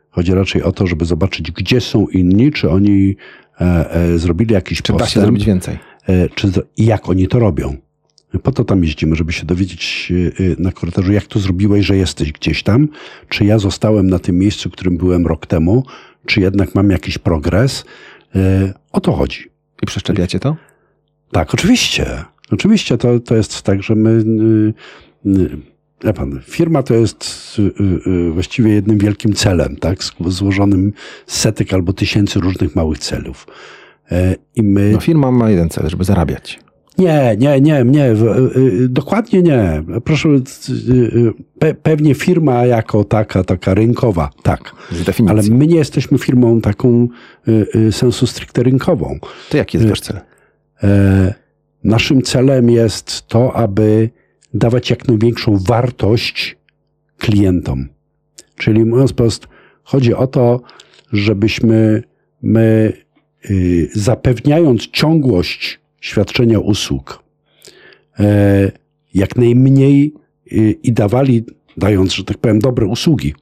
Chodzi 0.09 0.33
raczej 0.33 0.63
o 0.63 0.71
to, 0.71 0.87
żeby 0.87 1.05
zobaczyć, 1.05 1.51
gdzie 1.51 1.81
są 1.81 2.07
inni, 2.07 2.51
czy 2.51 2.69
oni 2.69 3.15
e, 3.61 3.91
e, 3.91 4.17
zrobili 4.17 4.53
jakiś 4.53 4.81
Czy 4.81 4.93
da 4.93 4.99
się 4.99 5.03
postęp, 5.03 5.23
zrobić 5.23 5.45
więcej? 5.45 5.77
czy 6.35 6.51
i 6.77 6.85
jak 6.85 7.09
oni 7.09 7.27
to 7.27 7.39
robią. 7.39 7.77
Po 8.43 8.51
to 8.51 8.63
tam 8.63 8.83
jeździmy, 8.83 9.15
żeby 9.15 9.33
się 9.33 9.45
dowiedzieć 9.45 10.13
na 10.57 10.71
korytarzu, 10.71 11.13
jak 11.13 11.25
to 11.25 11.39
zrobiłeś, 11.39 11.85
że 11.85 11.97
jesteś 11.97 12.31
gdzieś 12.31 12.63
tam, 12.63 12.87
czy 13.29 13.45
ja 13.45 13.59
zostałem 13.59 14.09
na 14.09 14.19
tym 14.19 14.37
miejscu, 14.37 14.69
którym 14.69 14.97
byłem 14.97 15.27
rok 15.27 15.45
temu, 15.45 15.83
czy 16.25 16.41
jednak 16.41 16.75
mam 16.75 16.89
jakiś 16.89 17.17
progres. 17.17 17.85
O 18.91 19.01
to 19.01 19.11
chodzi. 19.11 19.49
I 19.81 19.85
przeszczepiacie 19.85 20.39
to? 20.39 20.55
Tak, 21.31 21.53
oczywiście. 21.53 22.25
Oczywiście 22.51 22.97
to, 22.97 23.19
to 23.19 23.35
jest 23.35 23.61
tak, 23.61 23.83
że 23.83 23.95
my. 23.95 24.09
y, 25.25 25.29
y, 25.29 25.49
Wie 26.03 26.13
pan, 26.13 26.39
firma 26.47 26.83
to 26.83 26.93
jest 26.93 27.55
y, 27.59 27.61
y, 27.61 28.09
y, 28.09 28.31
właściwie 28.31 28.73
jednym 28.73 28.97
wielkim 28.97 29.33
celem, 29.33 29.75
tak? 29.75 29.99
Złożonym 30.27 30.93
z 31.27 31.39
setek 31.39 31.73
albo 31.73 31.93
tysięcy 31.93 32.39
różnych 32.39 32.75
małych 32.75 32.99
celów. 32.99 33.47
E, 34.11 34.35
I 34.55 34.63
my. 34.63 34.91
No 34.91 34.99
firma 34.99 35.31
ma 35.31 35.49
jeden 35.49 35.69
cel, 35.69 35.89
żeby 35.89 36.03
zarabiać. 36.03 36.59
Nie, 36.97 37.35
nie, 37.37 37.61
nie, 37.61 37.83
nie, 37.85 38.05
y, 38.11 38.15
y, 38.57 38.89
dokładnie 38.89 39.41
nie. 39.41 39.83
Proszę, 40.03 40.29
y, 40.29 40.41
y, 40.91 41.33
pe, 41.59 41.73
pewnie 41.73 42.15
firma 42.15 42.65
jako 42.65 43.03
taka, 43.03 43.43
taka 43.43 43.73
rynkowa, 43.73 44.29
tak. 44.43 44.71
Ale 45.27 45.41
my 45.51 45.67
nie 45.67 45.75
jesteśmy 45.77 46.17
firmą 46.17 46.61
taką 46.61 47.07
y, 47.47 47.67
y, 47.75 47.91
sensu 47.91 48.27
stricte 48.27 48.63
rynkową. 48.63 49.19
To 49.49 49.57
jaki 49.57 49.77
jest 49.77 49.89
wasz 49.89 50.01
cel? 50.01 50.19
E, 50.83 51.33
Naszym 51.83 52.21
celem 52.21 52.69
jest 52.69 53.27
to, 53.27 53.53
aby 53.53 54.09
dawać 54.53 54.89
jak 54.89 55.07
największą 55.07 55.57
wartość 55.57 56.57
klientom. 57.17 57.89
Czyli 58.55 58.85
mówiąc 58.85 59.11
wprost, 59.11 59.47
chodzi 59.83 60.13
o 60.13 60.27
to, 60.27 60.61
żebyśmy 61.11 62.03
my, 62.41 62.93
y, 63.49 63.89
zapewniając 63.93 64.87
ciągłość 64.87 65.79
świadczenia 65.99 66.59
usług, 66.59 67.23
e, 68.19 68.71
jak 69.13 69.35
najmniej 69.35 70.13
y, 70.51 70.75
i 70.83 70.93
dawali, 70.93 71.45
dając, 71.77 72.13
że 72.13 72.23
tak 72.23 72.37
powiem, 72.37 72.59
dobre 72.59 72.85
usługi, 72.85 73.33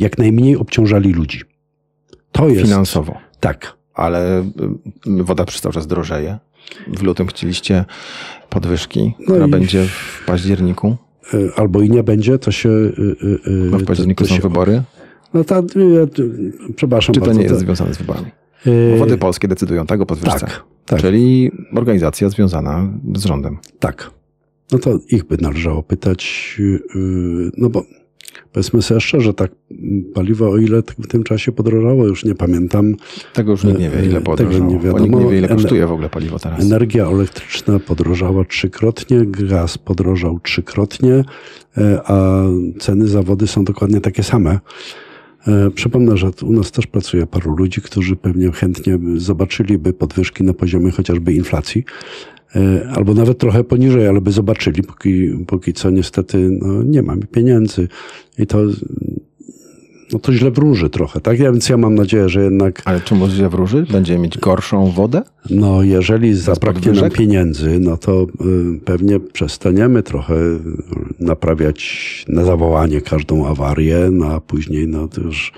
jak 0.00 0.18
najmniej 0.18 0.56
obciążali 0.56 1.12
ludzi. 1.12 1.40
To 2.32 2.48
jest. 2.48 2.62
Finansowo. 2.62 3.16
Tak. 3.40 3.76
Ale 3.94 4.40
y, 4.40 5.24
woda 5.24 5.44
przez 5.44 5.60
cały 5.60 5.72
czas 5.72 5.86
drożeje. 5.86 6.38
W 6.88 7.02
lutym 7.02 7.26
chcieliście 7.26 7.84
podwyżki, 8.50 9.14
No 9.18 9.24
która 9.26 9.48
będzie 9.48 9.84
w 9.84 10.22
październiku. 10.26 10.96
Y, 11.34 11.50
albo 11.56 11.80
i 11.82 11.90
nie 11.90 12.02
będzie, 12.02 12.38
to 12.38 12.50
się. 12.50 12.68
Bo 13.70 13.78
w 13.78 13.84
październiku 13.84 14.24
to, 14.24 14.28
to 14.28 14.34
są 14.34 14.36
się, 14.36 14.42
wybory. 14.48 14.82
No 15.34 15.44
ta, 15.44 15.62
przepraszam 16.76 17.14
Czy 17.14 17.20
to 17.20 17.26
bardzo. 17.26 17.40
nie 17.40 17.46
jest 17.46 17.60
związane 17.60 17.94
z 17.94 17.98
wyborami? 17.98 18.26
Bo 18.92 18.96
Wody 18.98 19.18
Polskie 19.18 19.48
decydują 19.48 19.86
tak 19.86 20.00
o 20.00 20.06
podwyżce. 20.06 20.40
tak, 20.40 20.64
tak, 20.86 21.00
Czyli 21.00 21.50
organizacja 21.74 22.28
związana 22.28 22.88
z 23.14 23.24
rządem. 23.24 23.58
tak. 23.78 24.10
No 24.72 24.78
to 24.78 24.98
ich 25.10 25.24
by 25.24 25.36
należało 25.40 25.82
pytać, 25.82 26.56
no 27.56 27.70
bo 27.70 27.82
powiedzmy 28.52 28.82
sobie 28.82 29.00
szczerze, 29.00 29.34
tak 29.34 29.50
paliwo, 30.14 30.50
o 30.50 30.56
ile 30.56 30.82
w 30.98 31.06
tym 31.06 31.22
czasie 31.24 31.52
podrożało, 31.52 32.06
już 32.06 32.24
nie 32.24 32.34
pamiętam. 32.34 32.94
Tego 33.32 33.50
już 33.52 33.64
nikt 33.64 33.78
nie 33.80 33.90
wie, 33.90 33.98
ile 34.04 34.08
Tego 34.08 34.20
podrożało. 34.20 34.64
nie 34.64 34.76
Bo 34.78 34.82
nikt 34.82 34.84
wiadomo. 34.84 35.20
nie 35.20 35.30
wie, 35.30 35.38
ile 35.38 35.48
kosztuje 35.48 35.86
w 35.86 35.92
ogóle 35.92 36.08
paliwo 36.08 36.38
teraz. 36.38 36.60
Energia 36.62 37.06
elektryczna 37.06 37.78
podrożała 37.78 38.44
trzykrotnie, 38.44 39.26
gaz 39.26 39.78
podrożał 39.78 40.40
trzykrotnie, 40.40 41.24
e, 41.78 42.00
a 42.04 42.42
ceny 42.78 43.08
za 43.08 43.22
wody 43.22 43.46
są 43.46 43.64
dokładnie 43.64 44.00
takie 44.00 44.22
same. 44.22 44.58
E, 45.48 45.70
Przypomnę, 45.70 46.16
że 46.16 46.30
u 46.42 46.52
nas 46.52 46.70
też 46.72 46.86
pracuje 46.86 47.26
paru 47.26 47.56
ludzi, 47.56 47.80
którzy 47.80 48.16
pewnie 48.16 48.52
chętnie 48.52 48.98
zobaczyliby 49.16 49.92
podwyżki 49.92 50.44
na 50.44 50.54
poziomie 50.54 50.90
chociażby 50.90 51.32
inflacji, 51.34 51.84
e, 51.84 52.35
albo 52.94 53.14
nawet 53.14 53.38
trochę 53.38 53.64
poniżej, 53.64 54.08
ale 54.08 54.20
by 54.20 54.32
zobaczyli, 54.32 54.82
póki, 54.82 55.30
póki 55.46 55.72
co 55.72 55.90
niestety 55.90 56.58
no, 56.62 56.82
nie 56.82 57.02
mamy 57.02 57.26
pieniędzy 57.26 57.88
i 58.38 58.46
to, 58.46 58.58
no, 60.12 60.18
to 60.18 60.32
źle 60.32 60.50
wróży 60.50 60.90
trochę, 60.90 61.20
tak? 61.20 61.38
Ja, 61.38 61.52
więc 61.52 61.68
ja 61.68 61.76
mam 61.76 61.94
nadzieję, 61.94 62.28
że 62.28 62.44
jednak 62.44 62.82
Ale 62.84 63.00
czemu 63.00 63.28
źle 63.28 63.48
wróży? 63.48 63.86
Będziemy 63.92 64.18
mieć 64.18 64.38
gorszą 64.38 64.90
wodę? 64.90 65.22
no, 65.50 65.82
jeżeli 65.82 66.34
zabraknie 66.34 66.92
nam 66.92 67.10
pieniędzy, 67.10 67.78
no 67.80 67.96
to 67.96 68.22
y, 68.22 68.80
pewnie 68.84 69.20
przestaniemy 69.20 70.02
trochę 70.02 70.34
naprawiać 71.20 72.24
na 72.28 72.44
zawołanie 72.44 73.00
każdą 73.00 73.46
awarię, 73.46 74.08
no 74.12 74.26
a 74.26 74.40
później, 74.40 74.88
no 74.88 75.08
to 75.08 75.20
już 75.20 75.52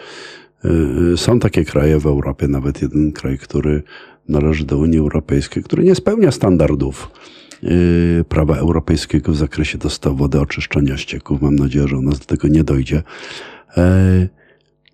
y, 1.13 1.17
są 1.17 1.39
takie 1.39 1.65
kraje 1.65 2.01
w 2.01 2.07
Europie, 2.07 2.49
nawet 2.49 2.83
jeden 2.83 3.13
kraj, 3.13 3.39
który 3.39 3.83
należy 4.29 4.65
do 4.65 4.79
Unii 4.79 4.99
Europejskiej, 4.99 5.63
który 5.63 5.85
nie 5.85 5.95
spełnia 5.95 6.33
standardów 6.33 7.11
y, 7.65 8.25
prawa 8.29 8.57
europejskiego 8.57 9.33
w 9.33 9.37
zakresie 9.37 9.79
dostaw 9.79 10.17
wody 10.17 10.41
oczyszczenia 10.41 10.97
ścieków. 10.97 11.43
Mam 11.43 11.57
nadzieję, 11.57 11.89
że 11.89 11.99
u 11.99 12.03
nas 12.03 12.19
do 12.19 12.25
tego 12.25 12.49
nie 12.49 12.65
dojdzie. 12.65 13.03
E, 13.77 14.29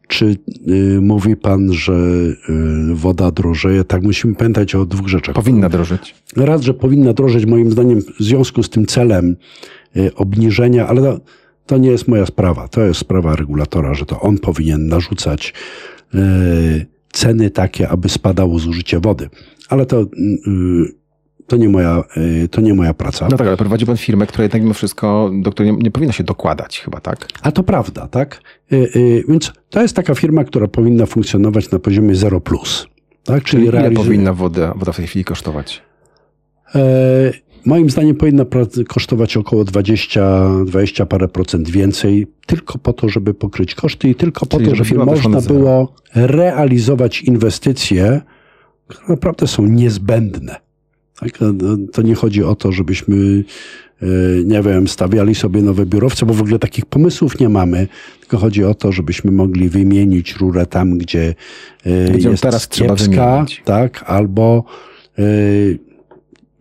czy 0.09 0.37
y, 0.69 1.01
mówi 1.01 1.37
pan, 1.37 1.73
że 1.73 1.93
y, 1.93 2.95
woda 2.95 3.31
drożeje? 3.31 3.85
Tak, 3.85 4.03
musimy 4.03 4.35
pamiętać 4.35 4.75
o 4.75 4.87
dwóch 4.87 5.09
rzeczach. 5.09 5.35
Powinna 5.35 5.69
drożyć. 5.69 6.15
Raz, 6.37 6.63
że 6.63 6.75
powinna 6.75 7.13
drożeć, 7.13 7.47
moim 7.47 7.71
zdaniem, 7.71 8.01
w 8.01 8.23
związku 8.23 8.63
z 8.63 8.71
tym 8.71 8.87
celem 8.87 9.37
obniżenia, 10.17 10.89
ale 10.89 11.03
to, 11.03 11.21
to 11.67 11.79
nie 11.79 11.91
jest 11.91 12.09
moja 12.09 12.27
sprawa. 12.27 12.69
To 12.69 12.81
jest 12.81 13.01
sprawa 13.01 13.37
regulatora, 13.37 13.95
że 13.95 14.07
to 14.07 14.21
on 14.21 14.39
powinien 14.39 14.87
narzucać 14.87 15.55
ceny 17.15 17.51
takie, 17.51 17.89
aby 17.89 18.09
spadało 18.09 18.59
zużycie 18.59 19.01
wody. 19.01 19.29
Ale 19.69 19.87
to, 19.87 20.03
y, 20.03 20.07
to, 21.47 21.57
nie, 21.57 21.69
moja, 21.69 22.05
y, 22.45 22.49
to 22.49 22.61
nie 22.61 22.75
moja 22.75 22.95
praca. 22.95 23.29
No 23.31 23.37
tak, 23.37 23.47
ale 23.47 23.57
prowadzi 23.57 23.87
pan 23.87 23.97
firmę, 23.97 24.27
która 24.27 24.43
jednak 24.43 24.63
mimo 24.63 24.75
wszystko, 24.75 25.31
do 25.43 25.51
której 25.51 25.73
nie, 25.73 25.79
nie 25.79 25.91
powinna 25.91 26.13
się 26.13 26.25
dokładać 26.25 26.81
chyba, 26.81 27.01
tak? 27.01 27.27
A 27.43 27.53
to 27.53 27.63
prawda, 27.63 28.09
tak? 28.09 28.41
Y, 28.73 29.25
Więc 29.29 29.53
to 29.71 29.83
jest 29.83 29.97
taka 29.97 30.15
firma, 30.15 30.45
która 30.45 30.69
powinna 30.69 31.07
funkcjonować 31.07 31.71
na 31.71 31.79
poziomie 31.79 32.15
0. 32.15 32.41
Tak? 33.25 33.43
Czyli 33.45 33.63
ile 33.63 33.73
realizuje- 33.73 34.05
powinna 34.05 34.33
woda, 34.33 34.75
woda 34.77 34.93
w 34.93 34.97
tej 34.97 35.07
chwili 35.07 35.25
kosztować? 35.25 35.83
E, 36.75 36.81
moim 37.67 37.91
zdaniem 37.91 38.17
powinna 38.17 38.45
kosztować 38.89 39.37
około 39.37 39.65
20, 39.65 40.49
20 40.67 41.07
parę 41.07 41.29
procent 41.29 41.71
więcej, 41.71 42.27
tylko 42.47 42.79
po 42.79 42.93
to, 42.93 43.09
żeby 43.09 43.35
pokryć 43.35 43.75
koszty 43.75 44.09
i 44.09 44.15
tylko 44.15 44.47
po 44.47 44.57
Czyli 44.57 44.71
to, 44.71 44.75
żeby 44.75 44.89
żeby 44.89 45.05
można 45.05 45.41
było 45.41 45.95
realizować 46.15 47.23
inwestycje, 47.23 48.21
które 48.89 49.07
naprawdę 49.09 49.47
są 49.47 49.67
niezbędne. 49.67 50.57
Tak? 51.21 51.39
To, 51.39 51.53
to 51.93 52.03
nie 52.03 52.15
chodzi 52.15 52.45
o 52.45 52.55
to, 52.55 52.73
żebyśmy, 52.73 53.45
e, 54.03 54.07
nie 54.45 54.63
wiem, 54.63 54.89
stawiali 54.89 55.35
sobie 55.35 55.63
nowe 55.63 55.87
biurowce, 55.87 56.27
bo 56.27 56.35
w 56.35 56.41
ogóle 56.41 56.59
takich 56.59 56.87
pomysłów 56.87 57.41
nie 57.41 57.49
mamy, 57.49 57.89
tylko 58.21 58.39
chodzi 58.39 58.65
o 58.65 58.75
to, 58.75 58.93
żebyśmy 58.93 59.33
mogli 59.33 59.69
wymienić 59.69 60.37
rurę 60.37 60.67
tam, 60.67 60.99
gdzie 60.99 61.35
e, 61.87 62.13
Gdzie 62.13 62.31
jest 62.31 62.43
teraz 62.43 62.69
kiepska, 62.69 63.47
tak, 63.65 64.05
albo 64.07 64.65
e, 65.19 65.23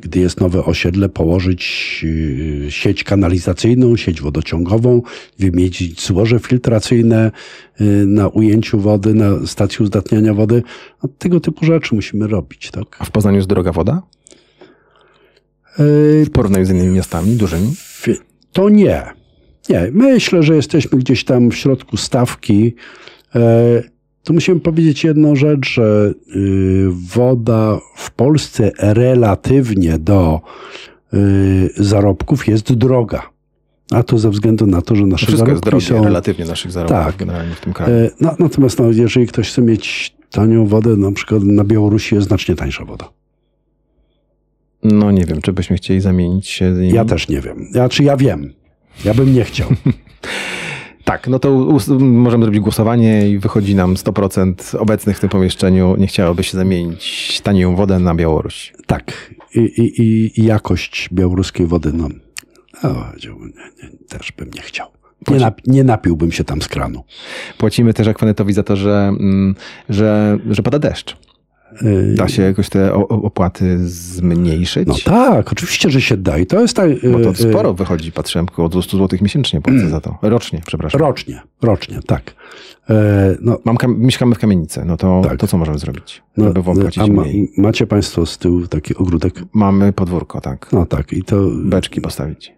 gdy 0.03 0.19
jest 0.19 0.39
nowe 0.39 0.65
osiedle, 0.65 1.09
położyć 1.09 1.99
y, 2.03 2.65
sieć 2.69 3.03
kanalizacyjną, 3.03 3.97
sieć 3.97 4.21
wodociągową, 4.21 5.01
wymienić 5.39 6.05
złoże 6.05 6.39
filtracyjne 6.39 7.31
y, 7.81 7.83
na 8.07 8.27
ujęciu 8.27 8.79
wody, 8.79 9.13
na 9.13 9.47
stacji 9.47 9.83
uzdatniania 9.83 10.33
wody. 10.33 10.63
No, 11.03 11.09
tego 11.17 11.39
typu 11.39 11.65
rzeczy 11.65 11.95
musimy 11.95 12.27
robić. 12.27 12.71
Tak? 12.71 12.85
A 12.99 13.05
w 13.05 13.11
Poznaniu 13.11 13.35
jest 13.37 13.49
droga 13.49 13.71
woda? 13.71 14.01
Y, 15.79 16.25
W 16.25 16.29
porównaniu 16.29 16.65
z 16.65 16.69
innymi 16.69 16.95
miastami 16.95 17.35
dużymi? 17.35 17.73
To 18.51 18.69
nie. 18.69 19.03
Nie. 19.69 19.89
Myślę, 19.91 20.43
że 20.43 20.55
jesteśmy 20.55 20.99
gdzieś 20.99 21.23
tam 21.23 21.51
w 21.51 21.55
środku 21.55 21.97
stawki. 21.97 22.75
Tu 24.23 24.33
musimy 24.33 24.59
powiedzieć 24.59 25.03
jedną 25.03 25.35
rzecz, 25.35 25.69
że 25.69 26.13
y, 26.35 26.87
woda 27.13 27.79
w 27.95 28.11
Polsce 28.11 28.71
relatywnie 28.79 29.97
do 29.99 30.41
y, 31.13 31.69
zarobków 31.77 32.47
jest 32.47 32.73
droga. 32.73 33.29
A 33.91 34.03
to 34.03 34.17
ze 34.17 34.29
względu 34.29 34.67
na 34.67 34.81
to, 34.81 34.95
że 34.95 35.05
nasze 35.05 35.25
Wszystko 35.25 35.49
jest 35.49 35.65
zarobki 35.65 35.85
drogie 35.87 36.01
są... 36.01 36.03
relatywnie 36.07 36.45
naszych 36.45 36.71
zarobków 36.71 36.97
Tak. 37.05 37.15
generalnie 37.15 37.55
w 37.55 37.59
tym 37.61 37.73
kraju. 37.73 38.09
No, 38.21 38.35
natomiast 38.39 38.79
no, 38.79 38.91
jeżeli 38.91 39.27
ktoś 39.27 39.49
chce 39.49 39.61
mieć 39.61 40.15
tanią 40.31 40.65
wodę, 40.67 40.97
na 40.97 41.11
przykład 41.11 41.43
na 41.43 41.63
Białorusi 41.63 42.15
jest 42.15 42.27
znacznie 42.27 42.55
tańsza 42.55 42.85
woda. 42.85 43.09
No 44.83 45.11
nie 45.11 45.25
wiem, 45.25 45.41
czy 45.41 45.53
byśmy 45.53 45.75
chcieli 45.75 46.01
zamienić 46.01 46.47
się 46.47 46.75
z. 46.75 46.93
Ja 46.93 47.05
też 47.05 47.29
nie 47.29 47.41
wiem. 47.41 47.67
Ja, 47.73 47.89
czy 47.89 48.03
ja 48.03 48.17
wiem. 48.17 48.53
Ja 49.05 49.13
bym 49.13 49.33
nie 49.33 49.43
chciał. 49.43 49.67
Tak, 51.05 51.27
no 51.27 51.39
to 51.39 51.49
możemy 51.99 52.43
zrobić 52.45 52.61
głosowanie 52.61 53.29
i 53.29 53.37
wychodzi 53.39 53.75
nam 53.75 53.93
100% 53.95 54.77
obecnych 54.77 55.17
w 55.17 55.19
tym 55.19 55.29
pomieszczeniu 55.29 55.95
nie 55.97 56.07
chciałoby 56.07 56.43
się 56.43 56.57
zamienić 56.57 57.41
tanią 57.43 57.75
wodę 57.75 57.99
na 57.99 58.15
Białoruś. 58.15 58.73
Tak. 58.87 59.33
I, 59.55 59.59
i, 59.59 60.01
i- 60.41 60.45
jakość 60.45 61.09
białoruskiej 61.13 61.67
wody, 61.67 61.93
no, 61.93 62.07
o, 62.83 62.87
nie, 63.83 63.89
też 64.09 64.31
bym 64.37 64.49
nie 64.55 64.61
chciał. 64.61 64.87
Nie, 65.27 65.37
nap, 65.37 65.61
nie 65.67 65.83
napiłbym 65.83 66.31
się 66.31 66.43
tam 66.43 66.61
z 66.61 66.67
kranu. 66.67 67.03
Płacimy 67.57 67.93
też 67.93 68.07
akwanetowi 68.07 68.53
za 68.53 68.63
to, 68.63 68.75
że, 68.75 69.07
mm, 69.19 69.55
że, 69.89 70.37
że 70.49 70.63
pada 70.63 70.79
deszcz. 70.79 71.17
Yy, 71.81 72.13
Da 72.15 72.27
się 72.27 72.41
jakoś 72.43 72.69
te 72.69 72.93
opłaty 73.09 73.77
zmniejszyć? 73.89 74.87
No 74.87 74.95
tak, 75.05 75.51
oczywiście, 75.51 75.89
że 75.89 76.01
się 76.01 76.17
da. 76.17 76.37
I 76.37 76.45
to 76.45 76.61
jest 76.61 76.75
tak. 76.75 76.89
Bo 77.11 77.19
to 77.19 77.29
yy, 77.29 77.35
sporo 77.35 77.73
wychodzi, 77.73 78.11
patrzyłem, 78.11 78.45
około 78.51 78.69
200 78.69 78.97
zł 78.97 79.19
miesięcznie 79.21 79.61
płacę 79.61 79.89
za 79.89 80.01
to. 80.01 80.17
Rocznie, 80.21 80.61
przepraszam. 80.65 81.01
Rocznie, 81.01 81.41
rocznie, 81.61 81.99
tak. 82.07 82.35
E, 82.89 83.35
no, 83.41 83.59
Mam 83.65 83.77
kam- 83.77 83.99
mieszkamy 83.99 84.35
w 84.35 84.39
kamienicy, 84.39 84.85
no 84.85 84.97
to, 84.97 85.21
Tak. 85.29 85.39
to 85.39 85.47
co 85.47 85.57
możemy 85.57 85.77
zrobić, 85.77 86.23
no, 86.37 86.45
żeby 86.45 86.61
wam 86.63 86.75
płacić 86.77 87.03
a 87.03 87.07
ma, 87.07 87.21
mniej? 87.21 87.51
macie 87.57 87.87
Państwo 87.87 88.25
z 88.25 88.37
tyłu 88.37 88.67
taki 88.67 88.95
ogródek? 88.95 89.33
Mamy 89.53 89.93
podwórko, 89.93 90.41
tak. 90.41 90.69
No 90.71 90.85
tak, 90.85 91.13
i 91.13 91.23
to 91.23 91.35
Beczki 91.63 92.01
postawić. 92.01 92.53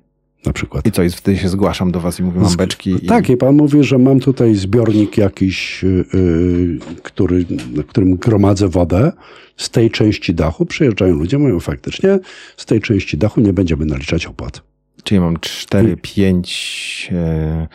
Na 0.46 0.54
przykład. 0.54 0.88
I 0.88 0.91
co, 0.91 1.04
i 1.04 1.10
wtedy 1.10 1.38
się 1.38 1.50
zgłaszam 1.50 1.91
do 1.91 2.00
was 2.00 2.20
i 2.20 2.24
mówię, 2.24 2.39
mam 2.39 2.56
beczki. 2.56 3.00
Tak, 3.00 3.30
i 3.30 3.38
pan 3.38 3.56
mówi, 3.56 3.84
że 3.84 3.98
mam 3.98 4.20
tutaj 4.20 4.56
zbiornik 4.56 5.18
jakiś, 5.18 5.84
yy, 5.84 6.80
który, 7.04 7.46
na 7.74 7.84
którym 7.84 8.16
gromadzę 8.16 8.68
wodę. 8.68 9.12
Z 9.58 9.70
tej 9.70 9.91
części 9.91 10.34
dachu 10.34 10.66
przyjeżdżają 10.66 11.16
ludzie, 11.16 11.38
mówią 11.38 11.60
faktycznie, 11.60 12.20
z 12.58 12.66
tej 12.66 12.82
części 12.82 13.18
dachu 13.18 13.41
nie 13.41 13.54
będziemy 13.54 13.86
naliczać 13.86 14.26
opłat. 14.26 14.62
Czyli 15.04 15.20
mam 15.20 15.38
4, 15.41 15.98
5, 16.02 17.10
e, 17.12 17.68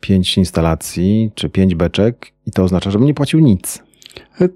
5 0.00 0.38
instalacji, 0.38 1.30
czy 1.34 1.48
5 1.48 1.74
beczek 1.74 2.32
i 2.46 2.50
to 2.50 2.64
oznacza, 2.64 2.90
żebym 2.90 3.06
nie 3.06 3.14
płacił 3.14 3.40
nic. 3.40 3.82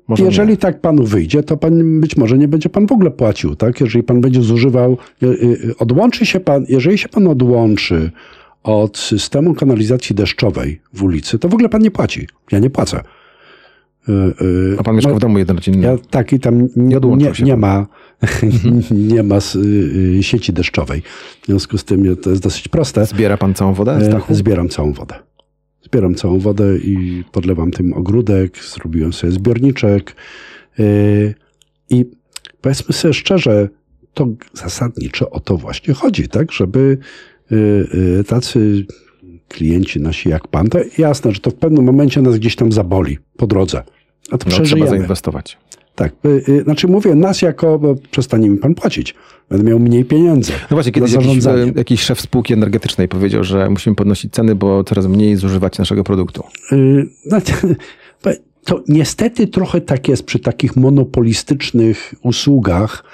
Może 0.08 0.24
Jeżeli 0.24 0.50
nie. 0.50 0.56
tak 0.56 0.80
panu 0.80 1.04
wyjdzie, 1.04 1.42
to 1.42 1.56
pan 1.56 2.00
być 2.00 2.16
może 2.16 2.38
nie 2.38 2.48
będzie 2.48 2.68
pan 2.68 2.86
w 2.86 2.92
ogóle 2.92 3.10
płacił, 3.10 3.56
tak? 3.56 3.80
Jeżeli 3.80 4.02
pan 4.02 4.20
będzie 4.20 4.42
zużywał, 4.42 4.96
y, 5.22 5.26
y, 5.26 5.74
odłączy 5.78 6.26
się 6.26 6.40
pan, 6.40 6.64
jeżeli 6.68 6.98
się 6.98 7.08
pan 7.08 7.26
odłączy 7.26 8.10
od 8.62 8.98
systemu 8.98 9.54
kanalizacji 9.54 10.16
deszczowej 10.16 10.80
w 10.92 11.02
ulicy, 11.02 11.38
to 11.38 11.48
w 11.48 11.54
ogóle 11.54 11.68
pan 11.68 11.82
nie 11.82 11.90
płaci. 11.90 12.26
Ja 12.52 12.58
nie 12.58 12.70
płacę. 12.70 13.00
Y, 14.08 14.76
A 14.78 14.82
pan 14.82 14.96
mieszka 14.96 15.10
no, 15.10 15.16
w 15.16 15.20
domu 15.20 15.38
jednorodzinnym. 15.38 15.82
Ja, 15.82 15.96
tak, 16.10 16.32
i 16.32 16.40
tam 16.40 16.68
nie, 16.76 17.00
nie, 17.16 17.34
się 17.34 17.44
nie 17.44 17.56
ma, 17.56 17.86
nie 18.90 19.22
ma 19.22 19.38
sieci 20.20 20.52
deszczowej. 20.52 21.02
W 21.42 21.46
związku 21.46 21.78
z 21.78 21.84
tym 21.84 22.16
to 22.16 22.30
jest 22.30 22.42
dosyć 22.42 22.68
proste. 22.68 23.06
Zbiera 23.06 23.36
pan 23.36 23.54
całą 23.54 23.74
wodę 23.74 24.00
z 24.00 24.08
E, 24.08 24.10
dachu? 24.10 24.34
Zbieram 24.34 24.68
całą 24.68 24.92
wodę. 24.92 25.14
Zbieram 25.90 26.14
całą 26.14 26.38
wodę 26.38 26.78
i 26.78 27.24
podlewam 27.32 27.70
tym 27.70 27.92
ogródek, 27.92 28.58
zrobiłem 28.58 29.12
sobie 29.12 29.32
zbiorniczek. 29.32 30.16
e, 30.78 30.84
I 31.90 32.04
powiedzmy 32.60 32.94
sobie 32.94 33.14
szczerze, 33.14 33.68
to 34.14 34.26
zasadniczo 34.52 35.30
o 35.30 35.40
to 35.40 35.56
właśnie 35.56 35.94
chodzi, 35.94 36.28
tak? 36.28 36.52
Żeby 36.52 36.98
e, 37.52 37.56
e, 38.20 38.24
tacy 38.24 38.86
klienci 39.48 40.00
nasi 40.00 40.28
jak 40.28 40.48
pan, 40.48 40.68
to 40.68 40.78
jasne, 40.98 41.32
że 41.32 41.40
to 41.40 41.50
w 41.50 41.54
pewnym 41.54 41.84
momencie 41.84 42.22
nas 42.22 42.38
gdzieś 42.38 42.56
tam 42.56 42.72
zaboli 42.72 43.18
po 43.36 43.46
drodze. 43.46 43.82
A 44.30 44.38
to 44.38 44.50
No, 44.50 44.60
trzeba 44.64 44.86
zainwestować. 44.86 45.58
Tak, 46.00 46.12
y, 46.24 46.42
y, 46.48 46.62
znaczy 46.62 46.88
mówię 46.88 47.14
nas 47.14 47.42
jako, 47.42 47.78
bo 47.78 47.94
przestanie 48.10 48.50
mi 48.50 48.58
pan 48.58 48.74
płacić. 48.74 49.14
Będę 49.50 49.64
miał 49.64 49.78
mniej 49.78 50.04
pieniędzy. 50.04 50.52
No 50.52 50.76
właśnie, 50.76 50.92
kiedyś 50.92 51.12
jakiś, 51.12 51.46
e, 51.46 51.72
jakiś 51.76 52.02
szef 52.02 52.20
spółki 52.20 52.54
energetycznej 52.54 53.08
powiedział, 53.08 53.44
że 53.44 53.70
musimy 53.70 53.96
podnosić 53.96 54.32
ceny, 54.32 54.54
bo 54.54 54.84
coraz 54.84 55.06
mniej 55.06 55.36
zużywać 55.36 55.78
naszego 55.78 56.04
produktu. 56.04 56.44
Y, 56.72 57.06
znaczy, 57.26 57.52
To 58.64 58.82
niestety 58.88 59.46
trochę 59.46 59.80
tak 59.80 60.08
jest 60.08 60.24
przy 60.24 60.38
takich 60.38 60.76
monopolistycznych 60.76 62.14
usługach, 62.22 63.04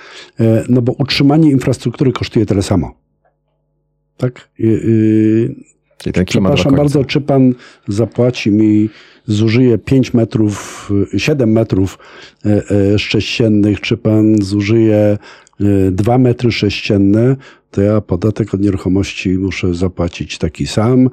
e, 0.40 0.64
no 0.68 0.82
bo 0.82 0.92
utrzymanie 0.92 1.50
infrastruktury 1.50 2.12
kosztuje 2.12 2.46
tyle 2.46 2.62
samo. 2.62 2.94
Tak? 4.16 4.50
Y, 5.96 6.08
y, 6.08 6.12
Czyli 6.12 6.12
ten 6.12 6.24
Przepraszam 6.24 6.74
bardzo, 6.74 7.04
czy 7.04 7.20
pan 7.20 7.54
zapłaci 7.88 8.50
mi, 8.50 8.88
zużyje 9.26 9.78
5 9.78 10.14
metrów, 10.14 10.90
y, 11.14 11.18
7 11.18 11.52
metrów 11.52 11.98
e, 12.46 12.62
e, 12.94 12.98
sześciennych, 12.98 13.80
czy 13.80 13.96
pan 13.96 14.42
zużyje 14.42 15.18
2 15.90 16.18
metry 16.18 16.52
sześcienne, 16.52 17.36
to 17.70 17.82
ja 17.82 18.00
podatek 18.00 18.54
od 18.54 18.60
nieruchomości 18.60 19.28
muszę 19.28 19.74
zapłacić 19.74 20.38
taki 20.38 20.66
sam. 20.66 21.10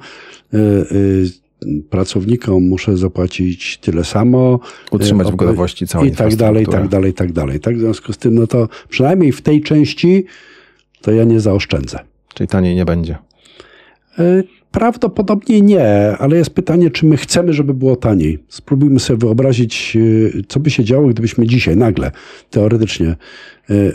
Pracownikom 1.89 2.67
muszę 2.67 2.97
zapłacić 2.97 3.77
tyle 3.77 4.03
samo. 4.03 4.59
Utrzymać 4.91 5.31
w 5.31 5.35
gotowości 5.35 5.87
całą 5.87 6.05
I 6.05 6.11
tak 6.11 6.35
dalej, 6.35 6.63
i 6.63 6.67
tak 6.67 6.87
dalej, 6.87 7.11
i 7.11 7.13
tak 7.13 7.31
dalej. 7.31 7.59
Tak, 7.59 7.77
w 7.77 7.79
związku 7.79 8.13
z 8.13 8.17
tym, 8.17 8.35
no 8.35 8.47
to 8.47 8.69
przynajmniej 8.89 9.31
w 9.31 9.41
tej 9.41 9.61
części 9.61 10.25
to 11.01 11.11
ja 11.11 11.23
nie 11.23 11.39
zaoszczędzę. 11.39 11.99
Czyli 12.33 12.47
taniej 12.47 12.75
nie 12.75 12.85
będzie. 12.85 13.17
Prawdopodobnie 14.73 15.61
nie, 15.61 16.17
ale 16.19 16.37
jest 16.37 16.49
pytanie, 16.49 16.91
czy 16.91 17.05
my 17.05 17.17
chcemy, 17.17 17.53
żeby 17.53 17.73
było 17.73 17.95
taniej. 17.95 18.43
Spróbujmy 18.49 18.99
sobie 18.99 19.19
wyobrazić, 19.19 19.97
e, 20.37 20.43
co 20.47 20.59
by 20.59 20.69
się 20.69 20.83
działo, 20.83 21.07
gdybyśmy 21.07 21.47
dzisiaj 21.47 21.77
nagle, 21.77 22.11
teoretycznie, 22.49 23.07
e, 23.07 23.15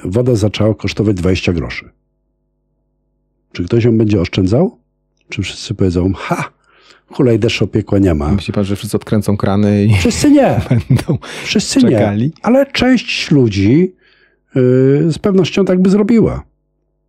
woda 0.05 0.35
zaczęła 0.35 0.74
kosztować 0.74 1.16
20 1.16 1.53
groszy. 1.53 1.91
Czy 3.53 3.64
ktoś 3.64 3.85
ją 3.85 3.99
będzie 3.99 4.20
oszczędzał? 4.20 4.79
Czy 5.29 5.43
wszyscy 5.43 5.74
powiedzą, 5.74 6.12
ha, 6.16 6.51
hulaj 7.11 7.39
deszcz 7.39 7.62
opiekła 7.62 7.99
nie 7.99 8.14
ma? 8.14 8.33
Myśli 8.33 8.55
pan, 8.55 8.64
że 8.64 8.76
wszyscy 8.76 8.97
odkręcą 8.97 9.37
krany 9.37 9.85
i 9.85 9.95
Wszyscy 9.95 10.31
nie, 10.31 10.61
będą 10.70 11.18
wszyscy 11.45 11.81
czekali? 11.81 12.24
nie. 12.24 12.31
Ale 12.43 12.66
część 12.66 13.31
ludzi 13.31 13.95
e, 14.57 14.61
z 15.12 15.18
pewnością 15.18 15.64
tak 15.64 15.83
by 15.83 15.91
zrobiła. 15.91 16.47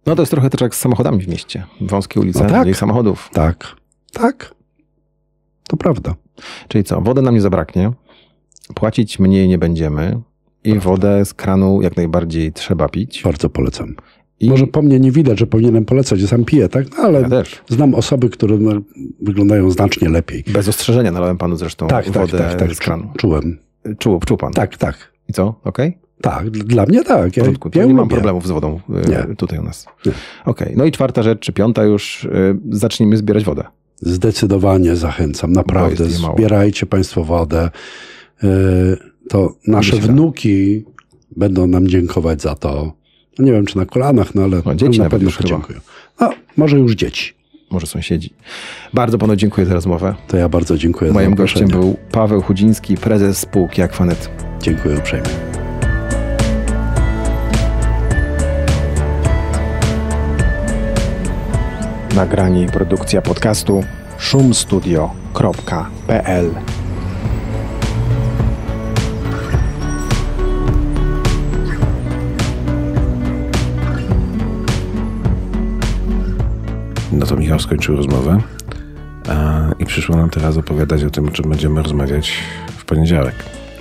No 0.06 0.16
to 0.16 0.22
jest 0.22 0.32
trochę 0.32 0.50
też 0.50 0.62
jak 0.62 0.76
z 0.76 0.80
samochodami 0.80 1.24
w 1.24 1.28
mieście. 1.28 1.64
Wąskie 1.82 2.20
ulice, 2.20 2.44
No 2.44 2.50
tak. 2.50 2.62
mniej 2.62 2.76
samochodów. 2.76 3.30
Tak, 3.34 3.76
tak. 4.14 4.56
To 5.68 5.78
prawda. 5.78 6.16
Czyli 6.68 6.84
co, 6.84 7.02
wody 7.02 7.22
nam 7.22 7.34
nie 7.34 7.42
zabraknie, 7.42 7.92
płacić 8.76 9.20
mniej 9.20 9.48
nie 9.48 9.58
będziemy 9.58 10.22
i 10.64 10.80
wodę 10.80 11.26
z 11.26 11.34
kranu 11.34 11.82
jak 11.82 11.98
najbardziej 11.98 12.54
trzeba 12.54 12.90
pić. 12.90 13.22
Bardzo 13.24 13.50
polecam. 13.50 13.96
I 14.40 14.50
Może 14.50 14.68
po 14.68 14.82
mnie 14.82 15.00
nie 15.00 15.12
widać, 15.12 15.40
że 15.40 15.48
powinienem 15.48 15.86
polecać, 15.86 16.20
że 16.20 16.28
sam 16.28 16.46
piję, 16.46 16.70
tak? 16.70 16.86
No, 16.98 17.04
ale 17.04 17.22
ja 17.22 17.44
znam 17.68 17.96
osoby, 17.96 18.30
które 18.30 18.58
no, 18.58 18.72
wyglądają 19.22 19.72
znacznie 19.72 20.10
lepiej. 20.10 20.44
Bez 20.48 20.68
ostrzeżenia 20.68 21.12
nalałem 21.12 21.38
panu 21.38 21.56
zresztą 21.56 21.88
Tak, 21.88 22.06
tak, 22.06 22.14
wodę 22.14 22.38
tak, 22.38 22.60
tak. 22.60 22.76
z 22.76 22.80
kranu. 22.80 23.12
Czułem. 23.18 23.58
Czuł, 23.98 24.20
czuł 24.20 24.38
pan. 24.38 24.54
Tak, 24.54 24.78
tak. 24.78 25.12
I 25.30 25.34
co? 25.34 25.56
Okej? 25.64 25.98
Tak, 26.22 26.50
dla 26.50 26.86
mnie 26.86 27.04
tak. 27.04 27.38
Ja, 27.38 27.44
porządku. 27.44 27.70
ja 27.76 27.86
nie 27.86 27.94
mam 27.94 28.08
problemów 28.08 28.48
z 28.48 28.52
wodą 28.52 28.80
Nie. 28.90 29.36
tutaj 29.36 29.60
u 29.60 29.64
nas. 29.64 29.86
Okej. 30.46 30.74
No 30.78 30.86
i 30.86 30.92
czwarta 30.92 31.24
rzecz, 31.24 31.40
czy 31.40 31.54
piąta 31.54 31.84
już, 31.84 32.24
y, 32.24 32.30
zacznijmy 32.70 33.18
zbierać 33.18 33.44
wodę. 33.44 33.64
Zdecydowanie 34.02 34.96
zachęcam, 34.96 35.52
naprawdę. 35.52 36.06
Zbierajcie 36.06 36.86
Państwo 36.86 37.24
wodę. 37.24 37.70
Yy, 38.44 38.50
To 39.30 39.56
nasze 39.68 39.96
wnuki 39.98 40.86
będą 41.38 41.68
nam 41.68 41.88
dziękować 41.88 42.42
za 42.42 42.56
to. 42.56 42.94
No 43.40 43.46
nie 43.46 43.52
wiem, 43.52 43.66
czy 43.66 43.78
na 43.78 43.86
kolanach, 43.86 44.36
no 44.36 44.44
ale 44.44 44.62
No, 44.66 44.76
dzieci 44.76 45.00
na 45.00 45.10
pewno 45.10 45.26
już 45.30 45.38
dziękują. 45.38 45.80
No, 46.22 46.30
może 46.58 46.80
już 46.80 46.96
dzieci. 46.96 47.34
Może 47.72 47.88
sąsiedzi. 47.88 48.34
Bardzo 48.94 49.18
panu 49.18 49.36
dziękuję 49.36 49.68
za 49.68 49.74
rozmowę. 49.74 50.16
To 50.28 50.38
ja 50.38 50.50
bardzo 50.50 50.78
dziękuję 50.78 51.12
Moim 51.12 51.36
gościem 51.36 51.68
był 51.68 51.98
Paweł 52.12 52.42
Chudziński, 52.42 52.98
prezes 52.98 53.38
spółki 53.38 53.82
Akwanet. 53.82 54.30
Dziękuję 54.62 54.98
uprzejmie. 54.98 55.49
Nagranie 62.16 62.64
i 62.64 62.68
produkcja 62.68 63.22
podcastu 63.22 63.84
szumstudio.pl 64.18 66.52
No 77.12 77.26
to 77.26 77.36
Michał 77.36 77.60
skończył 77.60 77.96
rozmowę 77.96 78.42
i 79.80 79.86
przyszło 79.86 80.16
nam 80.16 80.30
teraz 80.30 80.58
opowiadać 80.58 81.04
o 81.04 81.10
tym, 81.10 81.28
o 81.28 81.32
czym 81.32 81.50
będziemy 81.50 81.84
rozmawiać 81.84 82.34
w 82.78 82.86
poniedziałek. 82.86 83.36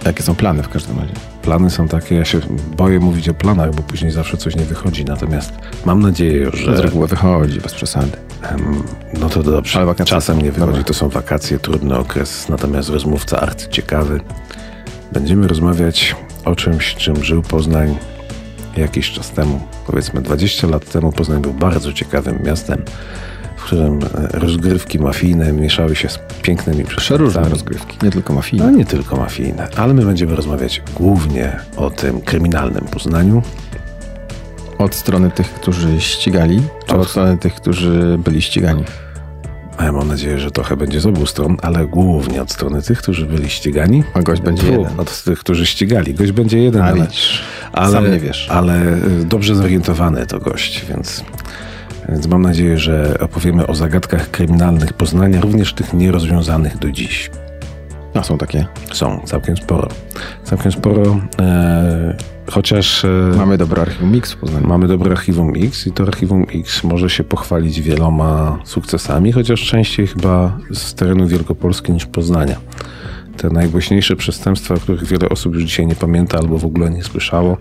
Jakie 0.06 0.22
są 0.22 0.34
plany 0.34 0.62
w 0.62 0.68
każdym 0.68 0.98
razie? 0.98 1.37
Plany 1.48 1.70
są 1.70 1.88
takie, 1.88 2.14
ja 2.14 2.24
się 2.24 2.40
boję 2.76 3.00
mówić 3.00 3.28
o 3.28 3.34
planach, 3.34 3.74
bo 3.74 3.82
później 3.82 4.10
zawsze 4.10 4.36
coś 4.36 4.56
nie 4.56 4.64
wychodzi. 4.64 5.04
Natomiast 5.04 5.52
mam 5.84 6.00
nadzieję, 6.02 6.50
Z 6.50 6.54
że. 6.54 6.82
reguły 6.82 7.06
wychodzi, 7.06 7.60
bez 7.60 7.74
przesady. 7.74 8.10
No 9.20 9.28
to 9.28 9.42
dobrze. 9.42 9.78
Ale 9.78 9.86
wakacje 9.86 10.10
Czasem 10.10 10.42
nie 10.42 10.52
wychodzi, 10.52 10.70
Dobra. 10.72 10.84
to 10.84 10.94
są 10.94 11.08
wakacje, 11.08 11.58
trudny 11.58 11.96
okres, 11.98 12.48
natomiast 12.48 12.88
rozmówca 12.88 13.40
art 13.40 13.68
ciekawy. 13.68 14.20
Będziemy 15.12 15.48
rozmawiać 15.48 16.16
o 16.44 16.56
czymś, 16.56 16.94
czym 16.94 17.24
żył 17.24 17.42
Poznań 17.42 17.96
jakiś 18.76 19.10
czas 19.10 19.30
temu. 19.30 19.60
Powiedzmy 19.86 20.20
20 20.22 20.66
lat 20.66 20.92
temu 20.92 21.12
Poznań 21.12 21.42
był 21.42 21.54
bardzo 21.54 21.92
ciekawym 21.92 22.42
miastem, 22.44 22.84
którym 23.68 23.98
e, 24.02 24.38
rozgrywki 24.38 24.98
mafijne 24.98 25.52
mieszały 25.52 25.96
się 25.96 26.08
z 26.08 26.18
pięknymi 26.42 26.84
Przeróżne 26.84 27.48
rozgrywki, 27.48 27.98
nie 28.02 28.10
tylko 28.10 28.32
No 28.32 28.36
mafijne. 28.38 28.72
nie 28.72 28.84
tylko 28.84 29.16
mafijne, 29.16 29.68
ale 29.76 29.94
my 29.94 30.04
będziemy 30.04 30.36
rozmawiać 30.36 30.82
głównie 30.94 31.56
o 31.76 31.90
tym 31.90 32.20
kryminalnym 32.20 32.84
Poznaniu. 32.84 33.42
Od 34.78 34.94
strony 34.94 35.30
tych, 35.30 35.54
którzy 35.54 36.00
ścigali, 36.00 36.62
czy 36.86 36.94
Od- 36.94 37.00
od 37.00 37.08
strony 37.10 37.38
tych, 37.38 37.54
którzy 37.54 38.18
byli 38.24 38.42
ścigani? 38.42 38.84
Ja 39.80 39.92
mam 39.92 40.08
nadzieję, 40.08 40.38
że 40.38 40.50
trochę 40.50 40.76
będzie 40.76 41.00
z 41.00 41.06
obu 41.06 41.26
stron, 41.26 41.56
ale 41.62 41.86
głównie 41.86 42.42
od 42.42 42.52
strony 42.52 42.82
tych, 42.82 42.98
którzy 42.98 43.26
byli 43.26 43.50
ścigani. 43.50 44.04
A 44.14 44.22
gość 44.22 44.42
będzie 44.42 44.62
Fu, 44.62 44.70
jeden. 44.72 45.00
Od 45.00 45.22
tych, 45.22 45.38
którzy 45.38 45.66
ścigali. 45.66 46.14
Gość 46.14 46.32
będzie 46.32 46.58
jeden, 46.58 46.82
A 46.82 46.84
ale, 46.84 47.06
ale, 47.72 47.92
sam 47.92 48.12
nie 48.12 48.18
wiesz. 48.18 48.48
ale 48.50 48.94
y, 49.20 49.24
dobrze 49.24 49.54
zorientowany 49.54 50.26
to 50.26 50.38
gość, 50.38 50.84
więc, 50.88 51.24
więc 52.08 52.26
mam 52.26 52.42
nadzieję, 52.42 52.78
że 52.78 53.18
opowiemy 53.20 53.66
o 53.66 53.74
zagadkach 53.74 54.30
kryminalnych 54.30 54.92
Poznania, 54.92 55.40
również 55.40 55.74
tych 55.74 55.94
nierozwiązanych 55.94 56.78
do 56.78 56.90
dziś. 56.90 57.30
A 58.14 58.22
są 58.22 58.38
takie. 58.38 58.66
Są 58.92 59.20
całkiem 59.24 59.56
sporo. 59.56 59.88
Całkiem 60.44 60.72
sporo, 60.72 61.20
e, 61.40 62.16
chociaż... 62.50 63.04
E, 63.04 63.08
Mamy 63.36 63.58
dobre 63.58 63.82
archiwum 63.82 64.20
Poznaniu. 64.40 64.66
Mamy 64.66 64.88
dobre 64.88 65.12
archiwum 65.12 65.52
X 65.56 65.86
i 65.86 65.92
to 65.92 66.04
archiwum 66.04 66.46
X 66.54 66.84
może 66.84 67.10
się 67.10 67.24
pochwalić 67.24 67.80
wieloma 67.80 68.58
sukcesami, 68.64 69.32
chociaż 69.32 69.60
częściej 69.60 70.06
chyba 70.06 70.58
z 70.70 70.94
terenu 70.94 71.26
Wielkopolski 71.26 71.92
niż 71.92 72.06
Poznania. 72.06 72.56
Te 73.36 73.50
najgłośniejsze 73.50 74.16
przestępstwa, 74.16 74.74
o 74.74 74.78
których 74.78 75.06
wiele 75.06 75.28
osób 75.28 75.54
już 75.54 75.64
dzisiaj 75.64 75.86
nie 75.86 75.94
pamięta 75.94 76.38
albo 76.38 76.58
w 76.58 76.64
ogóle 76.64 76.90
nie 76.90 77.02
słyszało, 77.02 77.56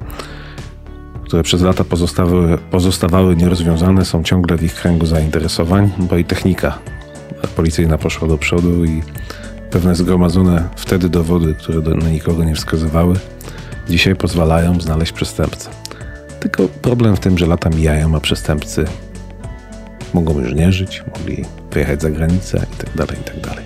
które 1.27 1.43
przez 1.43 1.61
lata 1.61 1.83
pozostawały, 1.83 2.57
pozostawały 2.57 3.35
nierozwiązane, 3.35 4.05
są 4.05 4.23
ciągle 4.23 4.57
w 4.57 4.63
ich 4.63 4.75
kręgu 4.75 5.05
zainteresowań, 5.05 5.91
bo 5.97 6.17
i 6.17 6.25
technika 6.25 6.79
policyjna 7.55 7.97
poszła 7.97 8.27
do 8.27 8.37
przodu 8.37 8.85
i 8.85 9.01
pewne 9.71 9.95
zgromadzone 9.95 10.63
wtedy 10.75 11.09
dowody, 11.09 11.53
które 11.53 11.81
do, 11.81 11.95
na 11.95 12.09
nikogo 12.09 12.43
nie 12.43 12.55
wskazywały, 12.55 13.15
dzisiaj 13.89 14.15
pozwalają 14.15 14.81
znaleźć 14.81 15.11
przestępcę. 15.11 15.69
Tylko 16.39 16.67
problem 16.81 17.15
w 17.15 17.19
tym, 17.19 17.37
że 17.37 17.45
lata 17.45 17.69
mijają, 17.69 18.15
a 18.15 18.19
przestępcy 18.19 18.85
mogą 20.13 20.39
już 20.39 20.53
nie 20.53 20.71
żyć, 20.71 21.03
mogli 21.17 21.45
wyjechać 21.71 22.01
za 22.01 22.09
granicę 22.09 22.65
i 22.73 22.77
tak 22.77 22.95
dalej, 22.95 23.17
i 23.21 23.41
tak. 23.41 23.57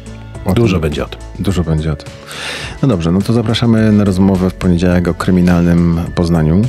O 0.45 0.53
Dużo 0.53 0.73
tym- 0.73 0.81
będzie 0.81 1.03
o 1.03 1.07
tym. 1.07 1.19
Dużo 1.39 1.63
będzie 1.63 1.91
o 1.91 1.95
tym. 1.95 2.09
No 2.81 2.87
dobrze, 2.87 3.11
no 3.11 3.21
to 3.21 3.33
zapraszamy 3.33 3.91
na 3.91 4.03
rozmowę 4.03 4.49
w 4.49 4.53
poniedziałek 4.53 5.07
o 5.07 5.13
kryminalnym 5.13 5.99
Poznaniu. 6.15 6.61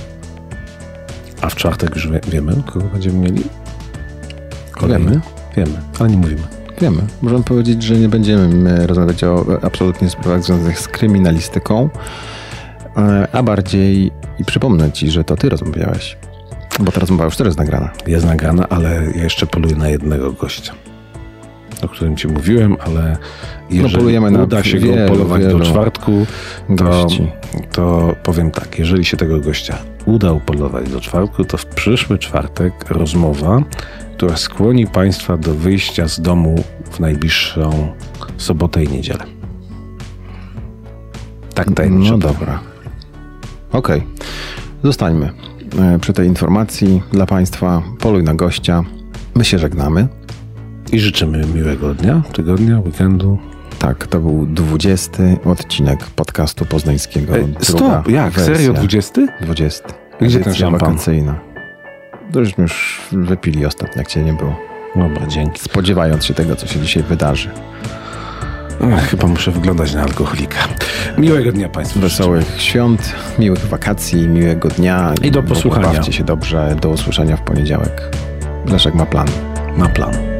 A 1.42 1.48
w 1.48 1.54
czwartek 1.54 1.94
już 1.94 2.08
wie, 2.08 2.20
wiemy, 2.28 2.62
kogo 2.66 2.84
będziemy 2.92 3.18
mieli? 3.18 3.42
Wiemy. 4.88 5.20
Wiemy, 5.56 5.80
ale 5.98 6.08
nie 6.08 6.16
mówimy. 6.16 6.42
Wiemy. 6.80 7.02
Możemy 7.22 7.44
powiedzieć, 7.44 7.82
że 7.82 7.94
nie 7.96 8.08
będziemy 8.08 8.70
e, 8.70 8.86
rozmawiać 8.86 9.24
o 9.24 9.46
absolutnie 9.62 10.10
sprawach 10.10 10.42
związanych 10.42 10.80
z 10.80 10.88
kryminalistyką, 10.88 11.88
e, 12.96 13.28
a 13.32 13.42
bardziej 13.42 14.12
i 14.38 14.44
przypomnę 14.44 14.92
ci, 14.92 15.10
że 15.10 15.24
to 15.24 15.36
ty 15.36 15.48
rozmawiałeś. 15.48 16.16
Bo 16.80 16.92
ta 16.92 17.00
rozmowa 17.00 17.24
już 17.24 17.38
jest 17.38 17.58
nagrana. 17.58 17.90
Jest 18.06 18.26
nagrana, 18.26 18.68
ale 18.68 19.12
ja 19.16 19.22
jeszcze 19.22 19.46
poluję 19.46 19.76
na 19.76 19.88
jednego 19.88 20.32
gościa, 20.32 20.72
o 21.82 21.88
którym 21.88 22.16
ci 22.16 22.28
mówiłem, 22.28 22.76
ale 22.86 23.16
jeżeli 23.70 23.94
polujemy 23.94 24.30
na 24.30 24.42
uda 24.42 24.64
się 24.64 24.78
wielu, 24.78 24.96
go 24.96 25.08
polować 25.08 25.42
wielu 25.42 25.58
do 25.58 25.64
czwartku, 25.64 26.26
to, 26.76 27.06
to 27.72 28.14
powiem 28.22 28.50
tak, 28.50 28.78
jeżeli 28.78 29.04
się 29.04 29.16
tego 29.16 29.40
gościa 29.40 29.78
uda 30.06 30.32
upolować 30.32 30.90
do 30.90 31.00
czwartku, 31.00 31.44
to 31.44 31.58
w 31.58 31.66
przyszły 31.66 32.18
czwartek 32.18 32.90
rozmowa, 32.90 33.62
która 34.16 34.36
skłoni 34.36 34.86
Państwa 34.86 35.36
do 35.36 35.54
wyjścia 35.54 36.08
z 36.08 36.20
domu 36.20 36.64
w 36.90 37.00
najbliższą 37.00 37.92
sobotę 38.36 38.84
i 38.84 38.88
niedzielę. 38.88 39.24
Tak 41.54 41.72
tajemniczo. 41.74 42.12
No 42.12 42.18
dobra. 42.18 42.60
Okej. 43.72 44.02
Zostańmy 44.84 45.32
e, 45.78 45.98
przy 45.98 46.12
tej 46.12 46.28
informacji 46.28 47.02
dla 47.12 47.26
Państwa. 47.26 47.82
Poluj 48.00 48.22
na 48.22 48.34
gościa. 48.34 48.84
My 49.34 49.44
się 49.44 49.58
żegnamy. 49.58 50.08
I 50.92 51.00
życzymy 51.00 51.46
miłego 51.54 51.94
dnia, 51.94 52.22
tygodnia, 52.32 52.80
weekendu. 52.80 53.38
Tak, 53.78 54.06
to 54.06 54.20
był 54.20 54.46
20 54.46 55.22
odcinek 55.44 56.04
podcastu 56.04 56.66
poznańskiego. 56.66 57.32
Druga 57.32 57.60
stop, 57.60 58.08
jak? 58.08 58.32
wersja. 58.32 58.54
Serio 58.54 58.72
20? 58.72 59.22
20. 59.40 59.88
Gdzie 60.20 60.40
ten 60.40 60.54
szampan? 60.54 60.80
wakacyjna. 60.80 61.40
To 62.32 62.40
już 62.40 62.58
już 62.58 63.00
wypili 63.12 63.66
ostatnio, 63.66 63.98
jak 63.98 64.08
cię 64.08 64.22
nie 64.22 64.32
było. 64.32 64.56
Dobra, 64.96 65.26
dzięki. 65.26 65.60
Spodziewając 65.60 66.24
się 66.24 66.34
tego, 66.34 66.56
co 66.56 66.66
się 66.66 66.80
dzisiaj 66.80 67.02
wydarzy. 67.02 67.50
Ech, 68.80 69.10
chyba 69.10 69.26
muszę 69.26 69.50
wyglądać 69.50 69.94
na 69.94 70.02
alkoholika. 70.02 70.58
Miłego 71.18 71.52
dnia 71.52 71.68
Państwu. 71.68 72.00
Wesołych 72.00 72.60
świąt, 72.60 73.14
miłych 73.38 73.66
wakacji, 73.66 74.28
miłego 74.28 74.68
dnia. 74.68 75.14
I 75.22 75.30
do 75.30 75.42
posłuchania. 75.42 75.92
Bawcie 75.92 76.12
się 76.12 76.24
dobrze. 76.24 76.76
Do 76.80 76.90
usłyszenia 76.90 77.36
w 77.36 77.42
poniedziałek. 77.42 78.16
Leszek 78.66 78.94
ma 78.94 79.06
plan. 79.06 79.28
Ma 79.76 79.88
plan. 79.88 80.31